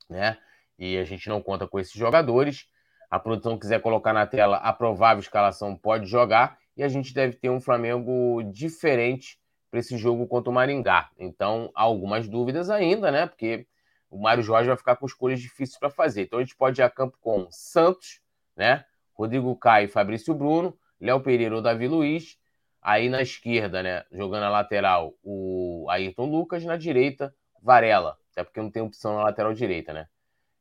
[0.09, 0.37] né?
[0.79, 2.67] E a gente não conta com esses jogadores.
[3.09, 6.57] A produção quiser colocar na tela a provável escalação, pode jogar.
[6.75, 9.39] E a gente deve ter um Flamengo diferente
[9.69, 11.09] para esse jogo contra o Maringá.
[11.19, 13.27] Então, há algumas dúvidas ainda, né?
[13.27, 13.67] Porque
[14.11, 16.23] o Mário Jorge vai ficar com escolhas difíceis para fazer.
[16.23, 18.19] Então a gente pode ir a campo com Santos,
[18.55, 18.83] né?
[19.13, 22.37] Rodrigo Caio, Fabrício Bruno, Léo Pereira ou Davi Luiz.
[22.81, 24.05] Aí na esquerda, né?
[24.11, 26.63] Jogando a lateral, o Ayrton Lucas.
[26.63, 28.17] Na direita, Varela.
[28.31, 30.07] Até porque não tem opção na lateral direita, né?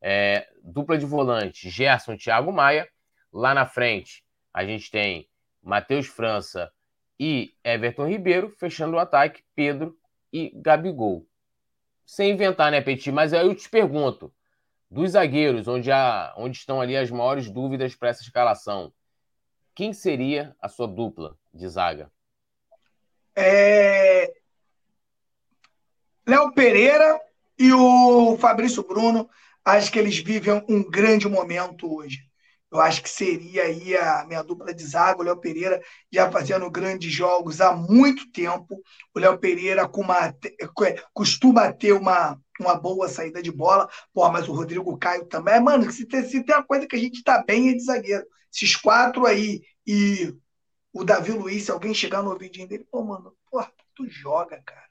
[0.00, 2.88] É, dupla de volante, Gerson Thiago Maia.
[3.32, 5.28] Lá na frente, a gente tem
[5.62, 6.72] Matheus França
[7.18, 8.50] e Everton Ribeiro.
[8.58, 9.96] Fechando o ataque, Pedro
[10.32, 11.26] e Gabigol
[12.10, 13.12] sem inventar, né, Petit?
[13.12, 14.34] Mas aí eu te pergunto,
[14.90, 18.92] dos zagueiros, onde, há, onde estão ali as maiores dúvidas para essa escalação,
[19.80, 22.12] quem seria a sua dupla de zaga?
[23.34, 24.30] É...
[26.26, 27.18] Léo Pereira
[27.58, 29.26] e o Fabrício Bruno,
[29.64, 32.18] acho que eles vivem um grande momento hoje.
[32.70, 35.80] Eu acho que seria aí a minha dupla de zaga, o Léo Pereira
[36.12, 38.82] já fazendo grandes jogos há muito tempo.
[39.14, 40.36] O Léo Pereira com uma,
[41.14, 43.88] costuma ter uma, uma boa saída de bola.
[44.12, 45.58] Pô, mas o Rodrigo Caio também.
[45.58, 48.26] Mano, se tem, se tem uma coisa que a gente tá bem é de zagueiro.
[48.52, 50.36] Esses quatro aí e
[50.92, 54.88] o Davi Luiz, se alguém chegar no ouvidinho dele, pô, mano, pô, tu joga, cara.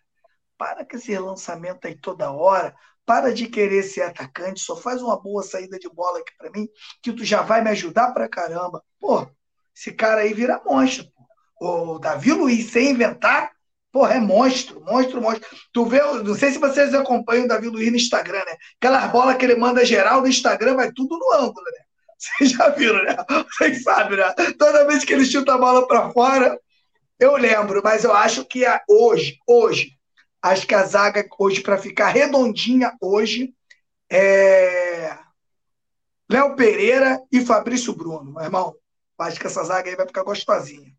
[0.57, 2.75] Para com esse lançamento aí toda hora.
[3.05, 6.67] Para de querer ser atacante, só faz uma boa saída de bola aqui para mim,
[7.01, 8.83] que tu já vai me ajudar pra caramba.
[8.99, 9.27] Pô,
[9.75, 11.05] esse cara aí vira monstro.
[11.57, 11.95] Pô.
[11.95, 13.51] O Davi Luiz, sem inventar,
[13.91, 15.47] porra, é monstro, monstro, monstro.
[15.73, 18.55] Tu vê, não sei se vocês acompanham o Davi Luiz no Instagram, né?
[18.77, 21.83] Aquelas bolas que ele manda geral no Instagram, vai tudo no ângulo, né?
[22.19, 23.15] Vocês já viram, né?
[23.49, 24.33] Vocês sabem, né?
[24.57, 26.59] Toda vez que ele chuta a bola para fora,
[27.17, 29.99] eu lembro, mas eu acho que hoje, hoje,
[30.41, 33.53] Acho que a zaga hoje, para ficar redondinha hoje,
[34.09, 35.17] é
[36.29, 38.75] Léo Pereira e Fabrício Bruno, meu irmão.
[39.17, 40.93] Acho que essa zaga aí vai ficar gostosinha.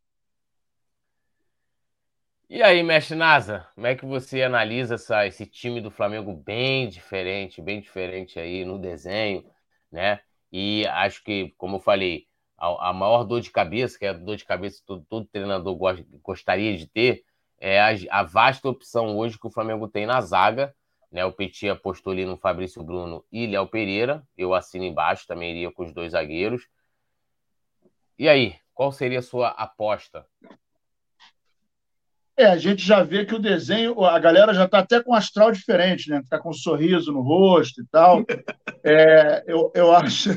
[2.50, 6.88] E aí, mestre Nasa, como é que você analisa essa, esse time do Flamengo bem
[6.88, 9.48] diferente, bem diferente aí no desenho,
[9.90, 10.20] né?
[10.52, 14.12] E acho que, como eu falei, a, a maior dor de cabeça, que é a
[14.12, 15.76] dor de cabeça que todo, todo treinador
[16.22, 17.24] gostaria de ter,
[17.58, 20.74] é a, a, vasta opção hoje que o Flamengo tem na zaga.
[21.10, 21.24] Né?
[21.24, 24.26] O Petit apostou ali no Fabrício Bruno e Léo Pereira.
[24.36, 26.68] Eu assino embaixo, também iria com os dois zagueiros.
[28.18, 30.26] E aí, qual seria a sua aposta?
[32.40, 35.14] É, a gente já vê que o desenho, a galera já está até com um
[35.14, 36.20] astral diferente, né?
[36.20, 38.24] Está com um sorriso no rosto e tal.
[38.82, 40.30] É, eu, eu, acho,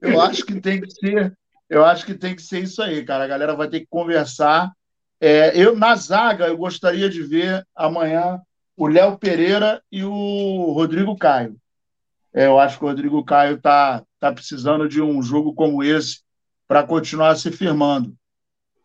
[0.00, 1.36] eu acho que tem que ser,
[1.68, 3.24] eu acho que tem que ser isso aí, cara.
[3.24, 4.72] A galera vai ter que conversar
[5.20, 8.40] é, eu, na zaga, eu gostaria de ver amanhã
[8.76, 11.56] o Léo Pereira e o Rodrigo Caio.
[12.34, 16.20] É, eu acho que o Rodrigo Caio está tá precisando de um jogo como esse
[16.68, 18.14] para continuar se firmando.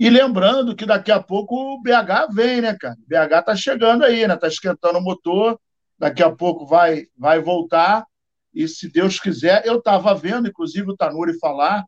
[0.02, 2.96] E lembrando que daqui a pouco o BH vem, né, cara?
[2.96, 4.36] O BH tá chegando aí, né?
[4.36, 5.62] Tá esquentando o motor,
[5.96, 8.04] daqui a pouco vai, vai voltar.
[8.52, 11.86] E se Deus quiser, eu estava vendo, inclusive, o Tanuri falar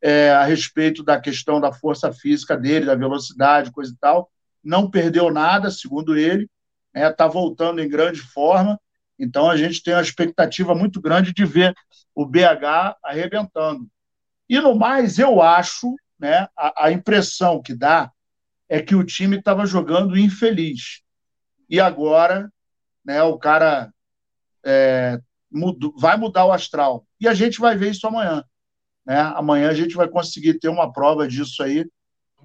[0.00, 4.30] é, a respeito da questão da força física dele, da velocidade, coisa e tal.
[4.62, 6.48] Não perdeu nada, segundo ele,
[6.94, 7.32] está né?
[7.32, 8.80] Voltando em grande forma.
[9.18, 11.74] Então a gente tem uma expectativa muito grande de ver
[12.14, 13.84] o BH arrebentando.
[14.48, 18.10] E no mais, eu acho, né, a, a impressão que dá
[18.68, 21.02] é que o time estava jogando infeliz.
[21.68, 22.52] E agora,
[23.04, 23.92] né, o cara
[24.64, 25.20] é,
[25.50, 27.06] mudo, vai mudar o astral.
[27.20, 28.44] E a gente vai ver isso amanhã.
[29.06, 29.18] Né?
[29.18, 31.86] Amanhã a gente vai conseguir ter uma prova disso aí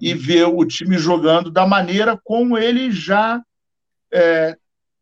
[0.00, 3.42] e ver o time jogando da maneira como ele já
[4.12, 4.56] é,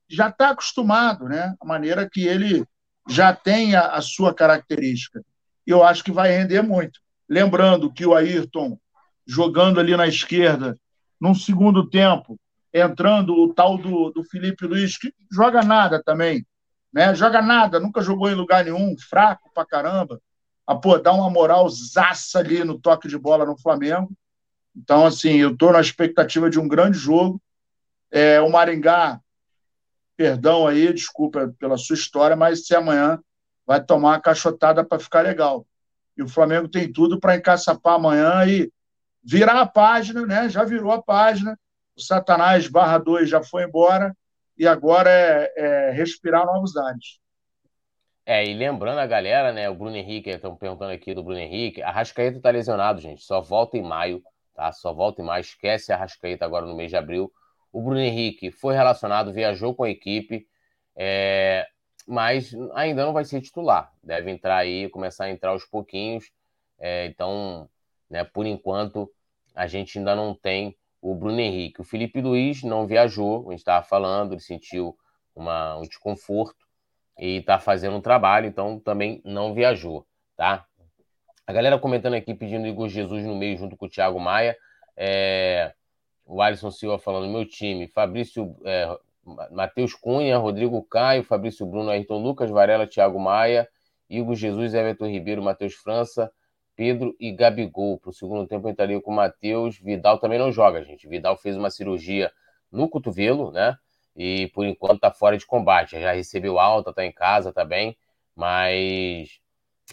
[0.09, 1.55] já está acostumado, né?
[1.59, 2.67] A maneira que ele
[3.09, 5.25] já tem a, a sua característica.
[5.67, 7.01] E eu acho que vai render muito.
[7.29, 8.79] Lembrando que o Ayrton
[9.27, 10.79] jogando ali na esquerda,
[11.21, 12.39] num segundo tempo,
[12.73, 16.45] entrando o tal do, do Felipe Luiz, que joga nada também,
[16.93, 17.15] né?
[17.15, 20.21] Joga nada, nunca jogou em lugar nenhum, fraco pra caramba
[20.67, 24.13] a pô, dar uma moral zaça ali no toque de bola no Flamengo.
[24.75, 27.41] Então, assim, eu estou na expectativa de um grande jogo.
[28.11, 29.21] É, o Maringá,
[30.17, 33.19] perdão aí, desculpa pela sua história, mas se amanhã
[33.67, 35.67] vai tomar uma cachotada para ficar legal.
[36.17, 38.71] E o Flamengo tem tudo para encaçapar amanhã e
[39.23, 40.49] virar a página, né?
[40.49, 41.59] Já virou a página.
[41.97, 44.17] O Satanás barra 2 já foi embora
[44.57, 47.21] e agora é, é respirar novos ares.
[48.25, 49.69] É, e lembrando a galera, né?
[49.69, 51.83] O Bruno Henrique, estão perguntando aqui do Bruno Henrique.
[51.83, 53.23] A Rascaeta tá lesionado, gente.
[53.23, 54.23] Só volta em maio,
[54.55, 54.71] tá?
[54.71, 55.41] Só volta em maio.
[55.41, 57.33] Esquece a Rascaeta agora no mês de abril.
[57.73, 60.47] O Bruno Henrique foi relacionado, viajou com a equipe,
[60.95, 61.67] é...
[62.07, 63.93] mas ainda não vai ser titular.
[64.03, 66.31] Deve entrar aí, começar a entrar aos pouquinhos.
[66.79, 67.07] É...
[67.07, 67.69] Então,
[68.09, 69.11] né, por enquanto,
[69.55, 71.81] a gente ainda não tem o Bruno Henrique.
[71.81, 74.97] O Felipe Luiz não viajou, a gente estava falando, ele sentiu
[75.35, 76.65] uma, um desconforto
[77.19, 80.07] e está fazendo um trabalho, então também não viajou,
[80.37, 80.67] tá?
[81.47, 84.57] A galera comentando aqui, pedindo Igor Jesus no meio junto com o Thiago Maia.
[84.97, 85.75] É...
[86.25, 88.97] O Alisson Silva falando, meu time, Fabrício, é...
[89.51, 93.69] Matheus Cunha, Rodrigo Caio, Fabrício Bruno, Ayrton Lucas, Varela, Thiago Maia,
[94.09, 96.31] Igor Jesus, Everton Ribeiro, Matheus França,
[96.77, 97.99] Pedro e Gabigol.
[97.99, 99.79] Para o segundo tempo eu entraria com o Matheus.
[99.79, 101.09] Vidal também não joga, gente.
[101.09, 102.33] Vidal fez uma cirurgia
[102.71, 103.77] no cotovelo, né?
[104.17, 106.01] e por enquanto está fora de combate.
[106.01, 107.97] Já recebeu alta, está em casa, está bem,
[108.37, 109.41] mas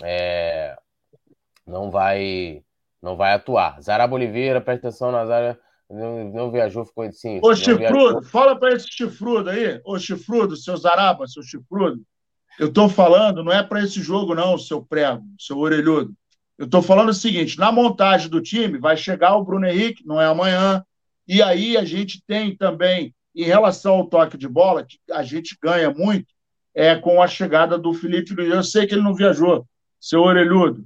[0.04, 0.78] é,
[1.66, 2.64] não vai
[3.02, 3.82] não vai atuar.
[3.82, 5.58] Zaraba Oliveira, presta atenção, Nazário.
[5.90, 7.40] Não, não viajou, ficou assim.
[7.42, 9.82] Ô, chifrudo, fala para esse chifrudo aí.
[9.84, 12.02] Ô, chifrudo, seu Zaraba, seu chifrudo.
[12.60, 16.14] Eu estou falando, não é para esse jogo, não, seu prego, seu orelhudo.
[16.58, 20.22] Eu estou falando o seguinte: na montagem do time vai chegar o Bruno Henrique, não
[20.22, 20.84] é amanhã.
[21.28, 25.58] E aí a gente tem também em relação ao toque de bola, que a gente
[25.62, 26.28] ganha muito,
[26.76, 28.52] é com a chegada do Felipe Luiz.
[28.52, 29.66] Eu sei que ele não viajou,
[30.00, 30.86] seu orelhudo.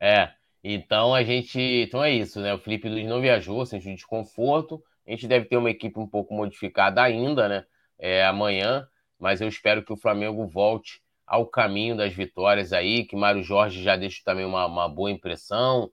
[0.00, 0.30] É,
[0.62, 1.58] então a gente.
[1.60, 2.52] Então é isso, né?
[2.54, 4.82] O Felipe Luiz não viajou, sentiu desconforto.
[5.06, 7.64] A gente deve ter uma equipe um pouco modificada ainda, né?
[7.98, 8.86] É, amanhã,
[9.18, 13.82] mas eu espero que o Flamengo volte ao caminho das vitórias aí, que Mário Jorge
[13.82, 15.90] já deixa também uma, uma boa impressão,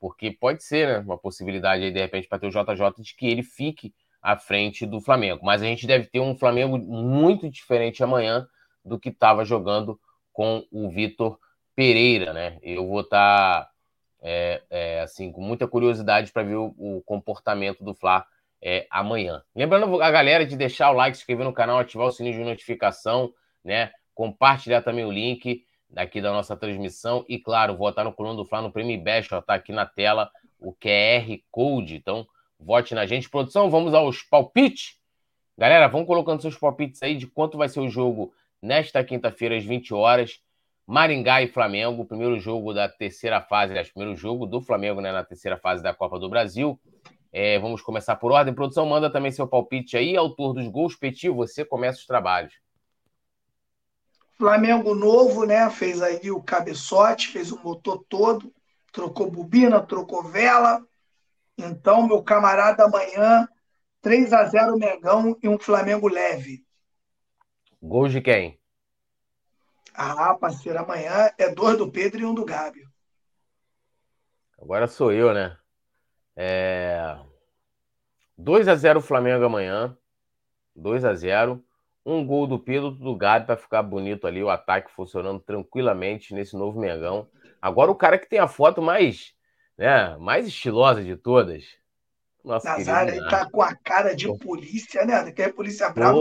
[0.00, 0.98] porque pode ser, né?
[0.98, 4.86] Uma possibilidade aí, de repente, para ter o JJ de que ele fique à frente
[4.86, 5.44] do Flamengo.
[5.44, 8.46] Mas a gente deve ter um Flamengo muito diferente amanhã
[8.84, 9.98] do que estava jogando
[10.32, 11.38] com o Vitor
[11.74, 12.58] Pereira, né?
[12.62, 13.70] Eu vou estar tá,
[14.24, 18.26] é, é, assim com muita curiosidade para ver o, o, comportamento do Fla
[18.60, 19.42] é, amanhã.
[19.54, 22.44] Lembrando a galera de deixar o like, se inscrever no canal, ativar o sininho de
[22.44, 23.32] notificação,
[23.62, 23.92] né?
[24.14, 28.62] Compartilhar também o link daqui da nossa transmissão e claro, votar no coluna do Fla
[28.62, 31.96] no Prêmio Best, ó, tá aqui na tela o QR Code.
[31.96, 32.26] Então
[32.58, 33.28] Vote na gente.
[33.28, 34.96] Produção, vamos aos palpites.
[35.56, 39.64] Galera, vão colocando seus palpites aí de quanto vai ser o jogo nesta quinta-feira, às
[39.64, 40.40] 20 horas.
[40.86, 45.24] Maringá e Flamengo, primeiro jogo da terceira fase, aliás, primeiro jogo do Flamengo né, na
[45.24, 46.78] terceira fase da Copa do Brasil.
[47.32, 48.54] É, vamos começar por ordem.
[48.54, 50.16] Produção, manda também seu palpite aí.
[50.16, 52.54] Autor dos gols, Petit, você começa os trabalhos.
[54.36, 55.68] Flamengo novo, né?
[55.70, 58.52] Fez aí o cabeçote, fez o motor todo,
[58.92, 60.84] trocou bobina, trocou vela,
[61.56, 63.48] então, meu camarada, amanhã,
[64.02, 66.64] 3 a 0 Mengão e um Flamengo leve.
[67.80, 68.58] Gols de quem?
[69.94, 72.90] Ah, parceiro, amanhã é dois do Pedro e um do Gábio.
[74.60, 75.56] Agora sou eu, né?
[76.34, 77.16] É...
[78.36, 79.96] 2 a 0 Flamengo amanhã.
[80.74, 81.64] 2 a 0
[82.04, 86.56] Um gol do Pedro, do Gabi para ficar bonito ali, o ataque funcionando tranquilamente nesse
[86.56, 87.28] novo Mengão.
[87.62, 89.32] Agora o cara que tem a foto mais,
[89.78, 91.64] né, mais estilosa de todas.
[92.44, 95.32] Nossa, Nazário aí tá com a cara de polícia, né?
[95.32, 96.18] Que é polícia brava.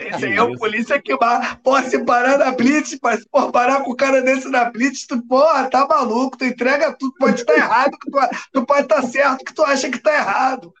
[0.00, 1.16] Esse aí é o polícia que
[1.62, 5.24] pô, se parar na Blitz, mas pô, parar com o cara desse na Blitz, tu,
[5.28, 8.10] porra, tá maluco, tu entrega tudo, pode estar errado, tu,
[8.52, 10.74] tu pode estar certo, que tu acha que tá errado.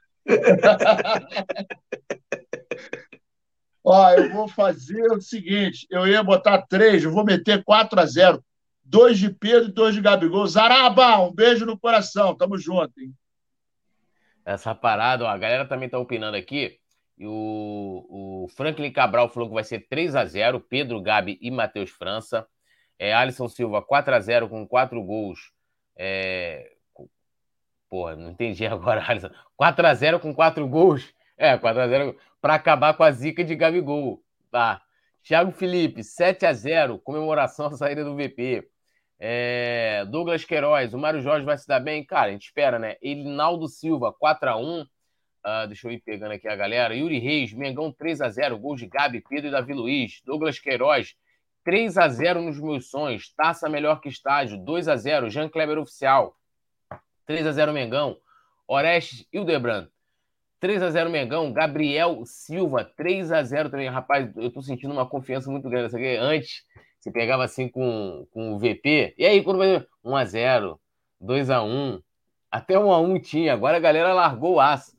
[3.84, 8.06] Ó, eu vou fazer o seguinte: eu ia botar três, eu vou meter 4 a
[8.06, 8.44] 0
[8.84, 10.46] Dois de Pedro e dois de Gabigol.
[10.46, 12.34] Zaraba, um beijo no coração.
[12.34, 13.14] Tamo junto, hein?
[14.44, 16.78] Essa parada, ó, a galera também tá opinando aqui.
[17.16, 21.50] E o, o Franklin Cabral falou que vai ser 3 a 0 Pedro, Gabi e
[21.50, 22.46] Matheus França.
[22.98, 25.52] É, Alisson Silva, 4 a 0 com quatro gols.
[25.96, 26.72] É...
[27.88, 29.30] Porra, não entendi agora, Alisson.
[29.56, 31.12] 4 a 0 com quatro gols.
[31.36, 34.22] É, 4 a 0 para acabar com a zica de Gabigol.
[34.50, 34.82] Tá.
[35.22, 38.68] Thiago Felipe, 7 a 0 comemoração à saída do VP.
[39.24, 42.04] É, Douglas Queiroz, o Mário Jorge vai se dar bem?
[42.04, 42.96] Cara, a gente espera, né?
[43.00, 44.82] Elinaldo Silva, 4x1.
[44.82, 44.88] Uh,
[45.44, 46.92] ah, deixa eu ir pegando aqui a galera.
[46.92, 50.20] Yuri Reis, Mengão 3x0, gol de Gabi, Pedro e Davi Luiz.
[50.24, 51.14] Douglas Queiroz,
[51.64, 53.32] 3x0 nos meus sonhos.
[53.32, 55.30] Taça melhor que estágio, 2x0.
[55.30, 56.36] Jean Kleber Oficial,
[57.28, 58.18] 3x0 Mengão.
[58.66, 59.86] Orestes Hildebrand,
[60.60, 61.52] 3x0 Mengão.
[61.52, 63.88] Gabriel Silva, 3x0 também.
[63.88, 65.94] Rapaz, eu tô sentindo uma confiança muito grande.
[65.94, 66.64] Aqui antes
[67.02, 70.78] você pegava assim com, com o VP, e aí quando vai 1x0,
[71.20, 72.00] 2x1,
[72.48, 74.96] até 1x1 tinha, agora a galera largou o aço.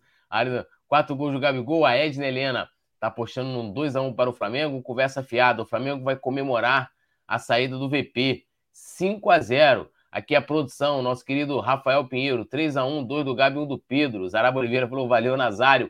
[0.85, 2.69] Quatro gols do Gabigol, a Edna Helena
[2.99, 6.91] tá apostando num 2x1 para o Flamengo, conversa fiada, o Flamengo vai comemorar
[7.25, 9.87] a saída do VP, 5x0.
[10.11, 14.27] Aqui a produção, nosso querido Rafael Pinheiro, 3x1, 2 do Gabi, 1 do Pedro.
[14.27, 15.89] Zarabo Oliveira falou, valeu, Nazário.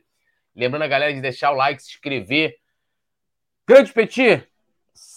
[0.56, 2.56] Lembrando a galera de deixar o like, se inscrever.
[3.68, 4.48] Grande Petit,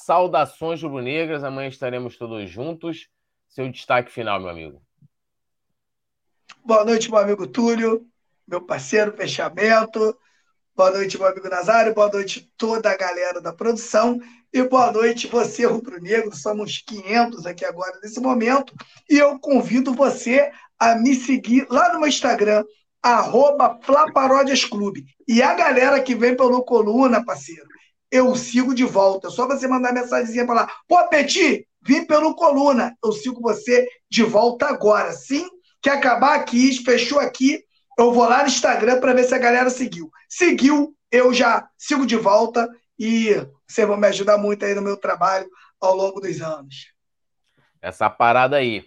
[0.07, 3.09] Saudações rubro-negras, amanhã estaremos todos juntos.
[3.49, 4.81] Seu destaque final, meu amigo.
[6.65, 8.07] Boa noite, meu amigo Túlio,
[8.47, 10.17] meu parceiro, fechamento.
[10.77, 11.93] Boa noite, meu amigo Nazário.
[11.93, 14.21] Boa noite, toda a galera da produção.
[14.53, 16.37] E boa noite, você, rubro-negro.
[16.37, 18.73] Somos 500 aqui agora nesse momento.
[19.11, 22.65] E eu convido você a me seguir lá no meu Instagram,
[23.03, 23.77] arroba
[24.71, 25.05] Clube.
[25.27, 27.67] E a galera que vem pelo Coluna, parceiro,
[28.17, 29.29] eu sigo de volta.
[29.29, 30.73] É só você mandar mensagem para lá.
[30.89, 32.97] Pô, Peti, vim pelo Coluna.
[33.03, 35.13] Eu sigo você de volta agora.
[35.13, 35.49] Sim,
[35.83, 37.63] que acabar aqui, fechou aqui,
[37.99, 40.11] eu vou lá no Instagram para ver se a galera seguiu.
[40.29, 42.69] Seguiu, eu já sigo de volta
[42.99, 43.35] e
[43.67, 45.49] vocês vão me ajudar muito aí no meu trabalho
[45.81, 46.93] ao longo dos anos.
[47.81, 48.85] Essa parada aí.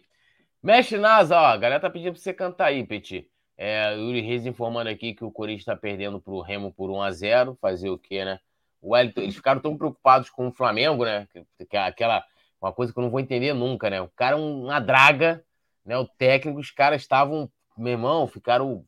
[0.61, 3.29] Mexe Nasa, ó, a galera tá pedindo pra você cantar aí, Peti.
[3.57, 7.11] É, Yuri Reis informando aqui que o Corinthians tá perdendo pro Remo por 1 a
[7.11, 8.39] 0 Fazer o quê, né?
[8.81, 11.27] O Wellington, eles ficaram tão preocupados com o Flamengo, né?
[11.67, 12.23] Que, é aquela
[12.61, 14.01] uma coisa que eu não vou entender nunca, né?
[14.01, 15.43] O cara é uma draga,
[15.85, 15.97] né?
[15.97, 18.85] O técnico, os caras estavam, meu irmão, ficaram,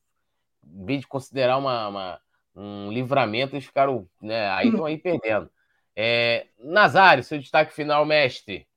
[0.66, 2.22] em vez de considerar uma, uma
[2.56, 4.50] um livramento, eles ficaram, né?
[4.52, 5.50] Aí estão aí perdendo.
[5.96, 8.68] É, Nazário, seu destaque final, mestre.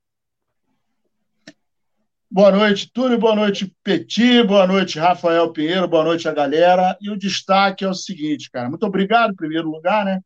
[2.31, 6.97] Boa noite, Túlio, boa noite, Petit, boa noite, Rafael Pinheiro, boa noite a galera.
[7.01, 8.69] E o destaque é o seguinte, cara.
[8.69, 10.21] Muito obrigado, em primeiro lugar, né?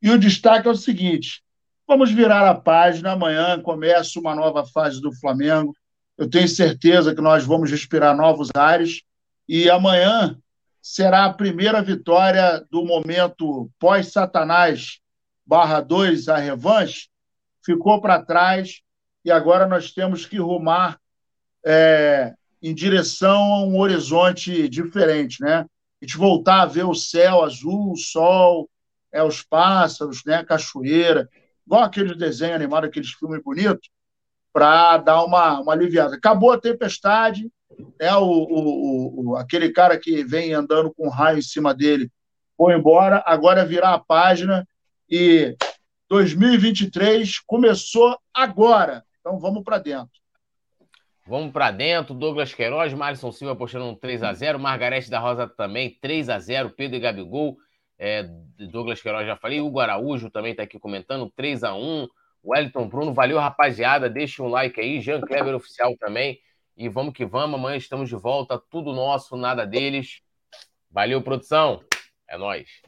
[0.00, 1.42] E o destaque é o seguinte:
[1.86, 3.12] vamos virar a página.
[3.12, 5.74] Amanhã começa uma nova fase do Flamengo.
[6.16, 9.02] Eu tenho certeza que nós vamos respirar novos ares.
[9.48, 10.36] E amanhã
[10.82, 14.98] será a primeira vitória do momento pós-Satanás
[15.46, 17.08] barra 2, a revanche.
[17.64, 18.80] Ficou para trás
[19.24, 20.98] e agora nós temos que rumar
[21.64, 25.66] é, em direção a um horizonte diferente, né?
[26.00, 28.68] A gente voltar a ver o céu azul, o sol,
[29.12, 31.28] é os pássaros, né, a cachoeira,
[31.66, 33.90] igual aqueles desenhos animados, aqueles filmes bonitos,
[34.52, 36.16] para dar uma, uma aliviada.
[36.16, 37.50] Acabou a tempestade,
[37.98, 42.10] é o, o, o, aquele cara que vem andando com um raio em cima dele
[42.56, 44.66] foi embora, agora é virar a página
[45.08, 45.56] e
[46.08, 49.04] 2023 começou agora.
[49.20, 50.18] Então vamos para dentro.
[51.26, 52.14] Vamos para dentro.
[52.14, 56.38] Douglas Queiroz, Márcio Silva postando um 3 a 0 Margarete da Rosa também, 3 a
[56.38, 57.58] 0 Pedro e Gabigol,
[57.98, 58.22] é,
[58.70, 62.08] Douglas Queiroz já falei, o Araújo também está aqui comentando, 3 a 1
[62.44, 66.38] Wellington Bruno, valeu rapaziada, deixa um like aí, Jean Kleber Oficial também,
[66.76, 70.20] e vamos que vamos, amanhã estamos de volta, tudo nosso, nada deles.
[70.90, 71.82] Valeu, produção,
[72.28, 72.87] é nós.